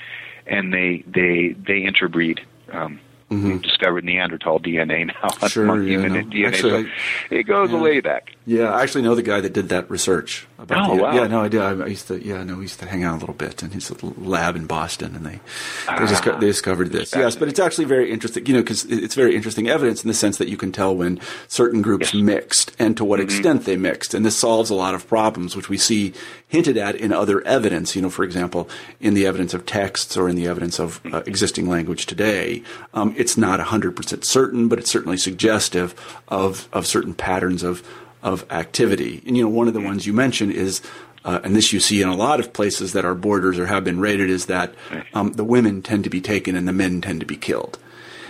and 0.49 0.73
they 0.73 1.03
they 1.07 1.55
they 1.65 1.83
interbreed. 1.83 2.41
Um, 2.71 2.99
Mm-hmm. 3.29 3.47
We've 3.49 3.61
discovered 3.61 4.03
Neanderthal 4.05 4.59
DNA 4.59 5.05
now 5.41 5.47
Sure, 5.47 5.63
among 5.63 5.83
yeah, 5.87 5.97
no. 6.07 6.23
DNA. 6.23 6.47
Actually, 6.47 6.83
so 6.85 6.89
it 7.35 7.43
goes 7.43 7.69
yeah. 7.71 7.79
way 7.81 7.99
back. 8.01 8.31
Yeah, 8.45 8.73
I 8.73 8.81
actually 8.81 9.03
know 9.03 9.13
the 9.13 9.21
guy 9.21 9.39
that 9.41 9.53
did 9.53 9.69
that 9.69 9.89
research. 9.91 10.47
About 10.57 10.89
Oh, 10.89 10.95
the, 10.97 11.03
wow. 11.03 11.13
Yeah, 11.13 11.27
no, 11.27 11.41
I 11.41 11.47
did. 11.47 11.61
I, 11.61 11.69
I 11.71 11.85
used 11.85 12.07
to. 12.07 12.19
Yeah, 12.25 12.43
no, 12.43 12.55
we 12.55 12.63
used 12.63 12.79
to 12.79 12.87
hang 12.87 13.03
out 13.03 13.17
a 13.17 13.19
little 13.19 13.35
bit 13.35 13.61
in 13.61 13.69
his 13.69 13.91
lab 14.17 14.55
in 14.55 14.65
Boston, 14.65 15.15
and 15.15 15.23
they 15.25 15.29
they, 15.33 15.39
Ah. 15.87 16.37
they 16.39 16.47
discovered 16.47 16.91
this. 16.91 17.13
Yes, 17.15 17.35
but 17.35 17.47
it's 17.47 17.59
actually 17.59 17.85
very 17.85 18.11
interesting. 18.11 18.45
You 18.47 18.53
know, 18.55 18.61
because 18.61 18.85
it's 18.85 19.13
very 19.13 19.35
interesting 19.35 19.69
evidence 19.69 20.03
in 20.03 20.07
the 20.07 20.13
sense 20.15 20.37
that 20.37 20.49
you 20.49 20.57
can 20.57 20.71
tell 20.71 20.95
when 20.95 21.19
certain 21.47 21.81
groups 21.83 22.07
Yes. 22.07 22.15
Mm-hmm. 22.15 22.25
mixed 22.25 22.71
and 22.79 22.97
to 22.97 23.05
what 23.05 23.19
extent 23.19 23.65
they 23.65 23.77
mixed, 23.77 24.15
and 24.15 24.25
this 24.25 24.35
solves 24.37 24.71
a 24.71 24.75
lot 24.75 24.95
of 24.95 25.07
problems 25.07 25.55
which 25.55 25.69
we 25.69 25.77
see 25.77 26.13
hinted 26.47 26.77
at 26.77 26.95
in 26.95 27.13
other 27.13 27.41
evidence. 27.45 27.95
You 27.95 28.01
know, 28.01 28.09
for 28.09 28.23
example, 28.23 28.67
in 28.99 29.13
the 29.13 29.27
evidence 29.27 29.53
of 29.53 29.67
texts 29.67 30.17
or 30.17 30.27
in 30.27 30.35
the 30.35 30.47
evidence 30.47 30.79
of 30.79 30.99
uh, 31.13 31.21
existing 31.27 31.69
language 31.69 32.07
today, 32.07 32.63
um, 32.95 33.13
it's 33.19 33.37
not 33.37 33.59
hundred 33.59 33.95
percent 33.95 34.25
certain, 34.25 34.67
but 34.67 34.79
it's 34.79 34.89
certainly 34.91 35.17
suggestive 35.17 35.93
of 36.27 36.67
of 36.73 36.87
certain 36.87 37.13
patterns 37.13 37.61
of 37.63 37.83
of 38.23 38.45
activity. 38.51 39.21
And 39.25 39.37
you 39.37 39.43
know, 39.43 39.49
one 39.49 39.67
of 39.67 39.73
the 39.73 39.81
ones 39.81 40.05
you 40.07 40.13
mentioned 40.13 40.51
is, 40.53 40.81
uh, 41.25 41.39
and 41.43 41.55
this 41.55 41.71
you 41.71 41.79
see 41.79 42.01
in 42.01 42.09
a 42.09 42.15
lot 42.15 42.39
of 42.39 42.51
places 42.53 42.93
that 42.93 43.05
are 43.05 43.15
borders 43.15 43.57
or 43.59 43.65
have 43.67 43.83
been 43.83 43.99
raided, 43.99 44.29
is 44.29 44.47
that 44.47 44.73
um, 45.13 45.33
the 45.33 45.43
women 45.45 45.81
tend 45.81 46.03
to 46.05 46.09
be 46.09 46.21
taken 46.21 46.55
and 46.55 46.67
the 46.67 46.73
men 46.73 47.01
tend 47.01 47.19
to 47.21 47.25
be 47.25 47.37
killed. 47.37 47.77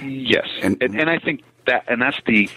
Yes, 0.01 0.47
And- 0.61 0.81
and, 0.81 0.95
and 0.99 1.09
I 1.09 1.19
think 1.19 1.41
that, 1.69 1.85
and 1.87 2.01
that's 2.01 2.19
the. 2.25 2.49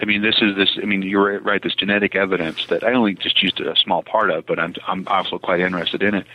I 0.00 0.04
mean, 0.04 0.22
this 0.22 0.36
is 0.40 0.54
this. 0.54 0.78
I 0.80 0.84
mean, 0.84 1.02
you're 1.02 1.40
right. 1.40 1.60
This 1.60 1.74
genetic 1.74 2.14
evidence 2.14 2.66
that 2.66 2.84
I 2.84 2.92
only 2.92 3.14
just 3.14 3.42
used 3.42 3.58
a 3.60 3.74
small 3.76 4.02
part 4.02 4.30
of, 4.30 4.46
but 4.46 4.58
I'm 4.58 4.74
I'm 4.86 5.08
also 5.08 5.38
quite 5.38 5.58
interested 5.60 6.02
in 6.04 6.14
it. 6.14 6.26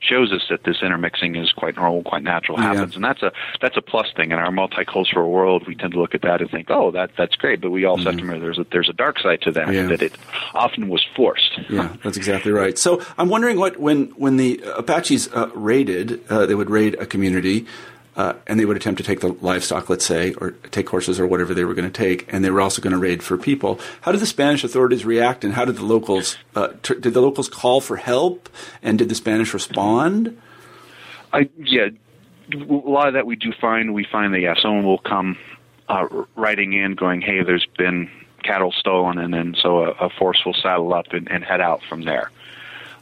Shows 0.00 0.32
us 0.32 0.42
that 0.50 0.64
this 0.64 0.78
intermixing 0.82 1.36
is 1.36 1.52
quite 1.52 1.76
normal, 1.76 2.02
quite 2.02 2.24
natural, 2.24 2.58
Yeah. 2.58 2.74
happens, 2.74 2.96
and 2.96 3.04
that's 3.04 3.22
a 3.22 3.30
that's 3.60 3.76
a 3.76 3.82
plus 3.82 4.08
thing 4.16 4.32
in 4.32 4.38
our 4.38 4.50
multicultural 4.50 5.30
world. 5.30 5.68
We 5.68 5.76
tend 5.76 5.92
to 5.92 6.00
look 6.00 6.14
at 6.16 6.22
that 6.22 6.40
and 6.40 6.50
think, 6.50 6.68
oh, 6.70 6.90
that 6.92 7.10
that's 7.16 7.36
great, 7.36 7.60
but 7.60 7.70
we 7.70 7.84
also 7.84 8.04
have 8.04 8.16
to 8.16 8.22
remember 8.22 8.44
there's 8.44 8.58
a 8.58 8.66
there's 8.72 8.88
a 8.88 8.92
dark 8.94 9.20
side 9.20 9.42
to 9.42 9.52
that. 9.52 9.68
Mm-hmm. 9.68 9.74
Yeah. 9.74 9.86
That 9.88 10.02
it 10.02 10.14
often 10.54 10.88
was 10.88 11.04
forced. 11.14 11.60
Yeah, 11.68 11.94
that's 12.02 12.16
exactly 12.16 12.50
right. 12.50 12.76
So 12.78 13.02
I'm 13.18 13.28
wondering 13.28 13.58
what 13.58 13.76
when 13.78 14.06
when 14.16 14.36
the 14.36 14.60
Apaches 14.76 15.28
uh, 15.32 15.48
raided, 15.54 16.24
uh, 16.28 16.46
they 16.46 16.54
would 16.56 16.70
raid 16.70 16.94
a 16.94 17.06
community. 17.06 17.66
Uh, 18.14 18.34
and 18.46 18.60
they 18.60 18.66
would 18.66 18.76
attempt 18.76 18.98
to 18.98 19.04
take 19.04 19.20
the 19.20 19.32
livestock, 19.40 19.88
let's 19.88 20.04
say, 20.04 20.34
or 20.34 20.50
take 20.70 20.86
horses 20.90 21.18
or 21.18 21.26
whatever 21.26 21.54
they 21.54 21.64
were 21.64 21.72
going 21.72 21.90
to 21.90 21.98
take, 21.98 22.30
and 22.30 22.44
they 22.44 22.50
were 22.50 22.60
also 22.60 22.82
going 22.82 22.92
to 22.92 22.98
raid 22.98 23.22
for 23.22 23.38
people. 23.38 23.80
How 24.02 24.12
did 24.12 24.20
the 24.20 24.26
Spanish 24.26 24.62
authorities 24.64 25.06
react, 25.06 25.44
and 25.44 25.54
how 25.54 25.64
did 25.64 25.76
the 25.76 25.84
locals 25.84 26.36
uh, 26.54 26.68
t- 26.82 27.00
did 27.00 27.14
the 27.14 27.22
locals 27.22 27.48
call 27.48 27.80
for 27.80 27.96
help, 27.96 28.50
and 28.82 28.98
did 28.98 29.08
the 29.08 29.14
Spanish 29.14 29.54
respond? 29.54 30.38
I 31.32 31.48
yeah, 31.56 31.88
a 32.52 32.56
lot 32.58 33.08
of 33.08 33.14
that 33.14 33.26
we 33.26 33.36
do 33.36 33.52
find. 33.58 33.94
We 33.94 34.04
find 34.04 34.34
that 34.34 34.40
yeah, 34.40 34.54
someone 34.60 34.84
will 34.84 34.98
come 34.98 35.38
uh, 35.88 36.06
writing 36.36 36.74
in, 36.74 36.94
going, 36.94 37.22
"Hey, 37.22 37.42
there's 37.42 37.66
been 37.78 38.10
cattle 38.42 38.72
stolen," 38.72 39.18
and 39.18 39.32
then 39.32 39.54
so 39.60 39.84
a, 39.84 39.90
a 39.92 40.10
force 40.10 40.44
will 40.44 40.54
saddle 40.54 40.92
up 40.92 41.06
and, 41.12 41.30
and 41.30 41.42
head 41.42 41.60
out 41.60 41.80
from 41.88 42.02
there. 42.02 42.30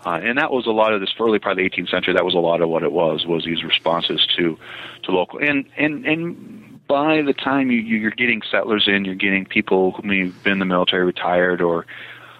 Uh, 0.04 0.20
and 0.22 0.38
that 0.38 0.50
was 0.50 0.66
a 0.66 0.70
lot 0.70 0.94
of 0.94 1.00
this 1.00 1.10
early 1.20 1.38
part 1.38 1.52
of 1.52 1.56
the 1.58 1.68
18th 1.68 1.90
century. 1.90 2.14
That 2.14 2.24
was 2.24 2.34
a 2.34 2.38
lot 2.38 2.62
of 2.62 2.68
what 2.68 2.82
it 2.82 2.92
was 2.92 3.26
was 3.26 3.44
these 3.44 3.62
responses 3.62 4.26
to 4.36 4.58
to 5.02 5.12
local 5.12 5.38
and 5.40 5.66
and 5.76 6.06
and 6.06 6.86
by 6.86 7.22
the 7.22 7.32
time 7.32 7.70
you 7.70 7.78
you're 7.78 8.10
getting 8.10 8.42
settlers 8.50 8.88
in, 8.88 9.04
you're 9.04 9.14
getting 9.14 9.44
people 9.44 9.92
who 9.92 10.02
may 10.02 10.26
have 10.26 10.42
been 10.42 10.54
in 10.54 10.58
the 10.58 10.64
military, 10.64 11.04
retired, 11.04 11.60
or 11.60 11.86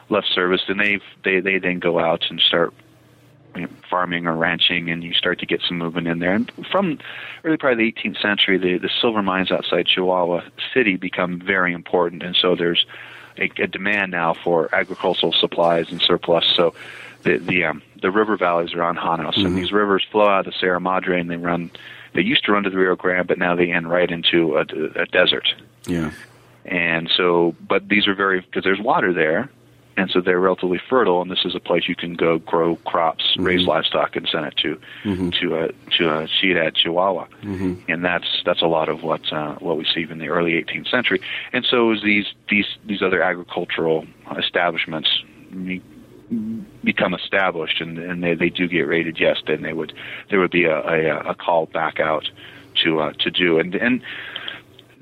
left 0.08 0.26
service, 0.34 0.62
and 0.68 0.80
they 0.80 0.98
they 1.22 1.40
they 1.40 1.58
then 1.58 1.78
go 1.78 1.98
out 1.98 2.24
and 2.30 2.40
start 2.40 2.74
you 3.54 3.62
know, 3.62 3.68
farming 3.88 4.26
or 4.26 4.34
ranching, 4.34 4.90
and 4.90 5.04
you 5.04 5.12
start 5.12 5.38
to 5.40 5.46
get 5.46 5.60
some 5.62 5.78
movement 5.78 6.08
in 6.08 6.18
there. 6.18 6.34
And 6.34 6.50
from 6.70 6.98
early 7.44 7.56
part 7.56 7.74
of 7.74 7.78
the 7.78 7.92
18th 7.92 8.20
century, 8.20 8.58
the, 8.58 8.78
the 8.78 8.90
silver 9.00 9.22
mines 9.22 9.50
outside 9.50 9.86
Chihuahua 9.86 10.42
City 10.74 10.96
become 10.96 11.40
very 11.40 11.72
important, 11.72 12.22
and 12.22 12.34
so 12.34 12.56
there's 12.56 12.86
a, 13.38 13.50
a 13.58 13.66
demand 13.66 14.10
now 14.10 14.34
for 14.34 14.72
agricultural 14.74 15.32
supplies 15.32 15.90
and 15.90 16.00
surplus. 16.00 16.44
So 16.56 16.74
the 17.22 17.38
the 17.38 17.64
um, 17.64 17.82
the 18.00 18.10
river 18.10 18.36
valleys 18.36 18.74
around 18.74 18.96
Janos, 18.96 19.36
and 19.36 19.56
these 19.56 19.72
rivers 19.72 20.04
flow 20.10 20.26
out 20.28 20.46
of 20.46 20.52
the 20.52 20.58
Sierra 20.58 20.80
Madre, 20.80 21.20
and 21.20 21.30
they 21.30 21.36
run. 21.36 21.70
They 22.14 22.22
used 22.22 22.44
to 22.46 22.52
run 22.52 22.64
to 22.64 22.70
the 22.70 22.76
Rio 22.76 22.96
Grande, 22.96 23.28
but 23.28 23.38
now 23.38 23.54
they 23.54 23.70
end 23.70 23.88
right 23.88 24.10
into 24.10 24.56
a, 24.56 24.62
a 25.00 25.06
desert. 25.06 25.54
Yeah, 25.86 26.10
And 26.64 27.08
so, 27.16 27.54
but 27.60 27.88
these 27.88 28.08
are 28.08 28.14
very 28.14 28.40
because 28.40 28.64
there's 28.64 28.80
water 28.80 29.12
there, 29.12 29.48
and 29.96 30.10
so 30.10 30.20
they're 30.20 30.40
relatively 30.40 30.80
fertile. 30.88 31.22
And 31.22 31.30
this 31.30 31.44
is 31.44 31.54
a 31.54 31.60
place 31.60 31.88
you 31.88 31.94
can 31.94 32.14
go 32.14 32.38
grow 32.38 32.76
crops, 32.84 33.36
raise 33.38 33.66
livestock, 33.66 34.16
and 34.16 34.28
send 34.28 34.46
it 34.46 34.56
to 34.58 34.80
to 35.40 35.56
a 35.56 35.68
to 35.98 36.10
uh, 36.10 36.26
Ciudad 36.40 36.74
Chihuahua. 36.74 37.26
And 37.88 38.04
that's 38.04 38.42
that's 38.44 38.62
a 38.62 38.66
lot 38.66 38.88
of 38.88 39.02
what 39.04 39.32
uh, 39.32 39.54
what 39.56 39.76
we 39.76 39.84
see 39.84 40.06
in 40.10 40.18
the 40.18 40.28
early 40.30 40.52
18th 40.52 40.88
century. 40.90 41.20
And 41.52 41.64
so 41.64 41.92
is 41.92 42.02
these 42.02 42.26
these 42.48 42.66
these 42.86 43.02
other 43.02 43.22
agricultural 43.22 44.06
establishments 44.36 45.22
become 46.84 47.14
established, 47.14 47.80
and, 47.80 47.98
and 47.98 48.22
they 48.22 48.34
they 48.34 48.50
do 48.50 48.68
get 48.68 48.82
raided. 48.82 49.18
Yes, 49.18 49.38
then 49.46 49.62
they 49.62 49.72
would 49.72 49.92
there 50.30 50.40
would 50.40 50.50
be 50.50 50.64
a 50.64 50.78
a, 50.78 51.30
a 51.30 51.34
call 51.34 51.66
back 51.66 52.00
out 52.00 52.30
to 52.84 53.00
uh, 53.00 53.12
to 53.20 53.30
do 53.30 53.58
and 53.58 53.74
and 53.74 54.02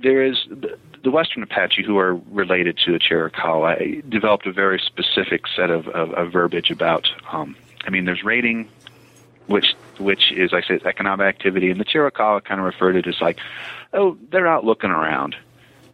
there 0.02 0.22
is 0.22 0.36
the, 0.48 0.78
the 1.02 1.10
Western 1.10 1.42
Apache, 1.42 1.82
who 1.84 1.98
are 1.98 2.14
related 2.30 2.78
to 2.84 2.92
the 2.92 2.98
Chiricahua, 2.98 4.08
developed 4.08 4.46
a 4.46 4.52
very 4.52 4.78
specific 4.78 5.42
set 5.54 5.70
of, 5.70 5.88
of, 5.88 6.12
of 6.12 6.32
verbiage 6.32 6.70
about. 6.70 7.08
Um, 7.32 7.56
I 7.84 7.90
mean, 7.90 8.04
there's 8.04 8.24
raiding, 8.24 8.68
which 9.46 9.74
which 9.98 10.32
is, 10.32 10.52
I 10.52 10.62
say, 10.62 10.80
economic 10.84 11.26
activity, 11.26 11.70
and 11.70 11.80
the 11.80 11.84
Chiricahua 11.84 12.44
kind 12.44 12.60
of 12.60 12.66
referred 12.66 12.92
to 12.92 12.98
it 12.98 13.06
as 13.06 13.20
like, 13.20 13.38
oh, 13.92 14.16
they're 14.30 14.46
out 14.46 14.64
looking 14.64 14.90
around. 14.90 15.36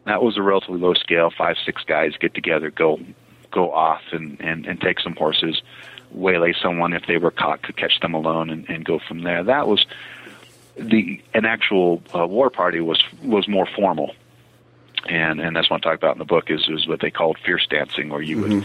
That 0.05 0.23
was 0.23 0.37
a 0.37 0.43
relatively 0.43 0.79
low 0.79 0.95
scale. 0.95 1.31
Five, 1.37 1.57
six 1.65 1.83
guys 1.85 2.13
get 2.21 2.35
together, 2.35 2.71
go 2.71 3.01
go 3.55 3.73
off, 3.73 4.03
and 4.13 4.41
and, 4.41 4.67
and 4.67 4.81
take 4.81 4.99
some 5.01 5.17
horses, 5.17 5.63
waylay 6.11 6.53
someone 6.61 6.93
if 6.93 7.05
they 7.07 7.19
were 7.19 7.31
caught, 7.31 7.63
could 7.63 7.77
catch 7.77 8.01
them 8.01 8.15
alone, 8.15 8.51
and, 8.51 8.69
and 8.69 8.85
go 8.85 8.99
from 9.09 9.23
there. 9.23 9.43
That 9.45 9.67
was 9.69 9.87
the 10.77 11.23
an 11.33 11.45
actual 11.45 12.03
uh, 12.15 12.27
war 12.27 12.51
party 12.51 12.81
was 12.81 13.01
was 13.23 13.47
more 13.49 13.67
formal, 13.79 14.11
and 15.09 15.41
and 15.41 15.55
that's 15.55 15.71
what 15.71 15.87
I 15.87 15.91
talk 15.91 15.99
about 16.03 16.17
in 16.17 16.19
the 16.19 16.33
book 16.37 16.51
is 16.51 16.69
is 16.69 16.89
what 16.89 17.01
they 17.01 17.11
called 17.11 17.37
fierce 17.45 17.67
dancing, 17.69 18.09
where 18.09 18.23
you 18.23 18.41
would 18.41 18.65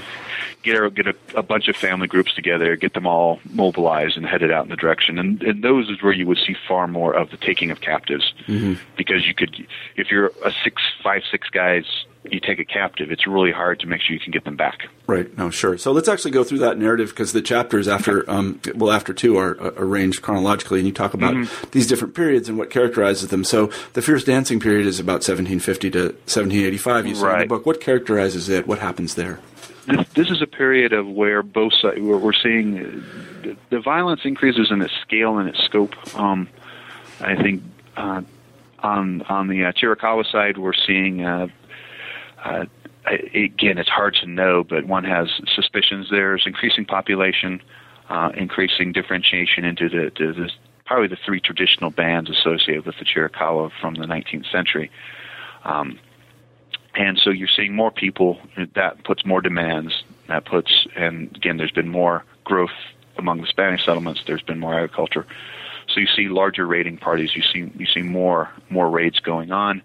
get 0.64 0.84
a, 0.84 0.90
get 0.90 1.08
a, 1.08 1.16
a 1.36 1.44
bunch 1.44 1.68
of 1.68 1.76
family 1.76 2.08
groups 2.08 2.34
together, 2.34 2.76
get 2.76 2.94
them 2.94 3.08
all 3.08 3.40
mobilized 3.52 4.18
and 4.18 4.26
headed 4.26 4.52
out 4.52 4.64
in 4.66 4.72
the 4.72 4.82
direction, 4.86 5.20
and 5.20 5.44
and 5.44 5.64
those 5.64 5.88
is 5.90 6.02
where 6.02 6.14
you 6.14 6.26
would 6.26 6.40
see 6.46 6.56
far 6.68 6.88
more 6.88 7.14
of 7.14 7.30
the 7.30 7.38
taking 7.38 7.70
of 7.72 7.80
captives, 7.82 8.34
because 8.98 9.28
you 9.28 9.36
could 9.36 9.54
if 9.96 10.10
you're 10.12 10.32
a 10.44 10.52
six 10.64 10.82
five 11.04 11.22
six 11.30 11.48
guys. 11.50 11.86
You 12.24 12.42
take 12.42 12.60
a 12.60 12.66
captive. 12.66 13.12
It's 13.12 13.26
really 13.26 13.52
hard 13.52 13.80
to 13.80 13.88
make 13.88 14.02
sure 14.02 14.14
you 14.14 14.20
can 14.20 14.32
get 14.32 14.44
them 14.44 14.58
back. 14.58 14.90
Right. 15.08 15.36
No, 15.38 15.50
sure. 15.50 15.78
So 15.78 15.94
let's 15.94 16.10
actually 16.10 16.32
go 16.32 16.44
through 16.44 16.60
that 16.60 16.78
narrative 16.78 17.10
because 17.10 17.32
the 17.32 17.42
chapters 17.42 17.88
after, 17.88 18.30
um, 18.30 18.60
well, 18.76 18.92
after 18.92 19.14
two 19.14 19.38
are 19.38 19.60
uh, 19.60 19.72
arranged 19.78 20.22
chronologically, 20.22 20.80
and 20.80 20.88
you 20.88 20.94
talk 20.94 21.14
about 21.14 21.48
these 21.72 21.88
different 21.88 22.16
periods 22.16 22.50
and 22.50 22.58
what 22.58 22.70
characterizes 22.70 23.30
them. 23.30 23.46
So 23.46 23.72
the 23.94 24.02
Fierce 24.02 24.26
Dancing 24.26 24.60
period 24.60 24.86
is 24.86 25.00
about 25.00 25.24
1750 25.26 25.92
to 25.92 26.00
1785. 26.00 27.08
You 27.08 27.16
say 27.16 27.34
in 27.34 27.40
the 27.40 27.46
book. 27.46 27.66
What 27.66 27.80
characterizes 27.80 28.50
it? 28.50 28.68
What 28.68 28.80
happens 28.80 29.16
there? 29.16 29.40
this, 29.90 30.08
this 30.10 30.30
is 30.30 30.42
a 30.42 30.48
period 30.48 30.94
of 30.94 31.08
where 31.08 31.44
both 31.44 31.74
sides 31.74 32.00
where 32.02 32.18
we're 32.18 32.34
seeing 32.34 32.80
uh, 32.80 33.02
the, 33.44 33.58
the 33.70 33.80
violence 33.80 34.22
increases 34.24 34.72
in 34.72 34.82
its 34.82 34.94
scale 35.02 35.38
and 35.38 35.50
its 35.50 35.60
scope. 35.64 35.96
Um, 36.18 36.50
I 37.20 37.36
think 37.42 37.64
uh, 37.98 38.22
on 38.80 39.22
on 39.24 39.48
the 39.48 39.66
uh, 39.66 39.72
Chiricahua 39.72 40.30
side, 40.32 40.58
we're 40.58 40.74
seeing. 40.74 41.26
Uh, 41.26 41.48
uh, 42.44 42.66
again, 43.06 43.78
it's 43.78 43.90
hard 43.90 44.16
to 44.22 44.28
know, 44.28 44.64
but 44.64 44.86
one 44.86 45.04
has 45.04 45.30
suspicions. 45.54 46.08
There's 46.10 46.44
increasing 46.46 46.86
population, 46.86 47.62
uh, 48.10 48.32
increasing 48.36 48.92
differentiation 48.92 49.66
into 49.66 49.90
the, 49.90 50.12
the, 50.18 50.34
the 50.34 50.52
probably 50.86 51.08
the 51.08 51.18
three 51.24 51.40
traditional 51.40 51.92
bands 51.92 52.30
associated 52.30 52.86
with 52.86 52.96
the 52.98 53.06
Chiricahua 53.06 53.72
from 53.80 53.94
the 53.96 54.06
19th 54.06 54.52
century. 54.52 54.90
Um, 55.64 56.00
and 56.96 57.20
so 57.24 57.30
you're 57.30 57.48
seeing 57.48 57.76
more 57.76 57.92
people. 57.92 58.40
That 58.76 59.04
puts 59.04 59.26
more 59.26 59.42
demands. 59.42 60.04
That 60.28 60.46
puts, 60.46 60.88
and 60.96 61.36
again, 61.36 61.58
there's 61.58 61.72
been 61.72 61.90
more 61.90 62.26
growth 62.44 62.72
among 63.18 63.42
the 63.42 63.48
Spanish 63.48 63.86
settlements. 63.86 64.24
There's 64.26 64.42
been 64.42 64.60
more 64.60 64.74
agriculture. 64.74 65.26
So 65.94 66.00
you 66.00 66.08
see 66.08 66.28
larger 66.28 66.66
raiding 66.66 66.98
parties. 66.98 67.36
You 67.36 67.42
see 67.42 67.72
you 67.78 67.86
see 67.86 68.02
more 68.02 68.50
more 68.70 68.90
raids 68.90 69.20
going 69.20 69.52
on. 69.52 69.82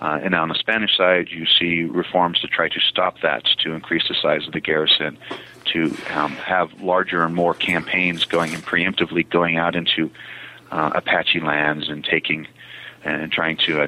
Uh, 0.00 0.18
and 0.22 0.34
on 0.34 0.48
the 0.48 0.54
Spanish 0.54 0.96
side, 0.96 1.28
you 1.30 1.46
see 1.46 1.82
reforms 1.82 2.40
to 2.40 2.48
try 2.48 2.68
to 2.68 2.80
stop 2.80 3.20
that, 3.20 3.44
to 3.58 3.72
increase 3.72 4.08
the 4.08 4.14
size 4.14 4.46
of 4.46 4.52
the 4.52 4.60
garrison, 4.60 5.18
to 5.66 5.94
um, 6.14 6.32
have 6.32 6.80
larger 6.80 7.22
and 7.22 7.34
more 7.34 7.52
campaigns 7.52 8.24
going 8.24 8.54
and 8.54 8.64
preemptively 8.64 9.28
going 9.28 9.58
out 9.58 9.76
into 9.76 10.10
uh, 10.70 10.90
Apache 10.94 11.40
lands 11.40 11.88
and 11.88 12.04
taking 12.04 12.46
and 13.04 13.30
trying 13.32 13.56
to 13.56 13.82
uh, 13.82 13.86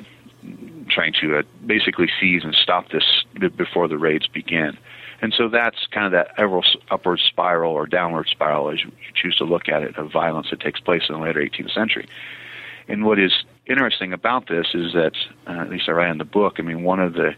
trying 0.89 1.13
to 1.15 1.39
uh, 1.39 1.43
basically 1.65 2.11
seize 2.21 2.45
and 2.45 2.55
stop 2.55 2.91
this 2.91 3.25
before 3.57 3.89
the 3.89 3.97
raids 3.97 4.27
begin. 4.27 4.77
And 5.23 5.33
so 5.33 5.49
that's 5.49 5.87
kind 5.93 6.07
of 6.07 6.13
that 6.13 6.35
upward 6.91 7.21
spiral 7.21 7.73
or 7.73 7.87
downward 7.87 8.29
spiral, 8.29 8.71
as 8.71 8.83
you 8.83 8.91
choose 9.15 9.37
to 9.37 9.45
look 9.45 9.69
at 9.69 9.83
it, 9.83 9.97
of 9.97 10.11
violence 10.11 10.51
that 10.51 10.61
takes 10.61 10.81
place 10.81 11.05
in 11.09 11.15
the 11.15 11.21
later 11.21 11.41
18th 11.41 11.73
century. 11.73 12.09
And 12.89 13.05
what 13.05 13.21
is 13.21 13.33
interesting 13.67 14.13
about 14.13 14.49
this 14.49 14.69
is 14.75 14.93
that, 14.93 15.15
uh, 15.47 15.61
at 15.61 15.71
least 15.71 15.89
I 15.89 15.93
write 15.93 16.11
in 16.11 16.19
the 16.19 16.25
book, 16.25 16.57
I 16.59 16.63
mean, 16.63 16.83
one 16.83 17.01
of 17.01 17.15
the, 17.15 17.35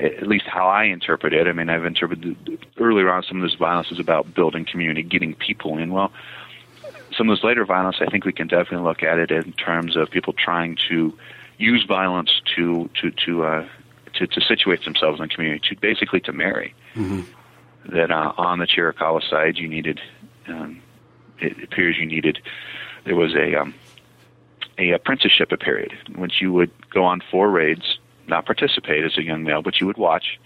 at 0.00 0.26
least 0.26 0.46
how 0.46 0.66
I 0.68 0.84
interpret 0.84 1.32
it, 1.32 1.46
I 1.46 1.52
mean, 1.52 1.68
I've 1.68 1.84
interpreted 1.84 2.36
earlier 2.78 3.12
on 3.12 3.22
some 3.22 3.42
of 3.42 3.48
this 3.48 3.58
violence 3.58 3.92
is 3.92 4.00
about 4.00 4.34
building 4.34 4.64
community, 4.64 5.02
getting 5.02 5.34
people 5.34 5.78
in. 5.78 5.92
Well, 5.92 6.12
some 7.16 7.30
of 7.30 7.36
this 7.36 7.44
later 7.44 7.64
violence, 7.64 7.98
I 8.00 8.06
think 8.06 8.24
we 8.24 8.32
can 8.32 8.48
definitely 8.48 8.86
look 8.86 9.02
at 9.02 9.18
it 9.18 9.30
in 9.30 9.52
terms 9.52 9.96
of 9.96 10.10
people 10.10 10.32
trying 10.32 10.76
to 10.88 11.16
use 11.58 11.84
violence 11.84 12.40
to 12.56 12.90
to 13.00 13.10
to 13.10 13.44
uh, 13.44 13.68
to, 14.14 14.26
to 14.26 14.40
situate 14.40 14.84
themselves 14.84 15.20
in 15.20 15.28
the 15.28 15.34
community, 15.34 15.68
to 15.68 15.80
basically 15.80 16.20
to 16.20 16.32
marry. 16.32 16.74
Mm-hmm. 16.94 17.22
That 17.94 18.10
uh, 18.10 18.32
on 18.36 18.58
the 18.58 18.66
Chiricahua 18.66 19.28
side, 19.28 19.58
you 19.58 19.68
needed. 19.68 20.00
Um, 20.48 20.80
it 21.38 21.62
appears 21.62 21.96
you 21.98 22.06
needed. 22.06 22.38
There 23.04 23.16
was 23.16 23.34
a 23.34 23.54
um, 23.54 23.74
a 24.78 24.90
apprenticeship 24.90 25.50
period 25.60 25.92
in 26.06 26.20
which 26.20 26.40
you 26.40 26.52
would 26.52 26.70
go 26.90 27.04
on 27.04 27.20
four 27.30 27.50
raids, 27.50 27.98
not 28.26 28.46
participate 28.46 29.04
as 29.04 29.16
a 29.18 29.22
young 29.22 29.44
male, 29.44 29.62
but 29.62 29.80
you 29.80 29.86
would 29.86 29.96
watch, 29.96 30.38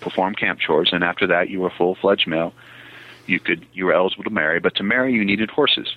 perform 0.00 0.34
camp 0.34 0.60
chores, 0.60 0.90
and 0.92 1.04
after 1.04 1.26
that 1.26 1.50
you 1.50 1.60
were 1.60 1.70
full 1.70 1.94
fledged 1.94 2.26
male. 2.26 2.52
You 3.26 3.40
could 3.40 3.66
you 3.72 3.86
were 3.86 3.92
eligible 3.92 4.24
to 4.24 4.30
marry, 4.30 4.60
but 4.60 4.76
to 4.76 4.82
marry 4.82 5.12
you 5.12 5.24
needed 5.24 5.50
horses 5.50 5.88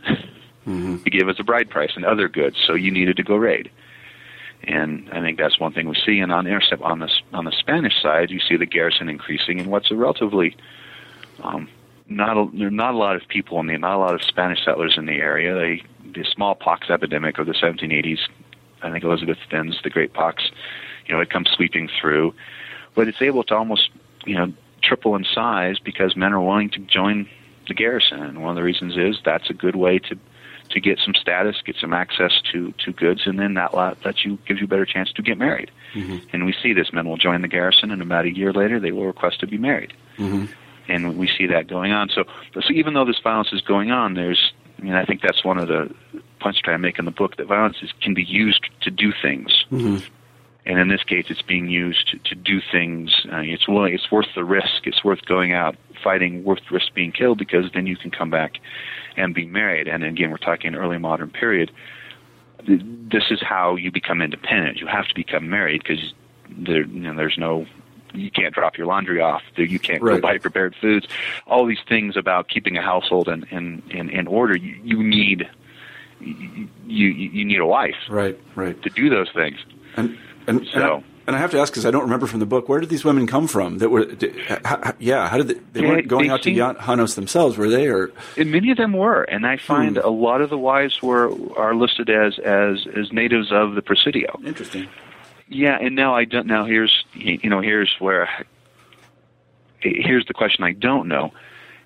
mm-hmm. 0.67 0.97
to 0.97 1.09
give 1.09 1.29
as 1.29 1.39
a 1.39 1.43
bride 1.43 1.69
price 1.69 1.91
and 1.95 2.05
other 2.05 2.27
goods, 2.27 2.57
so 2.65 2.73
you 2.73 2.91
needed 2.91 3.17
to 3.17 3.23
go 3.23 3.35
raid. 3.35 3.69
And 4.63 5.09
I 5.11 5.21
think 5.21 5.37
that's 5.37 5.59
one 5.59 5.71
thing 5.71 5.87
we 5.87 5.95
see. 6.05 6.19
And 6.19 6.31
on 6.31 6.47
intercept 6.47 6.81
on 6.81 6.99
the 6.99 7.09
on 7.33 7.45
the 7.45 7.51
Spanish 7.51 8.01
side, 8.01 8.29
you 8.29 8.39
see 8.39 8.57
the 8.57 8.65
garrison 8.65 9.09
increasing, 9.09 9.59
and 9.59 9.69
what's 9.69 9.91
a 9.91 9.95
relatively 9.95 10.57
um, 11.43 11.69
not 12.09 12.37
a, 12.37 12.49
there 12.57 12.67
are 12.67 12.71
not 12.71 12.93
a 12.93 12.97
lot 12.97 13.15
of 13.15 13.27
people 13.27 13.59
in 13.59 13.67
the 13.67 13.77
not 13.77 13.95
a 13.95 13.99
lot 13.99 14.15
of 14.15 14.23
Spanish 14.23 14.63
settlers 14.65 14.95
in 14.97 15.05
the 15.05 15.13
area. 15.13 15.53
They 15.53 15.83
the 16.11 16.25
smallpox 16.25 16.89
epidemic 16.89 17.37
of 17.37 17.45
the 17.45 17.53
1780s. 17.53 18.19
I 18.81 18.91
think 18.91 19.03
Elizabeth 19.03 19.37
Fenn's 19.49 19.79
the 19.83 19.89
Great 19.89 20.13
Pox. 20.13 20.49
You 21.05 21.15
know, 21.15 21.21
it 21.21 21.29
comes 21.29 21.49
sweeping 21.49 21.89
through, 21.99 22.33
but 22.95 23.07
it's 23.07 23.21
able 23.21 23.43
to 23.45 23.55
almost 23.55 23.89
you 24.25 24.35
know 24.35 24.53
triple 24.81 25.15
in 25.15 25.25
size 25.25 25.77
because 25.79 26.15
men 26.15 26.33
are 26.33 26.41
willing 26.41 26.69
to 26.71 26.79
join 26.79 27.29
the 27.67 27.73
garrison. 27.73 28.21
And 28.21 28.41
one 28.41 28.51
of 28.51 28.55
the 28.55 28.63
reasons 28.63 28.97
is 28.97 29.19
that's 29.23 29.49
a 29.49 29.53
good 29.53 29.75
way 29.75 29.99
to 29.99 30.17
to 30.71 30.79
get 30.79 30.99
some 31.03 31.15
status, 31.15 31.57
get 31.65 31.75
some 31.77 31.93
access 31.93 32.41
to 32.51 32.73
to 32.85 32.91
goods, 32.91 33.21
and 33.25 33.39
then 33.39 33.55
that 33.55 33.73
lot 33.73 33.97
lets 34.05 34.23
you 34.23 34.37
gives 34.47 34.59
you 34.59 34.65
a 34.65 34.69
better 34.69 34.85
chance 34.85 35.11
to 35.13 35.21
get 35.21 35.37
married. 35.37 35.71
Mm-hmm. 35.93 36.17
And 36.33 36.45
we 36.45 36.53
see 36.53 36.73
this: 36.73 36.93
men 36.93 37.07
will 37.07 37.17
join 37.17 37.41
the 37.41 37.47
garrison, 37.47 37.91
and 37.91 38.01
about 38.01 38.25
a 38.25 38.35
year 38.35 38.53
later, 38.53 38.79
they 38.79 38.91
will 38.91 39.05
request 39.05 39.39
to 39.41 39.47
be 39.47 39.57
married. 39.57 39.93
Mm-hmm. 40.17 40.45
And 40.89 41.17
we 41.17 41.29
see 41.37 41.47
that 41.47 41.67
going 41.67 41.91
on. 41.91 42.09
So, 42.09 42.23
so 42.53 42.73
even 42.73 42.93
though 42.95 43.05
this 43.05 43.19
violence 43.23 43.49
is 43.53 43.61
going 43.61 43.91
on, 43.91 44.15
there's 44.15 44.53
I 44.79 44.81
mean, 44.81 44.93
I 44.93 45.05
think 45.05 45.21
that's 45.21 45.43
one 45.43 45.57
of 45.57 45.67
the 45.67 45.93
points 46.39 46.59
I 46.63 46.65
try 46.65 46.73
to 46.73 46.79
make 46.79 46.99
in 46.99 47.05
the 47.05 47.11
book 47.11 47.35
that 47.37 47.47
violence 47.47 47.77
is, 47.81 47.91
can 48.01 48.13
be 48.13 48.23
used 48.23 48.65
to 48.81 48.91
do 48.91 49.11
things. 49.21 49.65
Mm-hmm. 49.71 50.05
And 50.65 50.79
in 50.79 50.87
this 50.87 51.03
case, 51.03 51.25
it's 51.29 51.41
being 51.41 51.67
used 51.67 52.09
to, 52.09 52.19
to 52.29 52.35
do 52.35 52.59
things. 52.71 53.25
Uh, 53.31 53.37
it's 53.37 53.67
willing, 53.67 53.93
it's 53.93 54.11
worth 54.11 54.27
the 54.35 54.43
risk. 54.43 54.85
It's 54.85 55.03
worth 55.03 55.25
going 55.25 55.53
out 55.53 55.75
fighting, 56.03 56.43
worth 56.43 56.59
risk 56.71 56.93
being 56.93 57.11
killed 57.11 57.39
because 57.39 57.65
then 57.73 57.87
you 57.87 57.97
can 57.97 58.11
come 58.11 58.29
back 58.29 58.53
and 59.17 59.33
be 59.33 59.45
married. 59.45 59.87
And 59.87 60.03
again, 60.03 60.31
we're 60.31 60.37
talking 60.37 60.75
early 60.75 60.97
modern 60.97 61.29
period. 61.29 61.71
This 62.67 63.23
is 63.31 63.41
how 63.41 63.75
you 63.75 63.91
become 63.91 64.21
independent. 64.21 64.77
You 64.77 64.87
have 64.87 65.07
to 65.07 65.15
become 65.15 65.49
married 65.49 65.81
because 65.83 66.13
there, 66.49 66.85
you 66.85 67.01
know, 67.01 67.15
there's 67.15 67.37
no 67.37 67.65
you 68.13 68.31
can't 68.31 68.53
drop 68.53 68.77
your 68.77 68.87
laundry 68.87 69.21
off. 69.21 69.41
You 69.55 69.79
can't 69.79 70.01
right. 70.01 70.15
go 70.15 70.21
buy 70.21 70.37
prepared 70.37 70.75
foods. 70.79 71.07
All 71.47 71.65
these 71.65 71.79
things 71.87 72.17
about 72.17 72.49
keeping 72.49 72.77
a 72.77 72.81
household 72.81 73.27
in 73.27 73.43
in 73.51 73.83
in, 73.89 74.09
in 74.09 74.27
order. 74.27 74.55
You, 74.55 74.75
you 74.83 75.03
need 75.03 75.49
you 76.21 77.07
you 77.07 77.45
need 77.45 77.59
a 77.59 77.65
wife. 77.65 77.95
Right. 78.09 78.39
Right. 78.55 78.81
To 78.83 78.89
do 78.89 79.09
those 79.09 79.29
things. 79.33 79.57
And 79.95 80.17
and 80.47 80.67
so. 80.67 81.03
And 81.27 81.35
I 81.35 81.39
have 81.41 81.51
to 81.51 81.59
ask 81.59 81.71
because 81.71 81.85
I 81.85 81.91
don't 81.91 82.05
remember 82.05 82.25
from 82.25 82.39
the 82.39 82.47
book 82.47 82.67
where 82.67 82.79
did 82.79 82.89
these 82.89 83.05
women 83.05 83.27
come 83.27 83.47
from? 83.47 83.77
That 83.77 83.89
were, 83.89 84.03
did, 84.05 84.35
how, 84.65 84.95
yeah, 84.97 85.29
how 85.29 85.37
did 85.37 85.47
they, 85.47 85.79
they, 85.79 85.87
weren't 85.87 86.07
going 86.07 86.29
they 86.29 86.33
out 86.33 86.41
to 86.41 86.51
Janos 86.51 87.13
themselves, 87.13 87.55
were 87.55 87.69
they? 87.69 87.85
Or 87.85 88.09
and 88.35 88.51
many 88.51 88.71
of 88.71 88.77
them 88.77 88.93
were, 88.93 89.21
and 89.21 89.45
I 89.45 89.57
find 89.57 89.97
hmm. 89.97 90.03
a 90.03 90.09
lot 90.09 90.41
of 90.41 90.49
the 90.49 90.57
wives 90.57 91.03
were 91.03 91.31
are 91.55 91.75
listed 91.75 92.09
as 92.09 92.39
as 92.39 92.87
as 92.97 93.13
natives 93.13 93.51
of 93.51 93.75
the 93.75 93.83
Presidio. 93.83 94.39
Interesting. 94.43 94.87
Yeah, 95.49 95.77
and 95.79 95.95
now 95.95 96.15
I 96.15 96.25
don't. 96.25 96.47
Now 96.47 96.65
here's 96.65 97.03
you 97.13 97.49
know 97.49 97.59
here's 97.59 97.95
where 97.99 98.29
here's 99.81 100.25
the 100.27 100.33
question 100.33 100.63
I 100.63 100.73
don't 100.73 101.07
know 101.07 101.33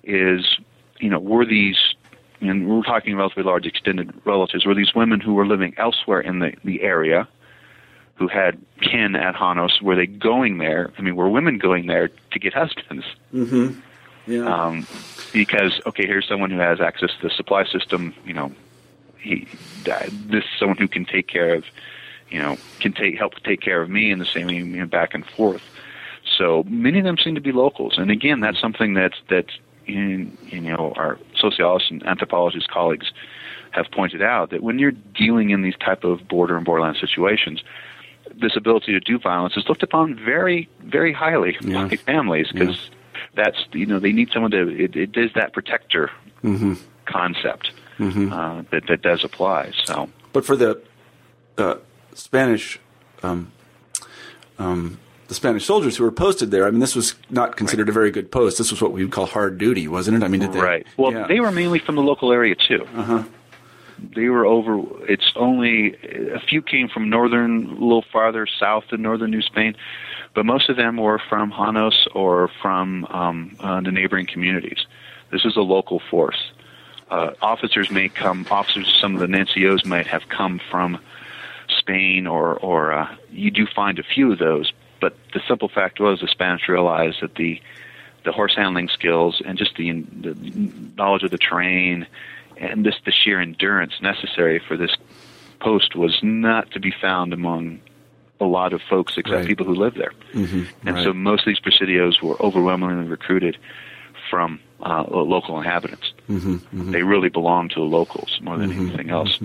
is 0.02 0.58
you 1.00 1.08
know 1.08 1.18
were 1.18 1.46
these 1.46 1.94
and 2.40 2.68
we're 2.68 2.82
talking 2.82 3.16
relatively 3.16 3.44
large 3.44 3.66
extended 3.66 4.12
relatives 4.26 4.66
were 4.66 4.74
these 4.74 4.94
women 4.94 5.20
who 5.20 5.34
were 5.34 5.46
living 5.46 5.74
elsewhere 5.78 6.20
in 6.20 6.40
the 6.40 6.52
the 6.62 6.82
area 6.82 7.26
who 8.16 8.28
had 8.28 8.60
kin 8.80 9.16
at 9.16 9.34
Janos 9.34 9.82
were 9.82 9.96
they 9.96 10.06
going 10.06 10.58
there? 10.58 10.92
I 10.96 11.02
mean, 11.02 11.16
were 11.16 11.28
women 11.28 11.58
going 11.58 11.86
there 11.86 12.08
to 12.30 12.38
get 12.38 12.54
husbands? 12.54 13.04
Mm-hmm. 13.32 13.80
Yeah. 14.30 14.44
Um, 14.46 14.86
because 15.32 15.80
okay, 15.86 16.06
here's 16.06 16.26
someone 16.26 16.50
who 16.50 16.58
has 16.58 16.80
access 16.80 17.10
to 17.20 17.28
the 17.28 17.34
supply 17.34 17.64
system. 17.64 18.14
You 18.24 18.34
know, 18.34 18.52
he 19.18 19.48
this 19.84 20.44
is 20.44 20.50
someone 20.58 20.78
who 20.78 20.88
can 20.88 21.04
take 21.04 21.26
care 21.26 21.54
of, 21.54 21.64
you 22.30 22.40
know, 22.40 22.56
can 22.80 22.92
take 22.92 23.16
help 23.18 23.34
take 23.44 23.60
care 23.60 23.80
of 23.82 23.90
me, 23.90 24.10
and 24.10 24.20
the 24.20 24.26
same 24.26 24.48
you 24.50 24.64
know, 24.64 24.86
back 24.86 25.14
and 25.14 25.24
forth. 25.24 25.62
So 26.38 26.64
many 26.66 26.98
of 26.98 27.04
them 27.04 27.18
seem 27.18 27.34
to 27.34 27.40
be 27.40 27.52
locals, 27.52 27.98
and 27.98 28.10
again, 28.10 28.40
that's 28.40 28.60
something 28.60 28.94
that's 28.94 29.16
that 29.28 29.46
in, 29.86 30.36
you 30.46 30.60
know 30.60 30.92
our 30.96 31.18
sociologists 31.36 31.90
and 31.90 32.06
anthropologists 32.06 32.68
colleagues 32.72 33.12
have 33.72 33.90
pointed 33.90 34.22
out 34.22 34.50
that 34.50 34.62
when 34.62 34.78
you're 34.78 34.92
dealing 34.92 35.50
in 35.50 35.62
these 35.62 35.76
type 35.76 36.04
of 36.04 36.26
border 36.28 36.56
and 36.56 36.64
borderland 36.64 36.96
situations, 36.96 37.62
this 38.40 38.56
ability 38.56 38.92
to 38.92 39.00
do 39.00 39.18
violence 39.18 39.56
is 39.56 39.68
looked 39.68 39.82
upon 39.82 40.14
very, 40.14 40.68
very 40.84 41.12
highly 41.12 41.56
yeah. 41.60 41.86
by 41.88 41.96
families 41.96 42.48
because 42.52 42.76
yeah. 42.76 43.20
that's 43.34 43.66
you 43.72 43.86
know 43.86 43.98
they 43.98 44.12
need 44.12 44.30
someone 44.32 44.50
to 44.50 44.68
it, 44.68 44.96
it 44.96 45.16
is 45.16 45.32
that 45.34 45.52
protector 45.52 46.10
mm-hmm. 46.42 46.74
concept 47.06 47.72
mm-hmm. 47.98 48.32
Uh, 48.32 48.62
that 48.70 48.86
that 48.88 49.02
does 49.02 49.24
apply. 49.24 49.72
So, 49.84 50.08
but 50.32 50.44
for 50.44 50.56
the 50.56 50.80
uh, 51.58 51.76
Spanish. 52.14 52.80
Um, 53.22 53.52
um, 54.58 54.98
the 55.28 55.34
Spanish 55.34 55.64
soldiers 55.64 55.96
who 55.96 56.04
were 56.04 56.12
posted 56.12 56.50
there. 56.50 56.66
I 56.66 56.70
mean, 56.70 56.80
this 56.80 56.94
was 56.94 57.14
not 57.30 57.56
considered 57.56 57.88
right. 57.88 57.92
a 57.92 57.92
very 57.92 58.10
good 58.10 58.30
post. 58.30 58.58
This 58.58 58.70
was 58.70 58.82
what 58.82 58.92
we 58.92 59.02
would 59.02 59.12
call 59.12 59.26
hard 59.26 59.56
duty, 59.56 59.88
wasn't 59.88 60.18
it? 60.18 60.22
I 60.22 60.28
mean, 60.28 60.40
did 60.40 60.52
they, 60.52 60.60
right. 60.60 60.86
Well, 60.98 61.12
yeah. 61.12 61.26
they 61.26 61.40
were 61.40 61.50
mainly 61.50 61.78
from 61.78 61.94
the 61.94 62.02
local 62.02 62.30
area 62.30 62.54
too. 62.54 62.86
Uh-huh 62.94 63.24
they 64.14 64.28
were 64.28 64.44
over. 64.44 64.80
It's 65.08 65.32
only 65.36 65.94
a 66.32 66.40
few 66.40 66.62
came 66.62 66.88
from 66.88 67.08
northern, 67.08 67.66
a 67.66 67.72
little 67.72 68.04
farther 68.12 68.46
south 68.46 68.84
in 68.92 69.02
northern 69.02 69.30
New 69.30 69.42
Spain, 69.42 69.76
but 70.34 70.44
most 70.44 70.68
of 70.68 70.76
them 70.76 70.96
were 70.96 71.20
from 71.28 71.50
Janos 71.50 72.06
or 72.14 72.50
from 72.60 73.04
um, 73.06 73.56
uh, 73.60 73.80
the 73.80 73.92
neighboring 73.92 74.26
communities. 74.26 74.86
This 75.30 75.44
is 75.44 75.56
a 75.56 75.60
local 75.60 76.00
force. 76.10 76.52
Uh, 77.10 77.32
officers 77.40 77.90
may 77.90 78.08
come. 78.08 78.46
Officers, 78.50 78.92
some 79.00 79.14
of 79.14 79.20
the 79.20 79.26
NCOs 79.26 79.84
might 79.84 80.06
have 80.06 80.28
come 80.28 80.60
from 80.70 80.98
Spain, 81.68 82.26
or 82.26 82.54
or 82.54 82.92
uh, 82.92 83.16
you 83.30 83.50
do 83.50 83.66
find 83.66 83.98
a 83.98 84.02
few 84.02 84.32
of 84.32 84.38
those. 84.38 84.72
But 85.00 85.16
the 85.32 85.40
simple 85.46 85.68
fact 85.68 86.00
was, 86.00 86.20
the 86.20 86.28
Spanish 86.28 86.68
realized 86.68 87.18
that 87.22 87.34
the 87.34 87.60
the 88.24 88.32
horse 88.32 88.54
handling 88.56 88.88
skills 88.88 89.42
and 89.44 89.58
just 89.58 89.76
the, 89.76 89.92
the 89.92 90.34
knowledge 90.96 91.22
of 91.24 91.30
the 91.30 91.38
terrain 91.38 92.06
and 92.56 92.84
this 92.84 92.94
the 93.04 93.12
sheer 93.12 93.40
endurance 93.40 93.92
necessary 94.00 94.60
for 94.66 94.76
this 94.76 94.96
post 95.60 95.94
was 95.94 96.18
not 96.22 96.70
to 96.72 96.80
be 96.80 96.90
found 96.90 97.32
among 97.32 97.80
a 98.40 98.44
lot 98.44 98.72
of 98.72 98.80
folks 98.82 99.16
except 99.16 99.36
right. 99.36 99.46
people 99.46 99.66
who 99.66 99.74
live 99.74 99.94
there. 99.94 100.12
Mm-hmm. 100.32 100.86
And 100.86 100.96
right. 100.96 101.04
so 101.04 101.12
most 101.12 101.46
of 101.46 101.46
these 101.46 101.60
presidios 101.60 102.20
were 102.22 102.40
overwhelmingly 102.42 103.06
recruited 103.06 103.56
from 104.30 104.60
uh, 104.80 105.04
local 105.08 105.58
inhabitants. 105.58 106.12
Mm-hmm. 106.28 106.54
Mm-hmm. 106.54 106.90
They 106.90 107.02
really 107.02 107.28
belonged 107.28 107.70
to 107.70 107.80
the 107.80 107.86
locals 107.86 108.38
more 108.42 108.58
than 108.58 108.70
mm-hmm. 108.70 108.88
anything 108.88 109.10
else. 109.10 109.40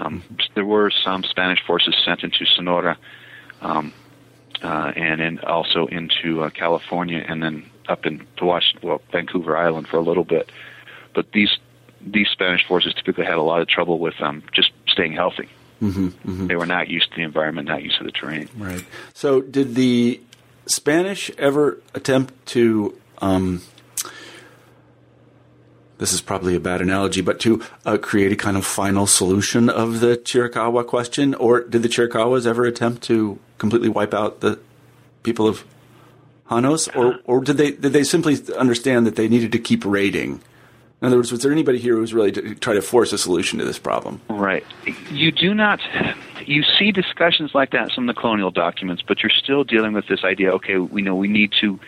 Um, 0.00 0.22
there 0.54 0.64
were 0.64 0.90
some 0.90 1.24
Spanish 1.24 1.60
forces 1.66 1.94
sent 2.04 2.24
into 2.24 2.46
Sonora 2.46 2.96
um, 3.60 3.92
uh, 4.62 4.92
and 4.96 5.20
in, 5.20 5.38
also 5.40 5.86
into 5.86 6.42
uh, 6.42 6.50
California 6.50 7.22
and 7.26 7.42
then 7.42 7.70
up 7.86 8.06
into 8.06 8.24
Washington, 8.44 8.88
well, 8.88 9.02
Vancouver 9.12 9.56
Island 9.56 9.88
for 9.88 9.98
a 9.98 10.02
little 10.02 10.24
bit. 10.24 10.50
But 11.14 11.32
these 11.32 11.58
these 12.00 12.28
Spanish 12.28 12.66
forces 12.66 12.94
typically 12.94 13.26
had 13.26 13.36
a 13.36 13.42
lot 13.42 13.60
of 13.60 13.68
trouble 13.68 13.98
with 13.98 14.14
um, 14.22 14.42
just 14.54 14.70
staying 14.88 15.12
healthy. 15.12 15.50
Mm-hmm, 15.82 16.06
mm-hmm. 16.06 16.46
They 16.46 16.56
were 16.56 16.66
not 16.66 16.88
used 16.88 17.10
to 17.10 17.16
the 17.16 17.22
environment, 17.22 17.68
not 17.68 17.82
used 17.82 17.98
to 17.98 18.04
the 18.04 18.12
terrain. 18.12 18.48
Right. 18.56 18.84
So, 19.12 19.42
did 19.42 19.74
the 19.74 20.20
Spanish 20.66 21.30
ever 21.36 21.78
attempt 21.94 22.46
to? 22.46 22.98
Um, 23.18 23.60
this 26.00 26.14
is 26.14 26.22
probably 26.22 26.56
a 26.56 26.60
bad 26.60 26.80
analogy, 26.80 27.20
but 27.20 27.38
to 27.40 27.62
uh, 27.84 27.98
create 27.98 28.32
a 28.32 28.36
kind 28.36 28.56
of 28.56 28.64
final 28.64 29.06
solution 29.06 29.68
of 29.68 30.00
the 30.00 30.16
Chiricahua 30.16 30.86
question, 30.86 31.34
or 31.34 31.60
did 31.60 31.82
the 31.82 31.88
Chiricahuas 31.88 32.46
ever 32.46 32.64
attempt 32.64 33.02
to 33.02 33.38
completely 33.58 33.90
wipe 33.90 34.14
out 34.14 34.40
the 34.40 34.58
people 35.22 35.46
of 35.46 35.62
Janos, 36.48 36.88
or 36.88 37.20
or 37.24 37.42
did 37.42 37.58
they 37.58 37.72
did 37.72 37.92
they 37.92 38.02
simply 38.02 38.38
understand 38.56 39.06
that 39.06 39.16
they 39.16 39.28
needed 39.28 39.52
to 39.52 39.58
keep 39.58 39.84
raiding? 39.84 40.40
In 41.02 41.06
other 41.06 41.16
words, 41.16 41.30
was 41.32 41.42
there 41.42 41.52
anybody 41.52 41.78
here 41.78 41.94
who 41.94 42.00
was 42.00 42.12
really 42.12 42.32
to 42.32 42.54
try 42.54 42.74
to 42.74 42.82
force 42.82 43.12
a 43.12 43.18
solution 43.18 43.58
to 43.58 43.64
this 43.64 43.78
problem? 43.78 44.20
Right. 44.28 44.64
You 45.10 45.30
do 45.30 45.54
not. 45.54 45.80
You 46.46 46.62
see 46.78 46.92
discussions 46.92 47.54
like 47.54 47.70
that 47.72 47.84
in 47.84 47.90
some 47.90 48.08
of 48.08 48.14
the 48.14 48.20
colonial 48.20 48.50
documents, 48.50 49.02
but 49.06 49.22
you're 49.22 49.30
still 49.30 49.64
dealing 49.64 49.92
with 49.92 50.06
this 50.08 50.24
idea. 50.24 50.50
Okay, 50.52 50.78
we 50.78 51.02
know 51.02 51.14
we 51.14 51.28
need 51.28 51.52
to. 51.60 51.78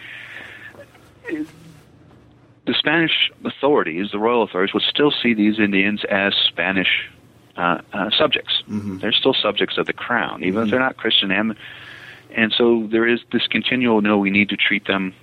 The 2.65 2.75
Spanish 2.75 3.31
authorities, 3.45 4.11
the 4.13 4.19
royal 4.19 4.43
authorities, 4.43 4.73
would 4.73 4.85
still 4.85 5.11
see 5.11 5.35
these 5.35 5.59
Indians 5.59 6.05
as 6.05 6.35
Spanish 6.49 7.11
uh, 7.57 7.81
uh, 7.93 8.11
subjects. 8.11 8.63
Mm-hmm. 8.69 8.99
They're 8.99 9.13
still 9.13 9.35
subjects 9.35 9.79
of 9.79 9.87
the 9.87 9.93
crown, 9.93 10.43
even 10.43 10.55
mm-hmm. 10.55 10.65
if 10.65 10.71
they're 10.71 10.81
not 10.81 10.97
Christian. 10.97 11.31
And 11.31 11.57
and 12.31 12.53
so 12.53 12.87
there 12.91 13.07
is 13.07 13.21
this 13.33 13.47
continual. 13.47 14.01
No, 14.01 14.19
we 14.19 14.31
need 14.31 14.49
to 14.51 14.57
treat 14.57 14.87
them. 14.87 15.15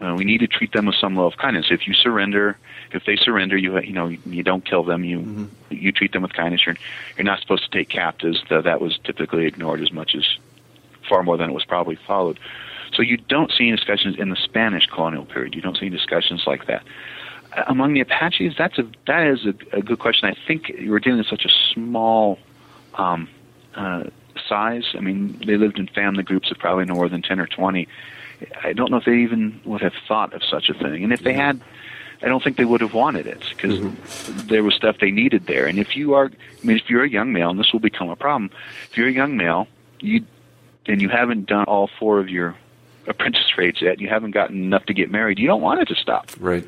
Uh, 0.00 0.14
we 0.16 0.24
need 0.24 0.38
to 0.38 0.46
treat 0.46 0.72
them 0.72 0.86
with 0.86 0.96
some 0.96 1.16
of 1.18 1.36
kindness. 1.36 1.66
If 1.70 1.86
you 1.86 1.94
surrender, 1.94 2.58
if 2.92 3.04
they 3.06 3.16
surrender, 3.16 3.56
you 3.56 3.80
you 3.80 3.92
know 3.92 4.08
you 4.08 4.42
don't 4.42 4.64
kill 4.64 4.82
them. 4.82 5.04
You 5.04 5.20
mm-hmm. 5.20 5.44
you 5.70 5.90
treat 5.90 6.12
them 6.12 6.22
with 6.22 6.32
kindness. 6.32 6.66
You're 6.66 6.76
you're 7.16 7.24
not 7.24 7.40
supposed 7.40 7.64
to 7.64 7.70
take 7.70 7.88
captives. 7.88 8.42
Though 8.48 8.62
that 8.62 8.80
was 8.80 8.98
typically 9.04 9.46
ignored 9.46 9.80
as 9.80 9.92
much 9.92 10.14
as 10.14 10.24
far 11.08 11.22
more 11.22 11.36
than 11.36 11.50
it 11.50 11.52
was 11.52 11.64
probably 11.64 11.96
followed. 12.06 12.38
So 12.94 13.02
you 13.02 13.16
don't 13.16 13.50
see 13.50 13.68
any 13.68 13.76
discussions 13.76 14.16
in 14.18 14.30
the 14.30 14.36
Spanish 14.36 14.86
colonial 14.86 15.24
period. 15.24 15.54
You 15.54 15.62
don't 15.62 15.76
see 15.76 15.88
discussions 15.88 16.44
like 16.46 16.66
that. 16.66 16.82
Among 17.66 17.94
the 17.94 18.00
Apaches, 18.00 18.54
that's 18.58 18.78
a 18.78 18.86
that 19.06 19.26
is 19.28 19.46
a, 19.46 19.54
a 19.76 19.82
good 19.82 19.98
question. 19.98 20.28
I 20.28 20.36
think 20.46 20.72
we're 20.86 20.98
dealing 20.98 21.18
with 21.18 21.28
such 21.28 21.44
a 21.44 21.52
small 21.72 22.38
um, 22.94 23.28
uh, 23.74 24.04
size. 24.48 24.86
I 24.94 25.00
mean, 25.00 25.40
they 25.46 25.56
lived 25.56 25.78
in 25.78 25.86
family 25.86 26.24
groups 26.24 26.50
of 26.50 26.58
probably 26.58 26.84
no 26.84 26.94
more 26.94 27.08
than 27.08 27.22
ten 27.22 27.38
or 27.38 27.46
twenty. 27.46 27.86
I 28.62 28.72
don't 28.72 28.90
know 28.90 28.96
if 28.96 29.04
they 29.04 29.18
even 29.18 29.60
would 29.64 29.80
have 29.82 29.94
thought 30.08 30.32
of 30.32 30.42
such 30.42 30.68
a 30.68 30.74
thing. 30.74 31.04
And 31.04 31.12
if 31.12 31.20
they 31.20 31.32
had, 31.32 31.60
I 32.22 32.26
don't 32.26 32.42
think 32.42 32.56
they 32.56 32.64
would 32.64 32.80
have 32.80 32.92
wanted 32.92 33.26
it 33.28 33.44
because 33.50 33.78
mm-hmm. 33.78 34.48
there 34.48 34.64
was 34.64 34.74
stuff 34.74 34.98
they 35.00 35.12
needed 35.12 35.46
there. 35.46 35.66
And 35.66 35.78
if 35.78 35.96
you 35.96 36.14
are, 36.14 36.26
I 36.26 36.66
mean, 36.66 36.76
if 36.76 36.90
you're 36.90 37.04
a 37.04 37.08
young 37.08 37.32
male, 37.32 37.50
and 37.50 37.58
this 37.58 37.72
will 37.72 37.80
become 37.80 38.10
a 38.10 38.16
problem, 38.16 38.50
if 38.90 38.96
you're 38.96 39.08
a 39.08 39.12
young 39.12 39.36
male, 39.36 39.68
you 40.00 40.24
and 40.86 41.00
you 41.00 41.08
haven't 41.08 41.46
done 41.46 41.64
all 41.64 41.88
four 41.98 42.18
of 42.18 42.28
your 42.28 42.56
apprentice 43.06 43.56
rates 43.56 43.82
yet, 43.82 44.00
you 44.00 44.08
haven't 44.08 44.32
gotten 44.32 44.62
enough 44.64 44.84
to 44.86 44.94
get 44.94 45.10
married. 45.10 45.38
You 45.38 45.46
don't 45.46 45.62
want 45.62 45.80
it 45.80 45.88
to 45.88 45.94
stop. 45.94 46.30
Right. 46.38 46.66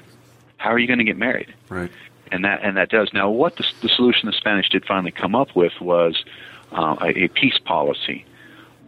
How 0.56 0.70
are 0.70 0.78
you 0.78 0.86
going 0.86 0.98
to 0.98 1.04
get 1.04 1.16
married? 1.16 1.52
Right. 1.68 1.90
And 2.32 2.44
that 2.44 2.60
and 2.62 2.76
that 2.76 2.88
does. 2.88 3.12
Now, 3.12 3.30
what 3.30 3.56
the, 3.56 3.64
the 3.82 3.88
solution 3.88 4.26
the 4.26 4.32
Spanish 4.32 4.68
did 4.68 4.84
finally 4.84 5.12
come 5.12 5.34
up 5.34 5.54
with 5.54 5.72
was 5.80 6.24
uh, 6.72 6.96
a, 7.00 7.24
a 7.24 7.28
peace 7.28 7.58
policy, 7.64 8.24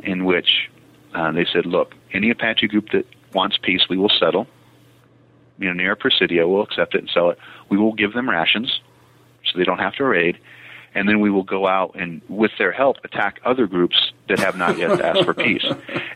in 0.02 0.24
which 0.24 0.68
uh, 1.14 1.30
they 1.30 1.46
said, 1.52 1.64
"Look, 1.64 1.94
any 2.12 2.30
Apache 2.30 2.66
group 2.66 2.90
that 2.90 3.06
wants 3.32 3.56
peace, 3.56 3.88
we 3.88 3.96
will 3.96 4.08
settle. 4.08 4.48
You 5.58 5.68
know, 5.68 5.74
near 5.74 5.94
Presidio, 5.94 6.48
we'll 6.48 6.62
accept 6.62 6.94
it 6.94 6.98
and 6.98 7.10
sell 7.10 7.30
it. 7.30 7.38
We 7.68 7.78
will 7.78 7.92
give 7.92 8.12
them 8.12 8.28
rations, 8.28 8.80
so 9.44 9.58
they 9.58 9.64
don't 9.64 9.78
have 9.78 9.94
to 9.94 10.04
raid." 10.04 10.38
And 10.98 11.08
then 11.08 11.20
we 11.20 11.30
will 11.30 11.44
go 11.44 11.66
out 11.66 11.94
and, 11.94 12.20
with 12.28 12.50
their 12.58 12.72
help, 12.72 12.96
attack 13.04 13.40
other 13.44 13.66
groups 13.66 14.12
that 14.28 14.38
have 14.40 14.56
not 14.56 14.76
yet 14.78 15.00
asked 15.00 15.24
for 15.24 15.32
peace. 15.34 15.64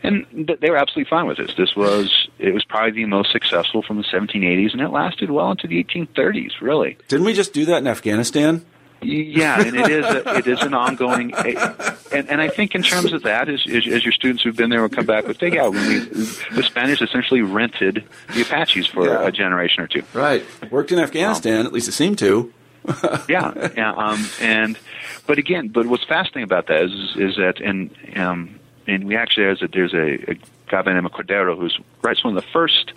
And 0.03 0.25
th- 0.47 0.59
they 0.59 0.69
were 0.69 0.77
absolutely 0.77 1.09
fine 1.09 1.25
with 1.25 1.37
this. 1.37 1.53
This 1.55 1.75
was 1.75 2.27
it 2.37 2.53
was 2.53 2.65
probably 2.65 2.91
the 2.91 3.05
most 3.05 3.31
successful 3.31 3.81
from 3.81 3.97
the 3.97 4.03
1780s, 4.03 4.73
and 4.73 4.81
it 4.81 4.89
lasted 4.89 5.31
well 5.31 5.51
into 5.51 5.67
the 5.67 5.81
1830s. 5.83 6.59
Really, 6.61 6.97
didn't 7.07 7.25
we 7.25 7.33
just 7.33 7.53
do 7.53 7.65
that 7.65 7.77
in 7.77 7.87
Afghanistan? 7.87 8.65
Yeah, 9.01 9.61
and 9.61 9.75
it 9.75 9.89
is 9.89 10.05
a, 10.05 10.37
it 10.37 10.47
is 10.47 10.61
an 10.61 10.73
ongoing, 10.73 11.33
and 11.33 12.29
and 12.29 12.41
I 12.41 12.47
think 12.49 12.75
in 12.75 12.83
terms 12.83 13.11
of 13.11 13.23
that, 13.23 13.49
as, 13.49 13.65
as, 13.67 13.85
as 13.87 14.03
your 14.03 14.13
students 14.13 14.43
who've 14.43 14.55
been 14.55 14.69
there 14.69 14.81
will 14.81 14.89
come 14.89 15.05
back 15.05 15.27
with, 15.27 15.41
yeah, 15.41 15.67
when 15.67 15.87
we 15.87 15.99
the 15.99 16.63
Spanish 16.63 17.01
essentially 17.01 17.41
rented 17.41 18.03
the 18.33 18.41
Apaches 18.41 18.87
for 18.87 19.07
yeah. 19.07 19.27
a 19.27 19.31
generation 19.31 19.83
or 19.83 19.87
two. 19.87 20.03
Right, 20.13 20.43
worked 20.71 20.91
in 20.91 20.99
Afghanistan, 20.99 21.61
um, 21.61 21.65
at 21.65 21.73
least 21.73 21.87
it 21.87 21.93
seemed 21.93 22.17
to. 22.19 22.53
yeah, 23.29 23.69
yeah, 23.75 23.93
um, 23.93 24.25
and 24.41 24.77
but 25.25 25.37
again, 25.37 25.69
but 25.69 25.85
what's 25.85 26.03
fascinating 26.03 26.43
about 26.43 26.67
that 26.67 26.83
is 26.83 27.15
is 27.15 27.35
that 27.37 27.61
and 27.61 27.95
um, 28.17 28.59
and 28.87 29.05
we 29.05 29.15
actually 29.15 29.45
there's 29.45 29.61
a 29.61 29.67
there's 29.67 29.93
a, 29.93 30.31
a 30.31 30.35
guy 30.67 30.81
by 30.81 30.83
the 30.83 30.93
name 30.93 31.05
of 31.05 31.11
Cordero 31.11 31.57
who's 31.57 31.79
writes 32.01 32.23
one 32.23 32.35
of 32.35 32.43
the 32.43 32.49
first 32.51 32.93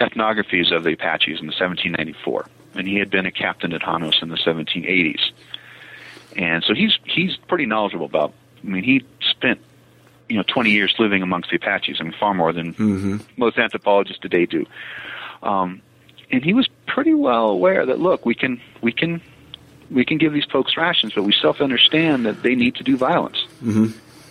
ethnographies 0.00 0.74
of 0.74 0.84
the 0.84 0.92
Apaches 0.92 1.40
in 1.40 1.46
1794, 1.46 2.46
and 2.74 2.86
he 2.86 2.96
had 2.96 3.10
been 3.10 3.24
a 3.24 3.32
captain 3.32 3.72
at 3.72 3.80
Janos 3.80 4.20
in 4.20 4.28
the 4.28 4.36
1780s, 4.36 5.30
and 6.36 6.62
so 6.64 6.74
he's 6.74 6.98
he's 7.04 7.36
pretty 7.48 7.66
knowledgeable 7.66 8.06
about. 8.06 8.32
I 8.62 8.66
mean, 8.66 8.84
he 8.84 9.04
spent 9.20 9.60
you 10.28 10.36
know 10.36 10.44
20 10.46 10.70
years 10.70 10.94
living 10.98 11.22
amongst 11.22 11.50
the 11.50 11.56
Apaches. 11.56 11.98
I 12.00 12.04
mean, 12.04 12.14
far 12.18 12.34
more 12.34 12.52
than 12.52 12.74
mm-hmm. 12.74 13.16
most 13.36 13.58
anthropologists 13.58 14.20
today 14.20 14.46
do. 14.46 14.66
Um, 15.42 15.80
and 16.30 16.44
he 16.44 16.54
was 16.54 16.68
pretty 16.86 17.14
well 17.14 17.48
aware 17.48 17.86
that 17.86 18.00
look, 18.00 18.26
we 18.26 18.34
can 18.34 18.60
we 18.80 18.92
can 18.92 19.20
we 19.90 20.04
can 20.04 20.18
give 20.18 20.32
these 20.32 20.44
folks 20.44 20.76
rations, 20.76 21.12
but 21.14 21.22
we 21.22 21.32
self 21.32 21.60
understand 21.60 22.26
that 22.26 22.42
they 22.42 22.54
need 22.54 22.74
to 22.76 22.84
do 22.84 22.96
violence. 22.96 23.44
Mm-hmm. 23.62 23.86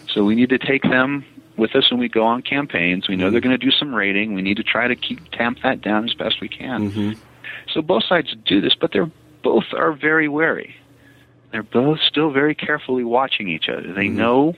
So 0.07 0.23
we 0.23 0.35
need 0.35 0.49
to 0.49 0.57
take 0.57 0.83
them 0.83 1.25
with 1.57 1.75
us 1.75 1.89
when 1.89 1.99
we 1.99 2.09
go 2.09 2.23
on 2.25 2.41
campaigns. 2.41 3.07
We 3.07 3.15
know 3.15 3.29
they're 3.29 3.41
going 3.41 3.57
to 3.57 3.65
do 3.65 3.71
some 3.71 3.93
raiding. 3.93 4.33
We 4.33 4.41
need 4.41 4.57
to 4.57 4.63
try 4.63 4.87
to 4.87 4.95
keep 4.95 5.31
tamp 5.31 5.59
that 5.63 5.81
down 5.81 6.05
as 6.05 6.13
best 6.13 6.41
we 6.41 6.49
can. 6.49 6.91
Mm-hmm. 6.91 7.13
So 7.73 7.81
both 7.81 8.03
sides 8.03 8.35
do 8.45 8.61
this, 8.61 8.75
but 8.75 8.91
they're 8.91 9.09
both 9.43 9.65
are 9.73 9.93
very 9.93 10.27
wary. 10.27 10.75
They're 11.51 11.63
both 11.63 11.99
still 12.01 12.31
very 12.31 12.55
carefully 12.55 13.03
watching 13.03 13.47
each 13.47 13.69
other. 13.69 13.93
They 13.93 14.07
mm-hmm. 14.07 14.17
know 14.17 14.55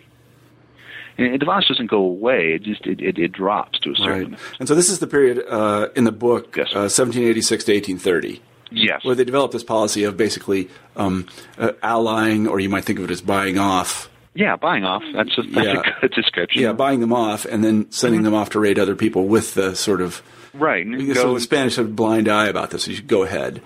and 1.17 1.39
the 1.41 1.45
violence 1.45 1.67
doesn't 1.67 1.89
go 1.89 1.97
away; 1.97 2.53
it 2.53 2.63
just 2.63 2.85
it, 2.85 3.01
it, 3.01 3.17
it 3.17 3.31
drops 3.31 3.79
to 3.79 3.91
a 3.91 3.95
certain. 3.95 4.31
Right. 4.31 4.39
And 4.59 4.67
so 4.67 4.75
this 4.75 4.89
is 4.89 4.99
the 4.99 5.07
period 5.07 5.43
uh, 5.47 5.89
in 5.95 6.03
the 6.03 6.11
book, 6.11 6.55
yes, 6.55 6.67
uh, 6.73 6.89
1786 6.89 7.63
to 7.65 7.73
1830. 7.73 8.41
Yes. 8.69 9.03
Where 9.03 9.15
they 9.15 9.23
developed 9.23 9.53
this 9.53 9.63
policy 9.63 10.03
of 10.03 10.17
basically 10.17 10.69
um, 10.95 11.27
uh, 11.57 11.71
allying, 11.81 12.47
or 12.47 12.59
you 12.59 12.69
might 12.69 12.83
think 12.83 12.99
of 12.99 13.05
it 13.05 13.11
as 13.11 13.21
buying 13.21 13.57
off. 13.57 14.09
Yeah, 14.33 14.55
buying 14.55 14.83
off. 14.83 15.03
That's 15.15 15.35
a, 15.37 15.41
that's 15.41 15.65
yeah. 15.65 15.79
a 15.79 16.01
good 16.01 16.11
description. 16.11 16.61
Yeah, 16.61 16.73
buying 16.73 16.99
them 16.99 17.13
off 17.13 17.45
and 17.45 17.63
then 17.63 17.91
sending 17.91 18.19
mm-hmm. 18.19 18.25
them 18.25 18.33
off 18.35 18.51
to 18.51 18.59
raid 18.59 18.77
other 18.77 18.95
people 18.95 19.25
with 19.27 19.55
the 19.55 19.75
sort 19.75 20.01
of 20.01 20.21
right. 20.53 20.85
So 21.15 21.33
the 21.33 21.39
Spanish 21.39 21.77
have 21.77 21.87
a 21.87 21.89
blind 21.89 22.27
eye 22.27 22.47
about 22.47 22.69
this. 22.69 22.83
So 22.83 22.91
you 22.91 22.97
should 22.97 23.07
go 23.07 23.23
ahead 23.23 23.61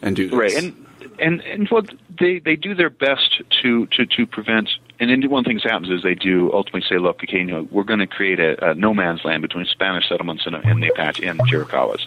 and 0.00 0.14
do 0.14 0.28
this. 0.28 0.38
Right, 0.38 0.54
and 0.54 0.86
and 1.18 1.40
and 1.40 1.68
what 1.68 1.86
they 2.20 2.38
they 2.38 2.56
do 2.56 2.74
their 2.74 2.90
best 2.90 3.42
to 3.62 3.86
to 3.86 4.06
to 4.06 4.26
prevent 4.26 4.68
and 5.02 5.10
then 5.10 5.28
one 5.28 5.40
of 5.40 5.44
the 5.44 5.48
things 5.48 5.64
that 5.64 5.72
happens 5.72 5.90
is 5.90 6.04
they 6.04 6.14
do 6.14 6.52
ultimately 6.52 6.88
say, 6.88 6.98
look, 6.98 7.24
okay, 7.24 7.38
you 7.38 7.44
know, 7.44 7.66
we're 7.72 7.82
going 7.82 7.98
to 7.98 8.06
create 8.06 8.38
a, 8.38 8.70
a 8.70 8.74
no 8.76 8.94
man's 8.94 9.24
land 9.24 9.42
between 9.42 9.66
Spanish 9.66 10.08
settlements 10.08 10.46
and, 10.46 10.54
and 10.54 10.80
the 10.80 10.90
Apache 10.90 11.26
and 11.26 11.40
Chiricahuas. 11.40 12.06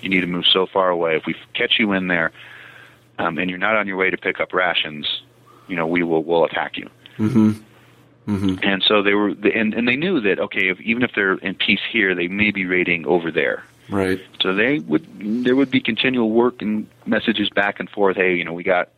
You 0.00 0.10
need 0.10 0.20
to 0.20 0.28
move 0.28 0.44
so 0.46 0.64
far 0.64 0.88
away. 0.88 1.16
If 1.16 1.26
we 1.26 1.34
catch 1.54 1.80
you 1.80 1.90
in 1.90 2.06
there, 2.06 2.30
um, 3.18 3.38
and 3.38 3.50
you're 3.50 3.58
not 3.58 3.74
on 3.74 3.88
your 3.88 3.96
way 3.96 4.10
to 4.10 4.16
pick 4.16 4.38
up 4.38 4.52
rations, 4.52 5.22
you 5.66 5.74
know, 5.74 5.88
we 5.88 6.04
will 6.04 6.22
we'll 6.22 6.44
attack 6.44 6.76
you. 6.76 6.88
Mm-hmm. 7.18 7.52
Mm-hmm. 8.28 8.56
And 8.62 8.82
so 8.86 9.02
they 9.02 9.14
were, 9.14 9.30
and 9.30 9.74
and 9.74 9.88
they 9.88 9.96
knew 9.96 10.20
that 10.20 10.38
okay, 10.38 10.68
if, 10.68 10.80
even 10.82 11.02
if 11.02 11.12
they're 11.16 11.34
in 11.34 11.56
peace 11.56 11.80
here, 11.90 12.14
they 12.14 12.28
may 12.28 12.52
be 12.52 12.64
raiding 12.64 13.06
over 13.06 13.32
there. 13.32 13.64
Right. 13.88 14.20
So 14.40 14.54
they 14.54 14.78
would 14.80 15.04
there 15.44 15.56
would 15.56 15.70
be 15.70 15.80
continual 15.80 16.30
work 16.30 16.62
and 16.62 16.86
messages 17.06 17.48
back 17.50 17.80
and 17.80 17.90
forth. 17.90 18.16
Hey, 18.16 18.34
you 18.34 18.44
know, 18.44 18.52
we 18.52 18.62
got 18.62 18.90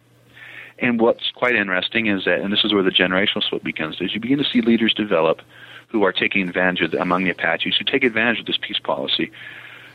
and 0.80 1.00
what's 1.00 1.30
quite 1.34 1.54
interesting 1.56 2.06
is 2.06 2.24
that, 2.24 2.40
and 2.40 2.52
this 2.52 2.64
is 2.64 2.72
where 2.72 2.82
the 2.82 2.90
generational 2.90 3.42
split 3.42 3.64
begins, 3.64 4.00
is 4.00 4.14
you 4.14 4.20
begin 4.20 4.38
to 4.38 4.44
see 4.44 4.60
leaders 4.60 4.94
develop 4.94 5.42
who 5.88 6.04
are 6.04 6.12
taking 6.12 6.48
advantage 6.48 6.82
of 6.82 6.90
the, 6.92 7.00
among 7.00 7.24
the 7.24 7.30
Apaches 7.30 7.76
who 7.76 7.84
take 7.84 8.04
advantage 8.04 8.40
of 8.40 8.46
this 8.46 8.58
peace 8.60 8.78
policy. 8.78 9.30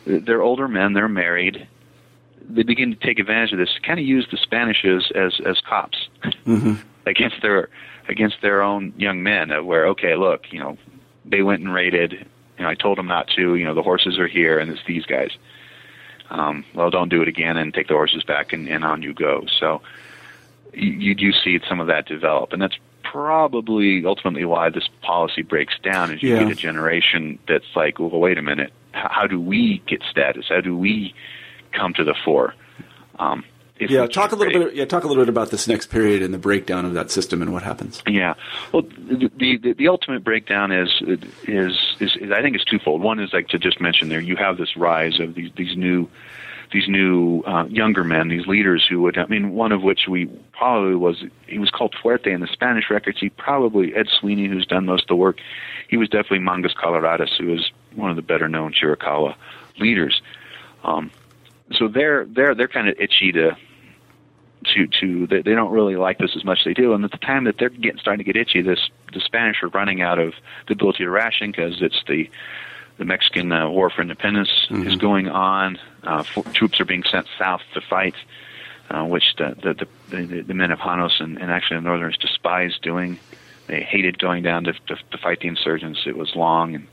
They're 0.06 0.42
older 0.42 0.68
men, 0.68 0.94
they're 0.94 1.08
married. 1.08 1.68
They 2.50 2.64
begin 2.64 2.92
to 2.92 2.98
take 2.98 3.20
advantage 3.20 3.54
of 3.54 3.60
this, 3.60 3.70
kind 3.84 4.00
of 4.00 4.06
use 4.06 4.28
the 4.30 4.38
Spanish 4.38 4.84
as 4.84 5.10
as, 5.16 5.40
as 5.46 5.62
cops 5.62 6.10
mm-hmm. 6.24 6.74
against 7.06 7.42
their 7.42 7.70
against 8.10 8.42
their 8.42 8.62
own 8.62 8.94
young 8.98 9.24
men. 9.24 9.50
Where 9.66 9.88
okay, 9.88 10.16
look, 10.16 10.52
you 10.52 10.60
know, 10.60 10.78
they 11.24 11.42
went 11.42 11.62
and 11.62 11.74
raided. 11.74 12.14
You 12.58 12.64
know, 12.64 12.70
I 12.70 12.76
told 12.76 12.98
them 12.98 13.08
not 13.08 13.30
to. 13.36 13.56
You 13.56 13.64
know, 13.64 13.74
the 13.74 13.82
horses 13.82 14.20
are 14.20 14.28
here, 14.28 14.60
and 14.60 14.70
it's 14.70 14.84
these 14.86 15.06
guys. 15.06 15.32
Um, 16.30 16.66
well, 16.74 16.90
don't 16.90 17.10
do 17.10 17.22
it 17.22 17.28
again, 17.30 17.56
and 17.56 17.74
take 17.74 17.88
the 17.88 17.94
horses 17.94 18.24
back, 18.24 18.52
and, 18.52 18.68
and 18.68 18.84
on 18.84 19.04
you 19.04 19.14
go. 19.14 19.46
So 19.60 19.82
you 20.74 21.16
do 21.16 21.32
see 21.32 21.60
some 21.68 21.80
of 21.80 21.88
that 21.88 22.08
develop, 22.08 22.54
and 22.54 22.62
that's 22.62 22.78
probably 23.04 24.04
ultimately 24.06 24.46
why 24.46 24.70
this 24.70 24.88
policy 25.02 25.42
breaks 25.42 25.76
down. 25.84 26.12
Is 26.14 26.24
you 26.24 26.34
yeah. 26.34 26.44
get 26.44 26.52
a 26.52 26.56
generation 26.56 27.40
that's 27.48 27.66
like, 27.76 28.00
well, 28.00 28.10
wait 28.10 28.38
a 28.38 28.42
minute, 28.42 28.74
how, 28.92 29.28
do 29.28 29.40
we 29.40 29.84
get 29.88 30.02
status? 30.10 30.46
How 30.50 30.62
do 30.62 30.76
we 30.76 31.14
come 31.72 31.94
to 31.94 32.04
the 32.04 32.16
fore? 32.26 32.56
Um, 33.20 33.44
yeah, 33.80 34.08
talk 34.08 34.32
a 34.32 34.36
little 34.36 34.66
bit. 34.66 34.76
Yeah, 34.76 34.86
talk 34.86 35.04
a 35.04 35.08
little 35.08 35.24
bit 35.24 35.30
about 35.30 35.50
this 35.50 35.68
next 35.68 35.88
period 35.88 36.22
and 36.22 36.34
the 36.34 36.38
breakdown 36.38 36.86
of 36.86 36.94
that 36.94 37.12
system 37.12 37.42
and 37.42 37.52
what 37.52 37.64
happens. 37.64 38.02
Yeah, 38.08 38.36
well, 38.72 38.84
the 38.84 39.30
the, 39.38 39.74
the 39.74 39.88
ultimate 39.88 40.24
breakdown 40.24 40.72
is, 40.72 40.90
is 41.02 41.20
is 41.48 41.78
is 42.00 42.32
I 42.32 42.42
think 42.42 42.56
it's 42.56 42.66
twofold. 42.66 43.02
One 43.02 43.20
is 43.20 43.34
like 43.34 43.50
to 43.50 43.60
just 43.60 43.82
mention 43.82 44.10
there, 44.10 44.22
you 44.22 44.36
have 44.36 44.58
this 44.58 44.78
rise 44.78 45.20
of 45.20 45.34
these 45.36 45.52
these 45.58 45.76
new 45.76 46.08
these 46.74 46.88
new 46.88 47.42
uh, 47.42 47.66
younger 47.66 48.04
men, 48.04 48.28
these 48.28 48.48
leaders 48.48 48.86
who 48.90 49.02
would. 49.04 49.18
I 49.18 49.28
mean, 49.28 49.54
one 49.54 49.72
of 49.72 49.84
which 49.84 50.08
we 50.10 50.26
probably 50.52 50.96
was. 50.96 51.24
He 51.48 51.60
was 51.60 51.70
called 51.70 51.96
Fuerte 52.02 52.34
in 52.34 52.42
the 52.42 52.48
Spanish 52.48 52.90
records. 52.90 53.20
He 53.20 53.30
probably 53.30 53.96
Ed 53.96 54.08
Sweeney, 54.20 54.48
who's 54.48 54.66
done 54.66 54.86
most 54.86 55.04
of 55.04 55.08
the 55.10 55.16
work. 55.16 55.38
He 55.88 55.98
was 55.98 56.10
definitely 56.10 56.40
Mangas 56.40 56.74
Coloradas, 56.74 57.38
who 57.38 57.54
is 57.54 57.72
one 57.96 58.10
of 58.10 58.16
the 58.16 58.24
better 58.24 58.50
known 58.50 58.74
Chiricahua 58.74 59.36
leaders. 59.80 60.22
Um, 60.84 61.12
so 61.72 61.88
they're 61.88 62.26
they're 62.26 62.56
they're 62.56 62.68
kind 62.68 62.90
of 62.90 63.00
itchy 63.00 63.32
to 63.32 63.56
to 64.74 64.88
to 65.00 65.28
they, 65.28 65.42
they 65.42 65.54
don't 65.54 65.72
really 65.72 65.96
like 65.96 66.18
this 66.18 66.36
as 66.36 66.44
much 66.44 66.60
as 66.60 66.66
they 66.66 66.74
do. 66.74 66.94
And 66.94 67.06
at 67.06 67.12
the 67.12 67.18
time 67.18 67.44
that 67.44 67.58
they're 67.58 67.70
getting 67.70 68.00
starting 68.00 68.26
to 68.26 68.32
get 68.32 68.40
itchy, 68.40 68.62
this 68.62 68.90
the 69.14 69.22
Spanish 69.22 69.62
are 69.62 69.70
running 69.70 70.02
out 70.02 70.20
of 70.20 70.34
the 70.68 70.74
ability 70.74 71.04
to 71.04 71.10
ration 71.10 71.52
because 71.52 71.82
it's 71.82 72.02
the 72.08 72.30
the 72.98 73.06
Mexican 73.06 73.52
uh, 73.52 73.70
War 73.70 73.90
for 73.90 74.02
Independence 74.02 74.50
mm-hmm. 74.70 74.88
is 74.88 74.96
going 74.96 75.28
on. 75.28 75.80
Uh, 76.04 76.24
for, 76.24 76.44
troops 76.44 76.80
are 76.80 76.86
being 76.86 77.04
sent 77.04 77.28
south 77.38 77.62
to 77.74 77.82
fight, 77.82 78.16
uh, 78.90 79.04
which 79.04 79.36
the 79.38 79.56
the, 79.62 79.88
the 80.16 80.42
the 80.42 80.54
men 80.54 80.72
of 80.72 80.80
Janos 80.80 81.20
and, 81.20 81.38
and 81.38 81.52
actually 81.52 81.78
the 81.78 81.84
Northerners 81.84 82.18
despised 82.18 82.82
doing. 82.82 83.20
They 83.68 83.82
hated 83.82 84.20
going 84.20 84.44
down 84.44 84.66
to, 84.66 84.74
to 84.74 84.96
to 85.12 85.18
fight 85.18 85.40
the 85.40 85.48
insurgents. 85.48 86.02
It 86.06 86.18
was 86.18 86.36
long 86.36 86.76
and 86.76 86.88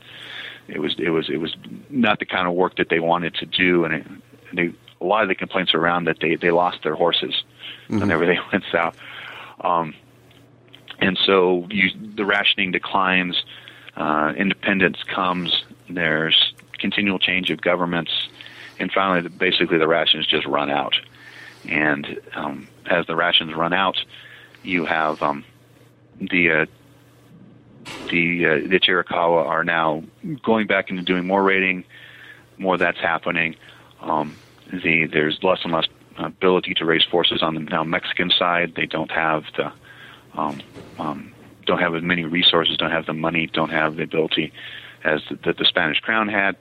it 0.67 0.79
was 0.79 0.95
it 0.97 1.09
was 1.09 1.29
it 1.29 1.37
was 1.37 1.55
not 1.89 2.19
the 2.19 2.25
kind 2.25 2.47
of 2.47 2.53
work 2.53 2.77
that 2.77 2.89
they 2.89 2.99
wanted 2.99 3.35
to 3.35 3.45
do, 3.45 3.83
and 3.85 3.93
it, 3.93 4.07
they 4.53 4.73
a 5.01 5.05
lot 5.05 5.23
of 5.23 5.29
the 5.29 5.35
complaints 5.35 5.73
around 5.73 6.05
that 6.05 6.19
they 6.19 6.35
they 6.35 6.51
lost 6.51 6.83
their 6.83 6.95
horses 6.95 7.43
mm-hmm. 7.85 7.99
whenever 7.99 8.25
they 8.25 8.39
went 8.51 8.63
south. 8.71 8.97
Um, 9.59 9.93
and 10.99 11.19
so 11.25 11.67
you, 11.71 11.89
the 12.15 12.25
rationing 12.25 12.71
declines, 12.71 13.43
uh, 13.97 14.33
independence 14.37 14.97
comes, 15.03 15.63
there's 15.95 16.53
continual 16.79 17.19
change 17.19 17.49
of 17.51 17.61
governments, 17.61 18.11
and 18.79 18.91
finally, 18.91 19.27
basically, 19.29 19.77
the 19.77 19.87
rations 19.87 20.25
just 20.27 20.45
run 20.45 20.69
out. 20.69 20.95
And 21.69 22.19
um, 22.33 22.67
as 22.89 23.05
the 23.05 23.15
rations 23.15 23.53
run 23.53 23.73
out, 23.73 24.03
you 24.63 24.85
have 24.85 25.21
um, 25.21 25.43
the 26.19 26.51
uh, 26.51 26.65
the 28.09 28.45
uh, 28.45 28.67
the 28.67 28.79
Chiricahua 28.79 29.45
are 29.45 29.63
now 29.63 30.03
going 30.43 30.67
back 30.67 30.89
into 30.89 31.03
doing 31.03 31.25
more 31.25 31.43
raiding. 31.43 31.83
More 32.57 32.77
that's 32.77 32.99
happening. 32.99 33.55
Um, 34.01 34.35
the 34.71 35.05
there's 35.05 35.41
less 35.43 35.59
and 35.63 35.73
less 35.73 35.87
ability 36.17 36.73
to 36.75 36.85
raise 36.85 37.03
forces 37.03 37.41
on 37.41 37.55
the 37.55 37.61
now 37.61 37.83
Mexican 37.83 38.31
side. 38.31 38.73
They 38.75 38.85
don't 38.85 39.11
have 39.11 39.45
the 39.55 39.71
um, 40.33 40.61
um, 40.97 41.33
don't 41.65 41.79
have 41.79 41.95
as 41.95 42.03
many 42.03 42.23
resources, 42.23 42.77
don't 42.77 42.91
have 42.91 43.05
the 43.05 43.13
money, 43.13 43.47
don't 43.47 43.69
have 43.69 43.95
the 43.95 44.03
ability 44.03 44.51
as 45.03 45.21
that 45.29 45.57
the 45.57 45.65
Spanish 45.65 45.99
crown 45.99 46.27
had. 46.27 46.55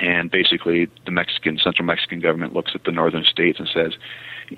And 0.00 0.30
basically, 0.30 0.88
the 1.04 1.10
Mexican 1.10 1.58
Central 1.58 1.84
Mexican 1.84 2.20
government 2.20 2.52
looks 2.52 2.72
at 2.74 2.84
the 2.84 2.92
northern 2.92 3.24
states 3.24 3.58
and 3.58 3.68
says, 3.68 3.94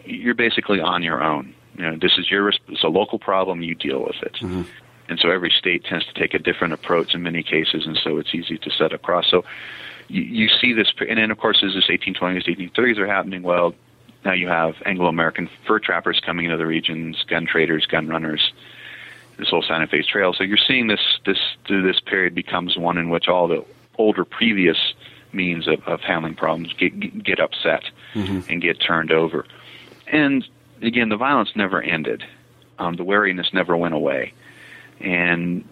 "You're 0.05 0.35
basically 0.35 0.81
on 0.81 1.03
your 1.03 1.23
own. 1.23 1.55
You 1.77 1.85
know, 1.85 1.97
this 1.97 2.19
is 2.19 2.31
your 2.31 2.49
it's 2.49 2.83
a 2.83 2.89
local 2.89 3.19
problem. 3.19 3.63
You 3.63 3.75
deal 3.75 4.01
with 4.03 4.23
it." 4.23 4.35
Mm-hmm. 4.35 4.63
And 5.09 5.19
so 5.19 5.31
every 5.31 5.51
state 5.51 5.85
tends 5.85 6.07
to 6.07 6.15
take 6.15 6.35
a 6.35 6.39
different 6.39 6.73
approach 6.73 7.15
in 7.15 7.23
many 7.23 7.43
cases, 7.43 7.87
and 7.87 7.99
so 8.03 8.19
it's 8.19 8.35
easy 8.35 8.59
to 8.59 8.71
set 8.71 8.93
across. 8.93 9.29
So 9.29 9.45
you, 10.09 10.23
you 10.23 10.49
see 10.49 10.73
this, 10.73 10.93
and 11.09 11.19
then 11.19 11.31
of 11.31 11.39
course 11.39 11.65
as 11.65 11.75
this 11.75 11.89
1820s, 11.89 12.47
1830s 12.47 12.99
are 12.99 13.07
happening, 13.07 13.43
well, 13.43 13.75
now 14.25 14.33
you 14.33 14.49
have 14.49 14.75
Anglo-American 14.85 15.49
fur 15.67 15.79
trappers 15.79 16.21
coming 16.25 16.45
into 16.45 16.57
the 16.57 16.67
regions, 16.67 17.25
gun 17.27 17.47
traders, 17.47 17.87
gun 17.87 18.09
runners, 18.09 18.53
this 19.41 19.49
whole 19.49 19.63
Santa 19.63 19.87
Fe 19.87 20.03
Trail. 20.03 20.33
So 20.33 20.45
you're 20.45 20.59
seeing 20.59 20.87
this 20.87 21.01
this 21.27 21.39
through 21.67 21.83
this 21.83 22.01
period 22.01 22.35
becomes 22.35 22.77
one 22.77 22.99
in 22.99 23.11
which 23.11 23.29
all 23.29 23.49
the 23.49 23.65
older 23.99 24.25
previous 24.25 24.79
means 25.33 25.69
of, 25.69 25.83
of 25.87 26.01
handling 26.01 26.35
problems 26.35 26.73
get 26.75 27.23
get 27.25 27.41
upset 27.41 27.85
mm-hmm. 28.15 28.41
and 28.51 28.63
get 28.63 28.81
turned 28.81 29.11
over. 29.11 29.47
And 30.07 30.47
again, 30.83 31.09
the 31.09 31.17
violence 31.17 31.51
never 31.55 31.83
ended. 31.83 32.25
Um, 32.79 32.97
the 32.97 33.05
wariness 33.05 33.53
never 33.53 33.77
went 33.77 33.95
away. 33.95 34.33
And 35.01 35.65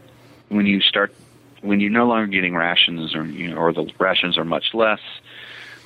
when 0.49 0.67
you 0.67 0.81
start 0.81 1.15
when 1.61 1.81
you're 1.81 1.91
no 1.91 2.07
longer 2.07 2.27
getting 2.27 2.55
rations 2.55 3.15
or 3.15 3.25
you 3.25 3.49
know, 3.49 3.57
or 3.57 3.73
the 3.73 3.91
rations 3.99 4.39
are 4.39 4.45
much 4.45 4.75
less, 4.75 5.01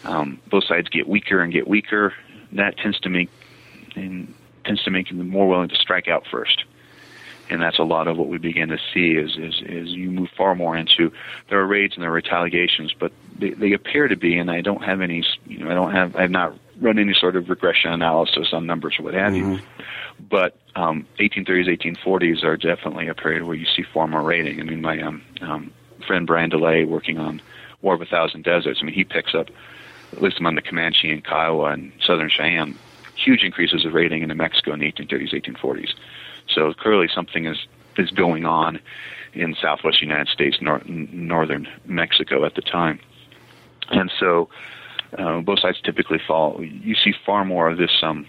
um, 0.05 0.41
both 0.49 0.65
sides 0.65 0.89
get 0.89 1.09
weaker 1.09 1.41
and 1.41 1.53
get 1.53 1.67
weaker. 1.67 2.15
That 2.53 2.77
tends 2.77 3.01
to 3.01 3.09
make 3.09 3.31
and 3.97 4.35
tends 4.65 4.83
to 4.85 4.91
make 4.91 5.09
them 5.09 5.29
more 5.29 5.49
willing 5.49 5.69
to 5.69 5.77
strike 5.77 6.09
out 6.09 6.27
first. 6.31 6.65
And 7.53 7.61
that's 7.61 7.79
a 7.79 7.85
lot 7.85 8.09
of 8.09 8.17
what 8.17 8.29
we 8.29 8.39
begin 8.39 8.71
to 8.71 8.79
see 8.95 9.11
is, 9.11 9.37
is, 9.37 9.61
is 9.67 9.91
you 9.91 10.11
move 10.11 10.31
far 10.35 10.55
more 10.55 10.75
into 10.75 11.13
there 11.51 11.61
are 11.61 11.67
raids 11.67 11.95
and 11.95 12.03
there 12.03 12.09
are 12.09 12.15
retaliations, 12.15 12.95
but 12.99 13.13
they, 13.39 13.51
they 13.51 13.73
appear 13.75 14.09
to 14.09 14.17
be, 14.17 14.39
and 14.39 14.51
I 14.51 14.63
don't 14.63 14.83
have 14.83 15.03
any, 15.03 15.23
you 15.47 15.59
know, 15.59 15.71
I 15.71 15.75
don't 15.75 15.93
have, 15.93 16.17
I 16.17 16.23
have 16.23 16.31
not 16.31 16.57
run 16.81 16.99
any 16.99 17.13
sort 17.13 17.37
of 17.37 17.51
regression 17.51 17.93
analysis 17.93 18.55
on 18.55 18.65
numbers 18.65 18.99
or 18.99 19.03
what 19.03 19.13
have 19.13 19.35
mm-hmm. 19.35 19.53
you. 19.53 19.61
But 20.31 20.57
um, 20.77 21.07
1830s, 21.19 21.99
1840s 21.99 22.43
are 22.43 22.57
definitely 22.57 23.09
a 23.09 23.15
period 23.15 23.43
where 23.43 23.55
you 23.55 23.67
see 23.67 23.83
far 23.83 24.09
more 24.09 24.23
raiding. 24.23 24.59
I 24.59 24.63
mean, 24.63 24.81
my 24.81 25.03
um, 25.03 25.23
um, 25.43 25.73
friend 26.07 26.27
Brian 26.27 26.49
DeLay, 26.49 26.87
working 26.87 27.19
on 27.19 27.43
War 27.83 27.93
of 27.93 28.01
a 28.01 28.07
Thousand 28.07 28.45
Deserts, 28.45 28.79
I 28.81 28.87
mean, 28.87 28.95
he 28.95 29.05
picks 29.05 29.35
up, 29.35 29.49
at 30.13 30.23
least 30.23 30.41
among 30.41 30.55
the 30.55 30.63
Comanche 30.63 31.13
and 31.13 31.23
Kiowa 31.23 31.73
and 31.73 31.93
Southern 32.01 32.31
Cheyenne, 32.31 32.79
huge 33.15 33.43
increases 33.43 33.85
of 33.85 33.93
raiding 33.93 34.23
in 34.23 34.31
New 34.31 34.35
Mexico 34.37 34.73
in 34.73 34.81
the 34.81 34.91
1830s, 34.91 35.35
1840s. 35.35 35.91
So 36.55 36.73
clearly 36.75 37.09
something 37.13 37.47
is 37.47 37.59
is 37.97 38.11
going 38.11 38.45
on 38.45 38.81
in 39.35 39.55
southwest 39.55 40.01
United 40.01 40.29
States, 40.29 40.59
nor- 40.61 40.83
northern 40.87 41.69
Mexico 41.85 42.45
at 42.45 42.55
the 42.55 42.63
time. 42.63 42.99
And 43.91 44.11
so 44.19 44.49
uh, 45.19 45.41
both 45.41 45.61
sides 45.61 45.81
typically 45.81 46.19
fall. 46.19 46.63
You 46.63 46.95
see 46.95 47.13
far 47.27 47.45
more 47.45 47.69
of 47.69 47.77
this 47.79 48.03
um, 48.03 48.27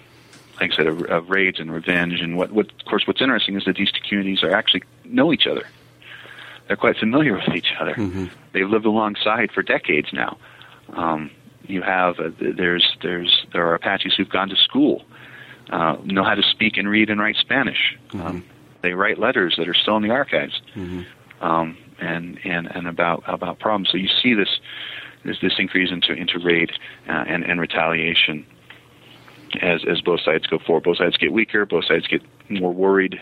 like 0.59 0.73
I 0.73 0.75
said, 0.75 0.87
of, 0.87 1.01
of 1.03 1.29
raids 1.29 1.59
and 1.59 1.71
revenge. 1.71 2.21
And 2.21 2.37
what, 2.37 2.51
what, 2.51 2.67
of 2.71 2.85
course, 2.85 3.07
what's 3.07 3.21
interesting 3.21 3.55
is 3.55 3.65
that 3.65 3.75
these 3.75 3.91
two 3.91 4.01
communities 4.07 4.43
are 4.43 4.51
actually 4.51 4.83
know 5.03 5.33
each 5.33 5.47
other. 5.47 5.67
They're 6.67 6.77
quite 6.77 6.97
familiar 6.97 7.33
with 7.33 7.49
each 7.55 7.73
other. 7.79 7.93
Mm-hmm. 7.93 8.27
They've 8.53 8.69
lived 8.69 8.85
alongside 8.85 9.51
for 9.51 9.63
decades 9.63 10.09
now. 10.13 10.37
Um, 10.93 11.31
you 11.65 11.81
have 11.81 12.19
uh, 12.19 12.31
there's 12.39 12.97
there's 13.01 13.45
there 13.53 13.65
are 13.67 13.75
Apaches 13.75 14.13
who've 14.15 14.29
gone 14.29 14.49
to 14.49 14.55
school, 14.55 15.03
uh, 15.69 15.97
know 16.03 16.23
how 16.23 16.35
to 16.35 16.43
speak 16.43 16.77
and 16.77 16.89
read 16.89 17.09
and 17.09 17.19
write 17.19 17.35
Spanish. 17.37 17.97
Mm-hmm. 18.09 18.21
Um, 18.21 18.45
they 18.81 18.93
write 18.93 19.17
letters 19.17 19.55
that 19.57 19.67
are 19.67 19.73
still 19.73 19.97
in 19.97 20.03
the 20.03 20.11
archives, 20.11 20.61
mm-hmm. 20.75 21.03
um, 21.43 21.77
and 21.99 22.39
and 22.43 22.67
and 22.67 22.87
about 22.87 23.23
about 23.25 23.59
problems. 23.59 23.89
So 23.89 23.97
you 23.97 24.09
see 24.21 24.33
this 24.33 24.59
this, 25.23 25.37
this 25.41 25.53
increase 25.57 25.91
into 25.91 26.13
into 26.13 26.39
raid 26.39 26.71
uh, 27.07 27.23
and 27.27 27.43
and 27.43 27.59
retaliation 27.59 28.45
as 29.61 29.83
as 29.85 30.01
both 30.01 30.21
sides 30.21 30.47
go 30.47 30.59
forward. 30.59 30.83
Both 30.83 30.97
sides 30.97 31.17
get 31.17 31.31
weaker. 31.31 31.65
Both 31.65 31.85
sides 31.85 32.07
get 32.07 32.21
more 32.49 32.73
worried. 32.73 33.19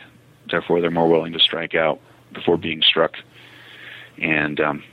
Therefore, 0.49 0.81
they're 0.81 0.91
more 0.91 1.09
willing 1.09 1.33
to 1.33 1.39
strike 1.39 1.75
out 1.75 1.99
before 2.33 2.57
being 2.57 2.81
struck. 2.81 3.15
And 4.17 4.59
um, 4.59 4.83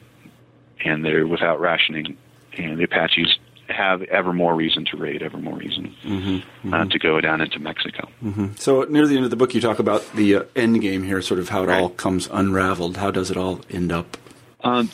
and 0.84 1.05
they're 1.05 1.26
without 1.26 1.61
rationing. 1.61 2.16
And 2.57 2.78
the 2.78 2.84
Apaches 2.84 3.38
have 3.69 4.03
ever 4.03 4.33
more 4.33 4.55
reason 4.55 4.85
to 4.87 4.97
raid, 4.97 5.23
ever 5.23 5.39
more 5.39 5.57
reason 5.57 5.95
mm-hmm, 6.03 6.37
mm-hmm. 6.37 6.75
Uh, 6.75 6.85
to 6.87 6.99
go 6.99 7.21
down 7.21 7.41
into 7.41 7.59
Mexico. 7.59 8.09
Mm-hmm. 8.23 8.55
So 8.57 8.83
near 8.85 9.07
the 9.07 9.16
end 9.16 9.25
of 9.25 9.31
the 9.31 9.37
book, 9.37 9.55
you 9.55 9.61
talk 9.61 9.79
about 9.79 10.05
the 10.14 10.37
uh, 10.37 10.43
end 10.57 10.81
game 10.81 11.03
here, 11.03 11.21
sort 11.23 11.41
of 11.41 11.49
how 11.51 11.64
it 11.64 11.66
right. 11.66 11.83
all 11.83 11.91
comes 11.91 12.29
unraveled. 12.33 12.97
How 12.97 13.11
does 13.11 13.31
it 13.31 13.37
all 13.37 13.61
end 13.71 13.93
up? 13.93 14.16
Um, 14.64 14.89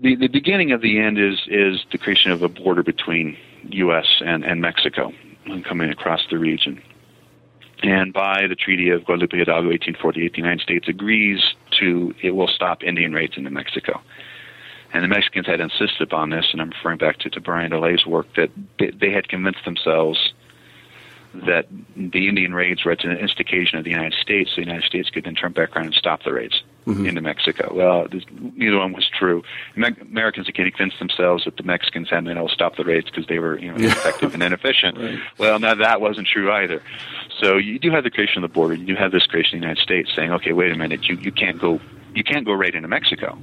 the 0.00 0.16
the 0.16 0.28
beginning 0.28 0.72
of 0.72 0.80
the 0.80 0.98
end 0.98 1.18
is 1.18 1.40
is 1.46 1.84
the 1.92 1.98
creation 1.98 2.30
of 2.30 2.42
a 2.42 2.48
border 2.48 2.82
between 2.82 3.36
U.S. 3.70 4.06
and, 4.24 4.44
and 4.44 4.60
Mexico 4.60 5.12
coming 5.64 5.90
across 5.90 6.20
the 6.30 6.38
region. 6.38 6.82
And 7.82 8.12
by 8.12 8.46
the 8.46 8.54
Treaty 8.54 8.90
of 8.90 9.04
Guadalupe 9.04 9.36
Hidalgo, 9.36 9.68
1848, 9.68 10.32
the 10.32 10.38
United 10.38 10.60
States 10.62 10.88
agrees 10.88 11.40
to 11.80 12.14
it 12.22 12.30
will 12.30 12.48
stop 12.48 12.82
Indian 12.82 13.12
raids 13.12 13.36
into 13.36 13.50
Mexico. 13.50 14.00
And 14.94 15.02
the 15.02 15.08
Mexicans 15.08 15.46
had 15.46 15.60
insisted 15.60 16.00
upon 16.00 16.30
this, 16.30 16.46
and 16.52 16.62
I'm 16.62 16.70
referring 16.70 16.98
back 16.98 17.18
to, 17.18 17.30
to 17.30 17.40
Brian 17.40 17.72
DeLay's 17.72 18.06
work, 18.06 18.28
that 18.36 18.50
they, 18.78 18.90
they 18.90 19.10
had 19.10 19.28
convinced 19.28 19.64
themselves 19.64 20.32
that 21.34 21.66
the 21.96 22.28
Indian 22.28 22.54
raids 22.54 22.84
were 22.84 22.92
at 22.92 23.04
an 23.04 23.10
instigation 23.18 23.76
of 23.76 23.82
the 23.82 23.90
United 23.90 24.14
States, 24.20 24.50
so 24.50 24.60
the 24.60 24.66
United 24.66 24.84
States 24.84 25.10
could 25.10 25.24
then 25.24 25.34
turn 25.34 25.50
back 25.50 25.74
around 25.74 25.86
and 25.86 25.94
stop 25.96 26.22
the 26.22 26.32
raids 26.32 26.62
mm-hmm. 26.86 27.06
into 27.06 27.20
Mexico. 27.20 27.72
Well, 27.74 28.06
this, 28.08 28.22
neither 28.30 28.78
one 28.78 28.92
was 28.92 29.10
true. 29.18 29.42
Me- 29.74 29.96
Americans 30.00 30.46
had 30.46 30.54
convinced 30.54 31.00
themselves 31.00 31.44
that 31.44 31.56
the 31.56 31.64
Mexicans 31.64 32.08
hadn't 32.08 32.26
been 32.26 32.38
able 32.38 32.46
to 32.46 32.54
stop 32.54 32.76
the 32.76 32.84
raids 32.84 33.06
because 33.10 33.26
they 33.26 33.40
were 33.40 33.58
you 33.58 33.72
know, 33.72 33.74
ineffective 33.74 34.32
and 34.32 34.44
inefficient. 34.44 34.96
Right. 34.96 35.18
Well, 35.36 35.58
now 35.58 35.74
that 35.74 36.00
wasn't 36.00 36.28
true 36.28 36.52
either. 36.52 36.80
So 37.40 37.56
you 37.56 37.80
do 37.80 37.90
have 37.90 38.04
the 38.04 38.10
creation 38.10 38.44
of 38.44 38.48
the 38.48 38.54
border. 38.54 38.74
You 38.74 38.86
do 38.86 38.94
have 38.94 39.10
this 39.10 39.26
creation 39.26 39.58
of 39.58 39.62
the 39.62 39.66
United 39.66 39.82
States 39.82 40.10
saying, 40.14 40.30
okay, 40.34 40.52
wait 40.52 40.70
a 40.70 40.76
minute, 40.76 41.08
you, 41.08 41.16
you 41.16 41.32
can't 41.32 41.58
go 41.58 41.80
you 42.14 42.22
can't 42.22 42.46
go 42.46 42.52
right 42.52 42.72
into 42.72 42.86
Mexico. 42.86 43.36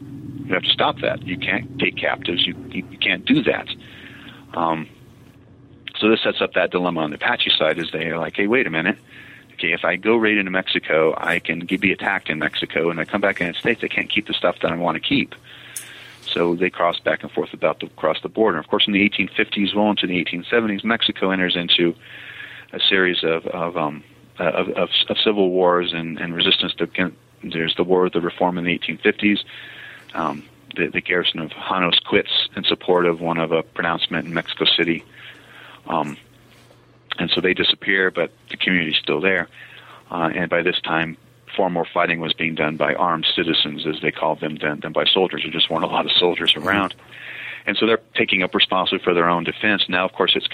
You 0.45 0.53
have 0.53 0.63
to 0.63 0.69
stop 0.69 0.99
that. 0.99 1.23
You 1.23 1.37
can't 1.37 1.79
take 1.79 1.97
captives. 1.97 2.45
You 2.45 2.55
you, 2.69 2.85
you 2.89 2.97
can't 2.97 3.25
do 3.25 3.43
that. 3.43 3.67
Um, 4.53 4.87
So 5.99 6.09
this 6.09 6.21
sets 6.23 6.41
up 6.41 6.53
that 6.53 6.71
dilemma 6.71 7.01
on 7.01 7.11
the 7.11 7.17
Apache 7.17 7.51
side 7.57 7.77
is 7.77 7.91
they 7.91 8.07
are 8.07 8.17
like, 8.17 8.35
hey, 8.35 8.47
wait 8.47 8.65
a 8.65 8.69
minute. 8.71 8.97
Okay, 9.53 9.73
if 9.73 9.85
I 9.85 9.95
go 9.97 10.15
raid 10.15 10.37
into 10.39 10.49
Mexico, 10.49 11.13
I 11.15 11.37
can 11.39 11.67
be 11.67 11.91
attacked 11.91 12.29
in 12.29 12.39
Mexico, 12.39 12.89
and 12.89 12.99
I 12.99 13.05
come 13.05 13.21
back 13.21 13.39
in 13.39 13.47
the 13.47 13.53
States, 13.53 13.83
I 13.83 13.87
can't 13.87 14.09
keep 14.09 14.25
the 14.25 14.33
stuff 14.33 14.55
that 14.61 14.71
I 14.71 14.75
want 14.75 14.95
to 14.95 14.99
keep. 14.99 15.35
So 16.25 16.55
they 16.55 16.69
cross 16.71 16.99
back 16.99 17.21
and 17.21 17.31
forth 17.31 17.53
about 17.53 17.79
to 17.81 17.89
cross 17.89 18.19
the 18.23 18.29
border. 18.29 18.57
Of 18.57 18.67
course, 18.67 18.87
in 18.87 18.93
the 18.93 19.07
1850s, 19.07 19.75
well 19.75 19.91
into 19.91 20.07
the 20.07 20.23
1870s, 20.23 20.83
Mexico 20.83 21.29
enters 21.29 21.55
into 21.55 21.93
a 22.73 22.79
series 22.79 23.23
of 23.23 23.45
of, 23.47 23.77
um, 23.77 24.03
of, 24.39 24.69
of, 24.69 24.89
of 25.09 25.17
civil 25.23 25.51
wars 25.51 25.93
and, 25.93 26.19
and 26.19 26.33
resistance 26.33 26.73
to. 26.75 27.11
There's 27.43 27.75
the 27.75 27.83
War 27.83 28.05
of 28.05 28.13
the 28.13 28.21
Reform 28.21 28.57
in 28.57 28.63
the 28.63 28.77
1850s. 28.77 29.39
Um, 30.13 30.43
the, 30.75 30.87
the 30.87 31.01
garrison 31.01 31.39
of 31.39 31.51
Janos 31.51 31.99
quits 31.99 32.49
in 32.55 32.63
support 32.63 33.05
of 33.05 33.19
one 33.21 33.37
of 33.37 33.51
a 33.51 33.63
pronouncement 33.63 34.25
in 34.25 34.33
Mexico 34.33 34.65
City. 34.65 35.03
Um, 35.87 36.17
and 37.19 37.29
so 37.29 37.41
they 37.41 37.53
disappear, 37.53 38.11
but 38.11 38.31
the 38.49 38.57
community's 38.57 38.97
still 38.97 39.19
there. 39.19 39.47
Uh, 40.09 40.29
and 40.33 40.49
by 40.49 40.61
this 40.61 40.79
time, 40.81 41.17
far 41.55 41.69
more 41.69 41.85
fighting 41.85 42.19
was 42.19 42.33
being 42.33 42.55
done 42.55 42.77
by 42.77 42.93
armed 42.93 43.27
citizens, 43.35 43.85
as 43.85 44.01
they 44.01 44.11
called 44.11 44.39
them, 44.39 44.55
than, 44.55 44.79
than 44.79 44.93
by 44.93 45.05
soldiers. 45.05 45.41
There 45.43 45.51
just 45.51 45.69
weren't 45.69 45.83
a 45.83 45.87
lot 45.87 46.05
of 46.05 46.11
soldiers 46.13 46.55
around. 46.55 46.95
And 47.65 47.77
so 47.77 47.85
they're 47.85 48.01
taking 48.15 48.43
up 48.43 48.55
responsibility 48.55 49.03
for 49.03 49.13
their 49.13 49.29
own 49.29 49.43
defense. 49.43 49.87
Now, 49.87 50.05
of 50.05 50.13
course, 50.13 50.35
it's 50.35 50.47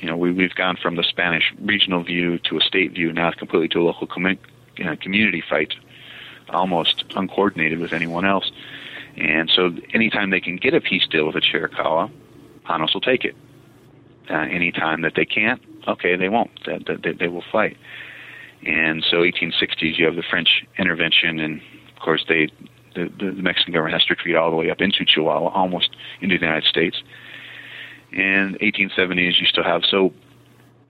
you 0.00 0.08
know 0.08 0.16
we, 0.16 0.32
we've 0.32 0.54
gone 0.54 0.76
from 0.76 0.96
the 0.96 1.04
Spanish 1.04 1.52
regional 1.60 2.02
view 2.02 2.38
to 2.38 2.58
a 2.58 2.60
state 2.60 2.92
view, 2.92 3.12
now 3.12 3.30
completely 3.30 3.68
to 3.68 3.80
a 3.80 3.84
local 3.84 4.06
com- 4.06 4.38
uh, 4.84 4.96
community 5.00 5.42
fight, 5.48 5.74
almost 6.48 7.04
uncoordinated 7.14 7.78
with 7.78 7.92
anyone 7.92 8.24
else. 8.24 8.50
And 9.16 9.50
so, 9.54 9.70
anytime 9.92 10.30
they 10.30 10.40
can 10.40 10.56
get 10.56 10.74
a 10.74 10.80
peace 10.80 11.06
deal 11.10 11.26
with 11.26 11.34
the 11.34 11.40
Chiricahua, 11.40 12.10
Janos 12.66 12.94
will 12.94 13.00
take 13.00 13.24
it. 13.24 13.34
Uh, 14.30 14.34
anytime 14.34 15.02
that 15.02 15.14
they 15.16 15.24
can't, 15.24 15.60
okay, 15.88 16.16
they 16.16 16.28
won't. 16.28 16.50
They, 16.64 16.96
they, 17.02 17.12
they 17.12 17.28
will 17.28 17.44
fight. 17.50 17.76
And 18.64 19.04
so, 19.10 19.18
1860s, 19.18 19.98
you 19.98 20.06
have 20.06 20.16
the 20.16 20.22
French 20.28 20.64
intervention, 20.78 21.40
and 21.40 21.60
of 21.94 22.02
course, 22.02 22.24
they 22.28 22.48
the, 22.94 23.08
the, 23.18 23.42
Mexican 23.42 23.72
government 23.72 23.94
has 23.94 24.04
to 24.06 24.14
retreat 24.14 24.36
all 24.36 24.50
the 24.50 24.56
way 24.56 24.70
up 24.70 24.80
into 24.80 25.04
Chihuahua, 25.04 25.50
almost 25.50 25.90
into 26.20 26.36
the 26.38 26.44
United 26.44 26.68
States. 26.68 27.02
And 28.12 28.58
1870s, 28.58 29.40
you 29.40 29.46
still 29.46 29.64
have 29.64 29.82
so 29.88 30.12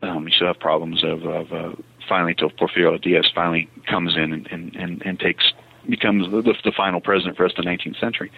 um, 0.02 0.26
you 0.26 0.32
still 0.34 0.46
have 0.46 0.58
problems 0.58 1.04
of, 1.04 1.24
of 1.24 1.52
uh, 1.52 1.72
finally 2.08 2.34
till 2.34 2.50
Porfirio 2.50 3.00
Diaz 3.00 3.30
finally 3.34 3.68
comes 3.86 4.16
in 4.16 4.32
and, 4.32 4.46
and, 4.50 4.74
and, 4.76 5.02
and 5.04 5.20
takes 5.20 5.52
becomes 5.88 6.30
the, 6.30 6.54
the 6.64 6.72
final 6.76 7.00
president 7.00 7.36
for 7.36 7.44
us 7.44 7.52
the 7.56 7.62
19th 7.62 7.98
century. 8.00 8.30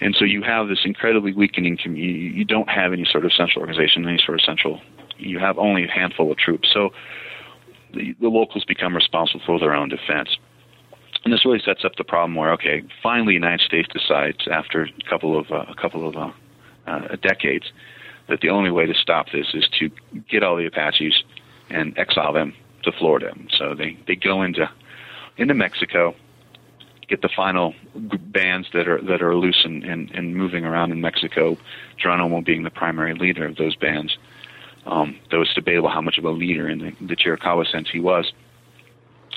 And 0.00 0.14
so 0.18 0.24
you 0.24 0.42
have 0.42 0.68
this 0.68 0.80
incredibly 0.84 1.32
weakening 1.32 1.78
community. 1.82 2.36
You 2.36 2.44
don't 2.44 2.68
have 2.68 2.92
any 2.92 3.06
sort 3.10 3.24
of 3.24 3.32
central 3.32 3.60
organization, 3.60 4.06
any 4.06 4.20
sort 4.24 4.38
of 4.38 4.44
central. 4.44 4.80
You 5.16 5.38
have 5.38 5.58
only 5.58 5.84
a 5.84 5.90
handful 5.90 6.30
of 6.30 6.36
troops. 6.36 6.68
So 6.72 6.90
the, 7.94 8.14
the 8.20 8.28
locals 8.28 8.64
become 8.64 8.94
responsible 8.94 9.42
for 9.46 9.58
their 9.58 9.74
own 9.74 9.88
defense. 9.88 10.36
And 11.24 11.32
this 11.32 11.44
really 11.44 11.60
sets 11.64 11.84
up 11.84 11.96
the 11.96 12.04
problem 12.04 12.34
where, 12.34 12.52
okay, 12.52 12.84
finally, 13.02 13.32
the 13.32 13.46
United 13.46 13.64
States 13.64 13.88
decides 13.92 14.46
after 14.50 14.82
a 14.82 15.10
couple 15.10 15.38
of 15.38 15.50
uh, 15.50 15.64
a 15.68 15.74
couple 15.74 16.06
of 16.06 16.16
uh, 16.16 16.30
uh, 16.86 17.16
decades 17.22 17.72
that 18.28 18.40
the 18.42 18.50
only 18.50 18.70
way 18.70 18.86
to 18.86 18.94
stop 18.94 19.26
this 19.32 19.46
is 19.54 19.66
to 19.78 19.90
get 20.30 20.42
all 20.42 20.56
the 20.56 20.66
Apaches 20.66 21.24
and 21.70 21.98
exile 21.98 22.32
them 22.32 22.54
to 22.84 22.92
Florida. 22.92 23.32
So 23.58 23.74
they 23.74 23.98
they 24.06 24.14
go 24.14 24.42
into 24.42 24.70
into 25.36 25.54
Mexico 25.54 26.14
get 27.08 27.22
the 27.22 27.28
final 27.28 27.74
bands 28.02 28.68
that 28.72 28.88
are 28.88 29.00
that 29.02 29.22
are 29.22 29.34
loose 29.36 29.62
and, 29.64 29.84
and, 29.84 30.10
and 30.10 30.34
moving 30.34 30.64
around 30.64 30.92
in 30.92 31.00
Mexico. 31.00 31.56
Geronimo 31.96 32.40
being 32.40 32.62
the 32.62 32.70
primary 32.70 33.14
leader 33.14 33.46
of 33.46 33.56
those 33.56 33.76
bands. 33.76 34.16
Um, 34.86 35.18
though 35.30 35.42
it's 35.42 35.54
debatable 35.54 35.88
how 35.88 36.00
much 36.00 36.16
of 36.16 36.24
a 36.24 36.30
leader 36.30 36.68
in 36.68 36.78
the, 36.78 36.92
the 37.00 37.16
Chiricahua 37.16 37.70
sense 37.70 37.88
he 37.90 37.98
was. 37.98 38.32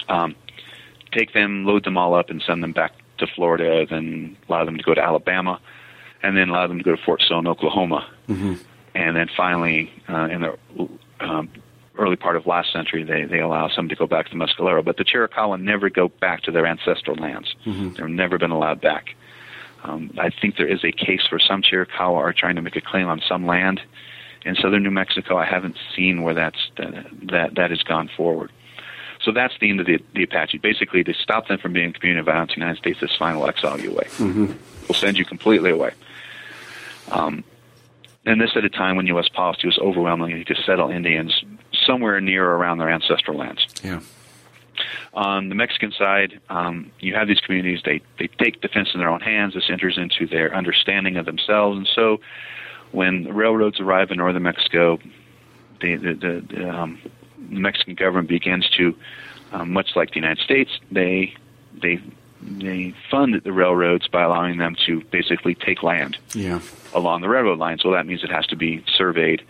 Um, 0.07 0.36
take 1.11 1.34
them, 1.34 1.65
load 1.65 1.84
them 1.84 1.97
all 1.97 2.13
up, 2.13 2.30
and 2.30 2.41
send 2.45 2.61
them 2.61 2.72
back 2.72 2.93
to 3.17 3.28
Florida. 3.28 3.86
Then 3.89 4.38
allow 4.47 4.65
them 4.65 4.78
to 4.78 4.84
go 4.84 4.93
to 4.93 5.01
Alabama, 5.01 5.59
and 6.22 6.38
then 6.38 6.49
allow 6.49 6.67
them 6.67 6.78
to 6.78 6.84
go 6.84 6.95
to 6.95 7.01
Fort 7.01 7.22
Stone, 7.22 7.47
Oklahoma. 7.47 8.07
Mm-hmm. 8.28 8.55
And 8.95 9.15
then 9.15 9.30
finally, 9.36 9.91
uh, 10.07 10.28
in 10.32 10.41
the 10.41 10.57
um, 11.20 11.49
early 12.00 12.16
part 12.16 12.36
of 12.36 12.47
last 12.47 12.72
century, 12.72 13.04
they, 13.04 13.26
they 13.26 13.39
allow 13.39 13.70
some 13.70 13.89
to 13.89 13.95
go 13.95 14.08
back 14.08 14.30
to 14.30 14.36
Mescalero. 14.36 14.84
But 14.84 14.97
the 14.97 15.04
Chiricahua 15.04 15.62
never 15.62 15.89
go 15.89 16.08
back 16.08 16.41
to 16.43 16.52
their 16.52 16.66
ancestral 16.66 17.18
lands. 17.18 17.56
Mm-hmm. 17.66 17.93
They've 17.93 18.10
never 18.10 18.38
been 18.38 18.52
allowed 18.52 18.82
back. 18.82 19.16
Um, 19.84 20.12
I 20.18 20.30
think 20.30 20.58
there 20.58 20.68
is 20.68 20.84
a 20.84 20.91
case 20.91 21.30
where 21.32 21.39
some 21.39 21.62
Chiricahua 21.62 22.16
are 22.16 22.34
trying 22.34 22.56
to 22.56 22.62
make 22.62 22.76
a 22.76 22.82
claim 22.82 23.08
on 23.08 23.22
some 23.28 23.45
land 23.45 23.82
in 24.45 24.56
southern 24.56 24.84
New 24.84 24.91
Mexico. 24.91 25.38
I 25.38 25.45
haven't 25.45 25.78
seen 25.95 26.24
where 26.24 26.34
that's 26.34 26.72
that 26.78 27.06
that, 27.32 27.56
that 27.56 27.70
has 27.70 27.84
gone 27.84 28.10
forward. 28.16 28.52
So 29.22 29.32
that's 29.34 29.54
the 29.60 29.70
end 29.70 29.82
of 29.82 29.86
the, 29.86 30.00
the 30.16 30.24
Apache. 30.24 30.60
Basically, 30.60 31.04
to 31.04 31.14
stop 31.14 31.47
them 31.47 31.60
from 31.60 31.74
being 31.74 31.89
a 31.89 31.93
community 31.93 32.22
of 32.22 32.26
violence, 32.26 32.52
the 32.52 32.62
United 32.62 32.78
States 32.78 33.02
is 33.02 33.16
final 33.18 33.45
exile 33.47 33.80
you 33.80 33.91
away. 33.91 34.06
Mm-hmm. 34.06 34.45
We'll 34.88 34.95
send 34.95 35.18
you 35.18 35.26
completely 35.26 35.72
away. 35.72 35.91
Um, 37.12 37.43
and 38.26 38.39
this 38.39 38.52
at 38.56 38.64
a 38.64 38.70
time 38.70 38.95
when 38.95 39.08
U.S. 39.08 39.28
policy 39.28 39.68
was 39.68 39.78
overwhelmingly 39.80 40.43
to 40.45 40.56
settle 40.56 40.89
Indians 40.89 41.43
somewhere 41.90 42.22
near 42.22 42.46
or 42.46 42.56
around 42.56 42.78
their 42.78 42.90
ancestral 42.90 43.38
lands. 43.38 43.66
Yeah. 43.84 44.02
On 45.14 45.50
the 45.50 45.56
Mexican 45.56 45.92
side, 45.92 46.40
um, 46.50 46.92
you 47.00 47.16
have 47.16 47.28
these 47.28 47.40
communities. 47.40 47.82
They 47.84 48.02
they 48.20 48.28
take 48.28 48.62
defense 48.62 48.90
in 48.94 49.00
their 49.00 49.10
own 49.10 49.22
hands. 49.22 49.56
This 49.56 49.70
enters 49.70 49.98
into 49.98 50.28
their 50.28 50.56
understanding 50.56 51.18
of 51.18 51.26
themselves, 51.26 51.78
and 51.78 51.90
so 51.94 52.22
when 52.92 53.24
the 53.24 53.34
railroads 53.34 53.80
arrive 53.80 54.12
in 54.12 54.18
northern 54.18 54.44
Mexico, 54.44 55.00
the 55.82 55.96
the, 55.96 56.14
the, 56.14 56.56
the, 56.56 56.70
um, 56.70 57.00
the 57.50 57.60
Mexican 57.60 57.96
government 57.96 58.30
begins 58.30 58.70
to, 58.78 58.96
um, 59.52 59.74
much 59.74 59.96
like 59.96 60.10
the 60.12 60.16
United 60.16 60.44
States, 60.44 60.72
they 60.92 61.34
they 61.74 62.00
they 62.42 62.94
fund 63.12 63.42
the 63.44 63.52
railroads 63.52 64.08
by 64.08 64.22
allowing 64.24 64.60
them 64.60 64.76
to 64.86 65.02
basically 65.12 65.56
take 65.56 65.84
land 65.84 66.18
yeah. 66.34 66.62
along 66.94 67.22
the 67.22 67.28
railroad 67.28 67.60
lines. 67.60 67.84
Well, 67.84 67.94
that 67.94 68.06
means 68.06 68.24
it 68.24 68.32
has 68.32 68.46
to 68.48 68.56
be 68.56 68.84
surveyed 68.96 69.42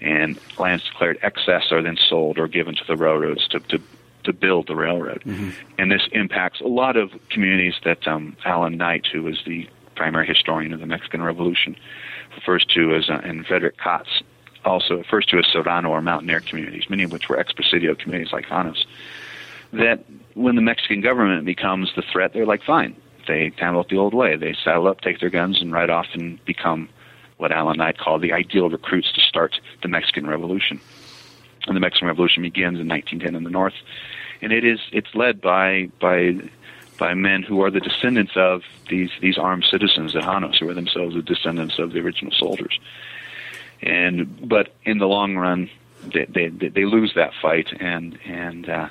and 0.00 0.38
lands 0.58 0.84
declared 0.84 1.18
excess 1.22 1.70
are 1.70 1.82
then 1.82 1.96
sold 2.08 2.38
or 2.38 2.48
given 2.48 2.74
to 2.74 2.84
the 2.86 2.96
railroads 2.96 3.46
to, 3.48 3.60
to, 3.60 3.80
to 4.24 4.32
build 4.32 4.66
the 4.66 4.76
railroad. 4.76 5.22
Mm-hmm. 5.24 5.50
And 5.78 5.90
this 5.90 6.02
impacts 6.12 6.60
a 6.60 6.68
lot 6.68 6.96
of 6.96 7.10
communities 7.28 7.74
that 7.84 8.06
um, 8.06 8.36
Alan 8.44 8.76
Knight, 8.76 9.06
who 9.12 9.26
is 9.26 9.38
the 9.46 9.68
primary 9.96 10.26
historian 10.26 10.72
of 10.72 10.80
the 10.80 10.86
Mexican 10.86 11.22
Revolution, 11.22 11.76
refers 12.34 12.64
to 12.74 12.94
as, 12.94 13.10
uh, 13.10 13.20
and 13.22 13.46
Frederick 13.46 13.76
Katz 13.76 14.22
also 14.64 14.98
refers 14.98 15.26
to 15.26 15.38
as 15.38 15.46
Serrano 15.52 15.90
or 15.90 16.00
mountaineer 16.02 16.40
communities, 16.40 16.88
many 16.88 17.02
of 17.02 17.12
which 17.12 17.28
were 17.28 17.38
ex 17.38 17.52
presidio 17.52 17.94
communities 17.94 18.32
like 18.32 18.48
Janos. 18.48 18.86
That 19.72 20.04
when 20.34 20.56
the 20.56 20.62
Mexican 20.62 21.00
government 21.00 21.44
becomes 21.44 21.92
the 21.94 22.02
threat, 22.02 22.32
they're 22.32 22.46
like, 22.46 22.62
fine, 22.62 22.96
they 23.26 23.52
handle 23.56 23.82
it 23.82 23.88
the 23.88 23.96
old 23.96 24.14
way. 24.14 24.36
They 24.36 24.54
saddle 24.64 24.88
up, 24.88 25.00
take 25.00 25.20
their 25.20 25.30
guns, 25.30 25.60
and 25.60 25.72
ride 25.72 25.90
off 25.90 26.06
and 26.14 26.44
become 26.44 26.88
what 27.40 27.52
Alan 27.52 27.78
Knight 27.78 27.98
called 27.98 28.22
the 28.22 28.32
ideal 28.32 28.68
recruits 28.68 29.12
to 29.12 29.20
start 29.22 29.58
the 29.82 29.88
Mexican 29.88 30.26
Revolution. 30.26 30.80
And 31.66 31.74
the 31.74 31.80
Mexican 31.80 32.08
Revolution 32.08 32.42
begins 32.42 32.78
in 32.78 32.88
1910 32.88 33.34
in 33.34 33.44
the 33.44 33.50
North, 33.50 33.74
and 34.42 34.52
it 34.52 34.64
is 34.64 34.80
it's 34.92 35.14
led 35.14 35.40
by 35.40 35.90
by 36.00 36.38
by 36.98 37.14
men 37.14 37.42
who 37.42 37.62
are 37.62 37.70
the 37.70 37.80
descendants 37.80 38.32
of 38.36 38.62
these 38.88 39.10
these 39.20 39.38
armed 39.38 39.64
citizens 39.70 40.16
at 40.16 40.22
Janos, 40.22 40.58
who 40.58 40.68
are 40.68 40.74
themselves 40.74 41.14
the 41.14 41.22
descendants 41.22 41.78
of 41.78 41.92
the 41.92 42.00
original 42.00 42.32
soldiers. 42.32 42.78
And 43.82 44.48
but 44.48 44.74
in 44.84 44.98
the 44.98 45.06
long 45.06 45.36
run, 45.36 45.70
they 46.02 46.26
they, 46.26 46.48
they 46.48 46.84
lose 46.84 47.12
that 47.14 47.32
fight 47.40 47.68
and 47.78 48.18
and 48.24 48.68
uh, 48.68 48.88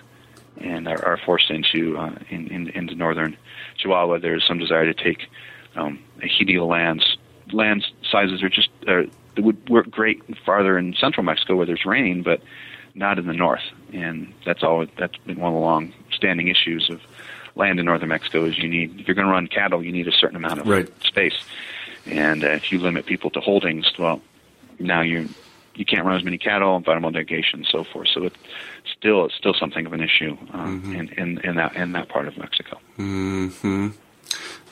and 0.58 0.88
are, 0.88 1.04
are 1.06 1.18
forced 1.18 1.50
into 1.50 1.98
uh, 1.98 2.16
in, 2.30 2.48
in, 2.48 2.70
into 2.70 2.96
northern 2.96 3.36
Chihuahua. 3.78 4.20
There 4.20 4.36
is 4.36 4.44
some 4.48 4.60
desire 4.60 4.92
to 4.92 5.04
take 5.04 5.28
um, 5.76 6.00
ejido 6.22 6.68
lands 6.68 7.18
land 7.54 7.86
sizes 8.10 8.44
are 8.44 8.50
just 8.50 8.70
uh, 8.88 9.04
it 9.36 9.44
would 9.44 9.70
work 9.70 9.90
great 9.90 10.22
farther 10.46 10.78
in 10.78 10.94
central 10.96 11.24
Mexico 11.24 11.56
where 11.56 11.66
there's 11.66 11.86
rain, 11.86 12.24
but 12.24 12.42
not 12.96 13.20
in 13.20 13.28
the 13.28 13.34
north. 13.34 13.64
And 13.94 14.34
that's 14.46 14.64
all. 14.64 14.86
That's 14.98 15.18
been 15.18 15.40
one 15.40 15.54
of 15.54 15.56
the 15.56 15.62
long-standing 15.62 16.48
issues 16.48 16.90
of 16.90 17.02
land 17.56 17.80
in 17.80 17.86
northern 17.86 18.10
Mexico. 18.10 18.46
Is 18.46 18.58
you 18.58 18.68
need 18.68 19.00
if 19.00 19.08
you're 19.08 19.16
going 19.16 19.28
to 19.28 19.34
run 19.34 19.48
cattle, 19.48 19.84
you 19.84 19.92
need 19.92 20.08
a 20.08 20.12
certain 20.12 20.36
amount 20.36 20.60
of 20.60 20.68
right. 20.68 20.90
space. 21.04 21.38
And 22.06 22.44
uh, 22.44 22.48
if 22.48 22.72
you 22.72 22.80
limit 22.80 23.06
people 23.06 23.30
to 23.32 23.40
holdings, 23.40 23.92
well, 23.98 24.22
now 24.80 25.02
you 25.02 25.30
you 25.76 25.86
can't 25.86 26.06
run 26.06 26.18
as 26.18 26.24
many 26.24 26.38
cattle, 26.38 26.76
environmental 26.76 27.12
degradation, 27.12 27.60
and 27.60 27.68
so 27.68 27.84
forth. 27.84 28.10
So 28.14 28.24
it's 28.24 28.36
still 28.98 29.26
it's 29.26 29.36
still 29.36 29.54
something 29.54 29.86
of 29.86 29.94
an 29.94 30.02
issue 30.02 30.38
um, 30.52 30.82
mm-hmm. 30.82 30.96
in, 30.96 31.10
in 31.10 31.38
in 31.40 31.56
that 31.56 31.76
in 31.76 31.94
that 31.94 32.10
part 32.10 32.28
of 32.28 32.38
Mexico. 32.38 32.80
Mm-hmm. 32.98 33.90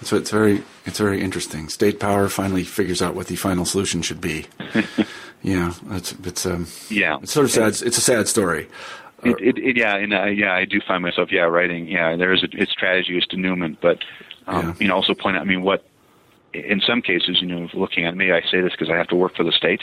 So 0.04 0.16
it's 0.16 0.30
very 0.30 0.64
it's 0.86 1.00
very 1.00 1.22
interesting. 1.22 1.70
State 1.70 2.00
power 2.00 2.30
finally 2.30 2.64
figures 2.64 3.02
out 3.02 3.16
what 3.16 3.28
the 3.28 3.36
final 3.36 3.66
solution 3.66 4.02
should 4.02 4.22
be. 4.22 4.46
yeah, 5.42 5.74
it's 5.92 6.14
it's 6.24 6.46
um 6.46 6.68
yeah 6.90 7.18
it's 7.22 7.32
sort 7.34 7.46
of 7.46 7.52
sad. 7.52 7.70
It's 7.88 7.98
a 7.98 8.02
sad 8.02 8.28
story. 8.28 8.68
It, 9.24 9.36
it, 9.42 9.58
it, 9.58 9.78
yeah, 9.78 9.96
and 9.96 10.14
uh, 10.14 10.26
yeah, 10.26 10.54
I 10.54 10.66
do 10.66 10.80
find 10.88 11.02
myself 11.02 11.32
yeah 11.32 11.42
writing. 11.42 11.88
Yeah, 11.88 12.16
there 12.16 12.32
is 12.32 12.44
a, 12.44 12.48
its 12.52 12.74
tragedy 12.76 13.18
is 13.18 13.26
denouement, 13.26 13.80
but 13.82 14.04
um, 14.46 14.68
yeah. 14.68 14.74
you 14.80 14.88
know 14.88 14.96
also 14.96 15.16
point 15.16 15.38
out. 15.38 15.42
I 15.42 15.46
mean, 15.46 15.64
what 15.64 15.84
in 16.54 16.80
some 16.82 17.02
cases, 17.02 17.42
you 17.42 17.48
know, 17.48 17.68
looking 17.74 18.06
at 18.06 18.16
me, 18.16 18.32
I 18.32 18.42
say 18.42 18.62
this 18.62 18.72
because 18.72 18.90
I 18.90 18.98
have 18.98 19.08
to 19.08 19.16
work 19.16 19.36
for 19.36 19.44
the 19.44 19.52
state. 19.52 19.82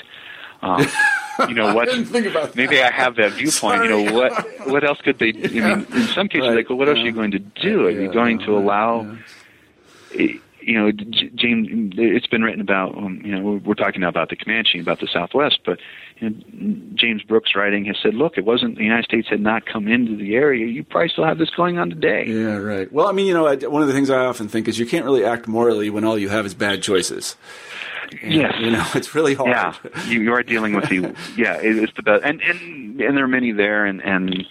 Um, 0.63 0.87
you 1.49 1.55
know 1.55 1.75
what? 1.75 1.89
I 1.89 1.93
didn't 1.93 2.07
think 2.07 2.27
about 2.27 2.49
that. 2.53 2.57
Maybe 2.57 2.81
I 2.81 2.91
have 2.91 3.17
that 3.17 3.33
viewpoint. 3.33 3.83
You 3.83 3.91
know 3.91 4.13
what? 4.13 4.33
What 4.69 4.85
else 4.85 5.01
could 5.01 5.19
they? 5.19 5.31
I 5.31 5.33
mean, 5.49 5.87
in 5.93 6.03
some 6.09 6.29
cases, 6.29 6.47
Right. 6.49 6.57
like, 6.57 6.69
well, 6.69 6.79
what 6.79 6.89
else 6.89 6.99
Yeah. 6.99 7.03
are 7.05 7.07
you 7.07 7.13
going 7.13 7.31
to 7.33 7.39
do? 7.39 7.87
Are 7.87 7.91
you 7.91 8.13
going 8.13 8.39
to 8.41 8.53
yeah, 8.53 8.59
allow? 8.59 9.17
You 10.15 10.81
know, 10.81 10.93
J- 10.93 11.31
James. 11.35 11.93
It's 11.97 12.27
been 12.27 12.43
written 12.43 12.61
about. 12.61 12.97
Um, 12.97 13.21
you 13.25 13.33
know, 13.37 13.43
we're, 13.43 13.59
we're 13.59 13.75
talking 13.75 14.01
now 14.01 14.09
about 14.09 14.31
the 14.31 14.37
Comanche, 14.37 14.79
about 14.81 14.99
the 15.01 15.09
Southwest, 15.13 15.59
but 15.67 15.79
you 16.19 16.31
know, 16.31 16.37
James 16.95 17.23
Brooks' 17.23 17.51
writing 17.55 17.85
has 17.87 17.97
said, 18.03 18.15
look, 18.15 18.39
it 18.39 18.45
wasn't 18.47 18.77
the 18.77 18.85
United 18.85 19.05
States 19.05 19.29
had 19.29 19.41
not 19.41 19.67
come 19.67 19.89
into 19.89 20.17
the 20.17 20.35
area. 20.37 20.67
You 20.67 20.83
probably 20.83 21.11
still 21.11 21.25
have 21.25 21.37
this 21.39 21.51
going 21.51 21.79
on 21.79 21.91
today. 21.91 22.25
Yeah, 22.27 22.57
right. 22.57 22.91
Well, 22.91 23.09
I 23.09 23.13
mean, 23.13 23.27
you 23.27 23.35
know, 23.35 23.47
I, 23.47 23.57
one 23.57 23.83
of 23.83 23.89
the 23.89 23.95
things 23.95 24.09
I 24.09 24.25
often 24.25 24.49
think 24.49 24.67
is 24.69 24.79
you 24.79 24.87
can't 24.87 25.05
really 25.05 25.25
act 25.25 25.47
morally 25.47 25.91
when 25.91 26.05
all 26.05 26.17
you 26.17 26.31
have 26.31 26.47
is 26.47 26.55
bad 26.55 26.83
choices. 26.83 27.37
And, 28.23 28.33
Yes. 28.33 28.55
You 28.59 28.71
know, 28.71 28.87
it's 28.95 29.15
really 29.15 29.35
hard. 29.35 29.51
Yeah, 29.51 29.75
you, 30.07 30.21
you 30.23 30.33
are 30.33 30.43
dealing 30.43 30.75
with 30.75 30.89
the 30.89 31.15
yeah. 31.37 31.57
It, 31.57 31.77
it's 31.77 31.93
the 31.95 32.03
best, 32.03 32.23
and 32.25 32.41
and 32.43 33.01
and 33.01 33.17
there 33.17 33.25
are 33.25 33.29
many 33.29 33.53
there, 33.53 33.85
and 33.87 34.01
and 34.03 34.47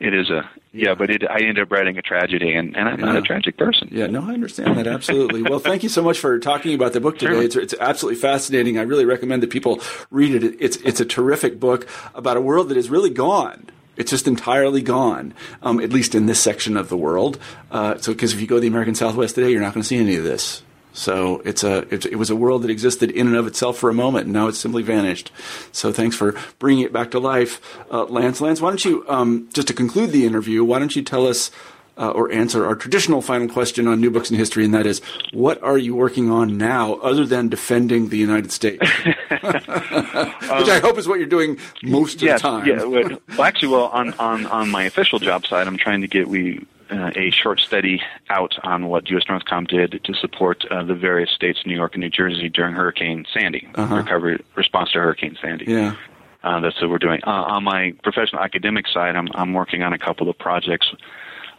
it 0.00 0.14
is 0.14 0.30
a 0.30 0.48
yeah. 0.72 0.94
But 0.94 1.10
it, 1.10 1.22
I 1.28 1.40
ended 1.40 1.60
up 1.60 1.70
writing 1.70 1.98
a 1.98 2.02
tragedy, 2.02 2.54
and 2.54 2.76
and 2.76 2.88
I'm 2.88 3.00
not 3.00 3.16
a 3.16 3.22
tragic 3.22 3.56
person. 3.56 3.88
Yeah, 3.90 4.06
no, 4.06 4.22
I 4.22 4.34
understand 4.34 4.76
that 4.76 4.86
absolutely. 4.86 5.42
well, 5.42 5.58
thank 5.58 5.82
you 5.82 5.88
so 5.88 6.02
much 6.02 6.18
for 6.18 6.38
talking 6.38 6.74
about 6.74 6.92
the 6.92 7.00
book 7.00 7.18
today. 7.18 7.32
Sure. 7.32 7.42
It's, 7.42 7.56
it's 7.56 7.74
absolutely 7.80 8.20
fascinating. 8.20 8.78
I 8.78 8.82
really 8.82 9.04
recommend 9.04 9.42
that 9.42 9.50
people 9.50 9.80
read 10.10 10.42
it. 10.42 10.56
It's 10.60 10.76
it's 10.78 11.00
a 11.00 11.04
terrific 11.04 11.58
book 11.58 11.88
about 12.14 12.36
a 12.36 12.40
world 12.40 12.68
that 12.68 12.76
is 12.76 12.90
really 12.90 13.10
gone. 13.10 13.70
It's 13.96 14.12
just 14.12 14.28
entirely 14.28 14.80
gone, 14.80 15.34
um, 15.60 15.80
at 15.80 15.92
least 15.92 16.14
in 16.14 16.26
this 16.26 16.40
section 16.40 16.76
of 16.76 16.88
the 16.88 16.96
world. 16.96 17.36
Uh, 17.72 17.98
so, 17.98 18.12
because 18.12 18.32
if 18.32 18.40
you 18.40 18.46
go 18.46 18.54
to 18.54 18.60
the 18.60 18.68
American 18.68 18.94
Southwest 18.94 19.34
today, 19.34 19.50
you're 19.50 19.60
not 19.60 19.74
going 19.74 19.82
to 19.82 19.88
see 19.88 19.98
any 19.98 20.14
of 20.14 20.22
this. 20.22 20.62
So 20.98 21.40
it's 21.44 21.62
a 21.62 21.86
it, 21.94 22.06
it 22.06 22.16
was 22.16 22.28
a 22.28 22.34
world 22.36 22.62
that 22.62 22.70
existed 22.70 23.10
in 23.12 23.28
and 23.28 23.36
of 23.36 23.46
itself 23.46 23.78
for 23.78 23.88
a 23.88 23.94
moment, 23.94 24.24
and 24.24 24.32
now 24.32 24.48
it's 24.48 24.58
simply 24.58 24.82
vanished. 24.82 25.30
So 25.70 25.92
thanks 25.92 26.16
for 26.16 26.34
bringing 26.58 26.84
it 26.84 26.92
back 26.92 27.12
to 27.12 27.20
life, 27.20 27.60
uh, 27.90 28.04
Lance. 28.04 28.40
Lance, 28.40 28.60
why 28.60 28.70
don't 28.70 28.84
you 28.84 29.04
um, 29.08 29.48
just 29.52 29.68
to 29.68 29.74
conclude 29.74 30.10
the 30.10 30.26
interview? 30.26 30.64
Why 30.64 30.80
don't 30.80 30.96
you 30.96 31.02
tell 31.02 31.28
us 31.28 31.52
uh, 31.98 32.10
or 32.10 32.30
answer 32.32 32.64
our 32.64 32.74
traditional 32.76 33.20
final 33.20 33.48
question 33.48 33.86
on 33.88 34.00
new 34.00 34.10
books 34.10 34.30
in 34.30 34.36
history, 34.36 34.64
and 34.64 34.72
that 34.72 34.86
is, 34.86 35.00
what 35.32 35.60
are 35.62 35.76
you 35.78 35.94
working 35.96 36.30
on 36.30 36.56
now, 36.56 36.94
other 36.96 37.26
than 37.26 37.48
defending 37.48 38.08
the 38.08 38.16
United 38.18 38.52
States? 38.52 38.82
Which 39.30 40.68
I 40.68 40.80
hope 40.82 40.98
is 40.98 41.06
what 41.08 41.18
you're 41.18 41.26
doing 41.28 41.58
most 41.82 42.14
of 42.22 42.28
the 42.28 42.38
time. 42.38 42.66
yeah. 42.66 42.84
Well, 42.84 43.18
well, 43.36 43.42
actually, 43.42 43.68
well, 43.68 43.86
on 43.88 44.14
on 44.14 44.46
on 44.46 44.70
my 44.70 44.84
official 44.84 45.18
job 45.18 45.46
side, 45.46 45.66
I'm 45.66 45.76
trying 45.78 46.00
to 46.02 46.08
get 46.08 46.28
we. 46.28 46.66
Uh, 46.90 47.10
a 47.16 47.28
short 47.30 47.60
study 47.60 48.00
out 48.30 48.54
on 48.62 48.86
what 48.86 49.10
U.S. 49.10 49.24
Northcom 49.24 49.68
did 49.68 50.02
to 50.04 50.14
support 50.14 50.64
uh, 50.70 50.82
the 50.82 50.94
various 50.94 51.28
states, 51.30 51.58
New 51.66 51.74
York 51.76 51.92
and 51.92 52.00
New 52.00 52.08
Jersey, 52.08 52.48
during 52.48 52.72
Hurricane 52.74 53.26
Sandy, 53.30 53.68
Uh-huh. 53.74 53.94
recovery 53.96 54.42
response 54.54 54.92
to 54.92 54.98
Hurricane 55.00 55.36
Sandy. 55.38 55.66
yeah. 55.68 55.96
Uh, 56.42 56.60
that's 56.60 56.80
what 56.80 56.88
we're 56.88 56.96
doing. 56.96 57.20
Uh, 57.26 57.30
on 57.56 57.62
my 57.64 57.92
professional 58.02 58.40
academic 58.42 58.86
side, 58.88 59.16
I'm, 59.16 59.28
I'm 59.34 59.52
working 59.52 59.82
on 59.82 59.92
a 59.92 59.98
couple 59.98 60.30
of 60.30 60.38
projects. 60.38 60.90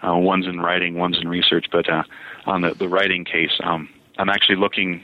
Uh, 0.01 0.15
one's 0.17 0.47
in 0.47 0.59
writing, 0.59 0.95
one's 0.95 1.17
in 1.19 1.27
research. 1.27 1.67
But 1.71 1.89
uh, 1.89 2.03
on 2.45 2.61
the, 2.61 2.73
the 2.73 2.87
writing 2.87 3.25
case, 3.25 3.51
um, 3.63 3.89
I'm 4.17 4.29
actually 4.29 4.55
looking, 4.55 5.03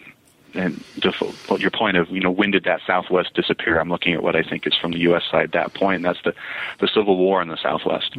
and 0.53 0.81
to 1.01 1.11
your 1.59 1.71
point 1.71 1.97
of 1.97 2.09
you 2.09 2.21
know 2.21 2.31
when 2.31 2.51
did 2.51 2.63
that 2.63 2.79
Southwest 2.87 3.33
disappear? 3.33 3.79
I'm 3.79 3.89
looking 3.89 4.13
at 4.13 4.23
what 4.23 4.35
I 4.35 4.43
think 4.43 4.65
is 4.65 4.73
from 4.79 4.91
the 4.93 4.99
U.S. 4.99 5.23
side 5.29 5.51
that 5.51 5.73
point, 5.73 5.97
and 5.97 6.05
that's 6.05 6.21
the 6.23 6.33
the 6.79 6.87
Civil 6.87 7.17
War 7.17 7.41
in 7.41 7.49
the 7.49 7.57
Southwest, 7.61 8.15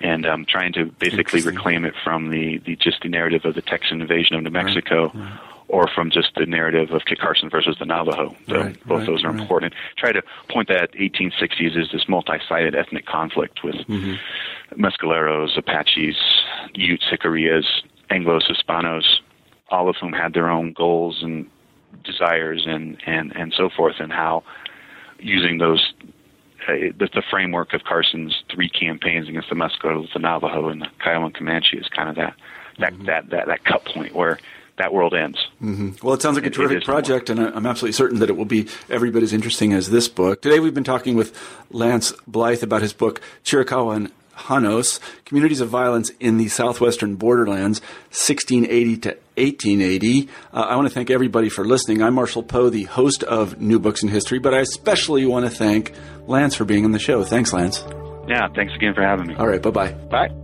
and 0.00 0.24
I'm 0.26 0.44
trying 0.46 0.72
to 0.74 0.86
basically 0.86 1.40
reclaim 1.42 1.84
it 1.84 1.94
from 2.02 2.30
the, 2.30 2.58
the 2.58 2.76
just 2.76 3.02
the 3.02 3.08
narrative 3.08 3.44
of 3.44 3.54
the 3.54 3.62
Texan 3.62 4.00
invasion 4.00 4.36
of 4.36 4.42
New 4.42 4.50
Mexico. 4.50 5.12
Or 5.74 5.88
from 5.94 6.10
just 6.10 6.30
the 6.36 6.46
narrative 6.46 6.90
of 6.92 7.02
Kit 7.04 7.18
Carson 7.18 7.50
versus 7.50 7.76
the 7.80 7.84
Navajo. 7.84 8.34
So 8.48 8.54
Right, 8.54 8.86
both 8.86 8.98
right, 9.00 9.06
those 9.06 9.24
are 9.24 9.32
right. 9.32 9.40
important. 9.40 9.74
Try 9.96 10.12
to 10.12 10.22
point 10.48 10.68
that 10.68 10.92
1860s 10.92 11.76
is 11.76 11.88
this 11.92 12.08
multi-sided 12.08 12.74
ethnic 12.74 13.06
conflict 13.06 13.64
with 13.64 13.74
Mm-hmm. 13.88 14.14
Mescaleros, 14.80 15.56
Apaches, 15.58 16.16
Utes, 16.74 17.04
Jicarillas, 17.10 17.64
Anglos, 18.10 18.42
Hispanos, 18.50 19.04
all 19.70 19.88
of 19.88 19.96
whom 20.00 20.12
had 20.12 20.32
their 20.34 20.48
own 20.50 20.72
goals 20.72 21.22
and 21.22 21.46
desires 22.04 22.64
and, 22.66 22.96
and, 23.06 23.34
and 23.36 23.52
so 23.56 23.68
forth, 23.76 23.96
and 23.98 24.12
how 24.12 24.42
using 25.18 25.58
those 25.58 25.92
uh, 26.68 26.72
the, 26.98 27.08
the 27.14 27.22
framework 27.30 27.74
of 27.74 27.82
Carson's 27.84 28.42
three 28.52 28.68
campaigns 28.70 29.28
against 29.28 29.48
the 29.50 29.54
Mescaleros, 29.54 30.12
the 30.12 30.18
Navajo, 30.18 30.68
and 30.68 30.80
the 30.82 30.86
Kiowa 31.02 31.26
and 31.26 31.34
Comanche 31.34 31.76
is 31.76 31.88
kind 31.88 32.08
of 32.08 32.16
that 32.16 32.34
that, 32.78 32.92
Mm-hmm. 32.94 33.06
that, 33.06 33.30
that, 33.30 33.46
that 33.46 33.64
cut 33.64 33.84
point 33.84 34.14
where 34.14 34.38
that 34.76 34.92
world 34.92 35.14
ends. 35.14 35.38
Well, 36.02 36.14
it 36.14 36.22
sounds 36.22 36.36
like 36.36 36.46
a 36.46 36.50
terrific 36.50 36.84
project, 36.84 37.30
and 37.30 37.38
I'm 37.40 37.66
absolutely 37.66 37.92
certain 37.92 38.18
that 38.18 38.30
it 38.30 38.36
will 38.36 38.44
be 38.44 38.66
every 38.90 39.10
bit 39.10 39.22
as 39.22 39.32
interesting 39.32 39.72
as 39.72 39.90
this 39.90 40.08
book. 40.08 40.42
Today, 40.42 40.60
we've 40.60 40.74
been 40.74 40.84
talking 40.84 41.14
with 41.16 41.36
Lance 41.70 42.12
Blyth 42.28 42.62
about 42.62 42.82
his 42.82 42.92
book, 42.92 43.20
Chiricahua 43.44 43.96
and 43.96 44.12
Janos, 44.48 44.98
Communities 45.24 45.60
of 45.60 45.68
Violence 45.68 46.10
in 46.20 46.38
the 46.38 46.48
Southwestern 46.48 47.14
Borderlands, 47.14 47.80
1680 48.10 48.96
to 48.98 49.08
1880. 49.36 50.28
Uh, 50.52 50.60
I 50.60 50.76
want 50.76 50.88
to 50.88 50.94
thank 50.94 51.10
everybody 51.10 51.48
for 51.48 51.64
listening. 51.64 52.02
I'm 52.02 52.14
Marshall 52.14 52.42
Poe, 52.42 52.68
the 52.68 52.84
host 52.84 53.22
of 53.22 53.60
New 53.60 53.78
Books 53.78 54.02
in 54.02 54.08
History, 54.08 54.38
but 54.38 54.54
I 54.54 54.60
especially 54.60 55.24
want 55.24 55.46
to 55.46 55.50
thank 55.50 55.92
Lance 56.26 56.54
for 56.56 56.64
being 56.64 56.84
on 56.84 56.90
the 56.92 56.98
show. 56.98 57.22
Thanks, 57.22 57.52
Lance. 57.52 57.84
Yeah, 58.26 58.48
thanks 58.54 58.74
again 58.74 58.94
for 58.94 59.02
having 59.02 59.28
me. 59.28 59.34
All 59.36 59.46
right, 59.46 59.62
bye-bye. 59.62 59.92
Bye. 60.10 60.43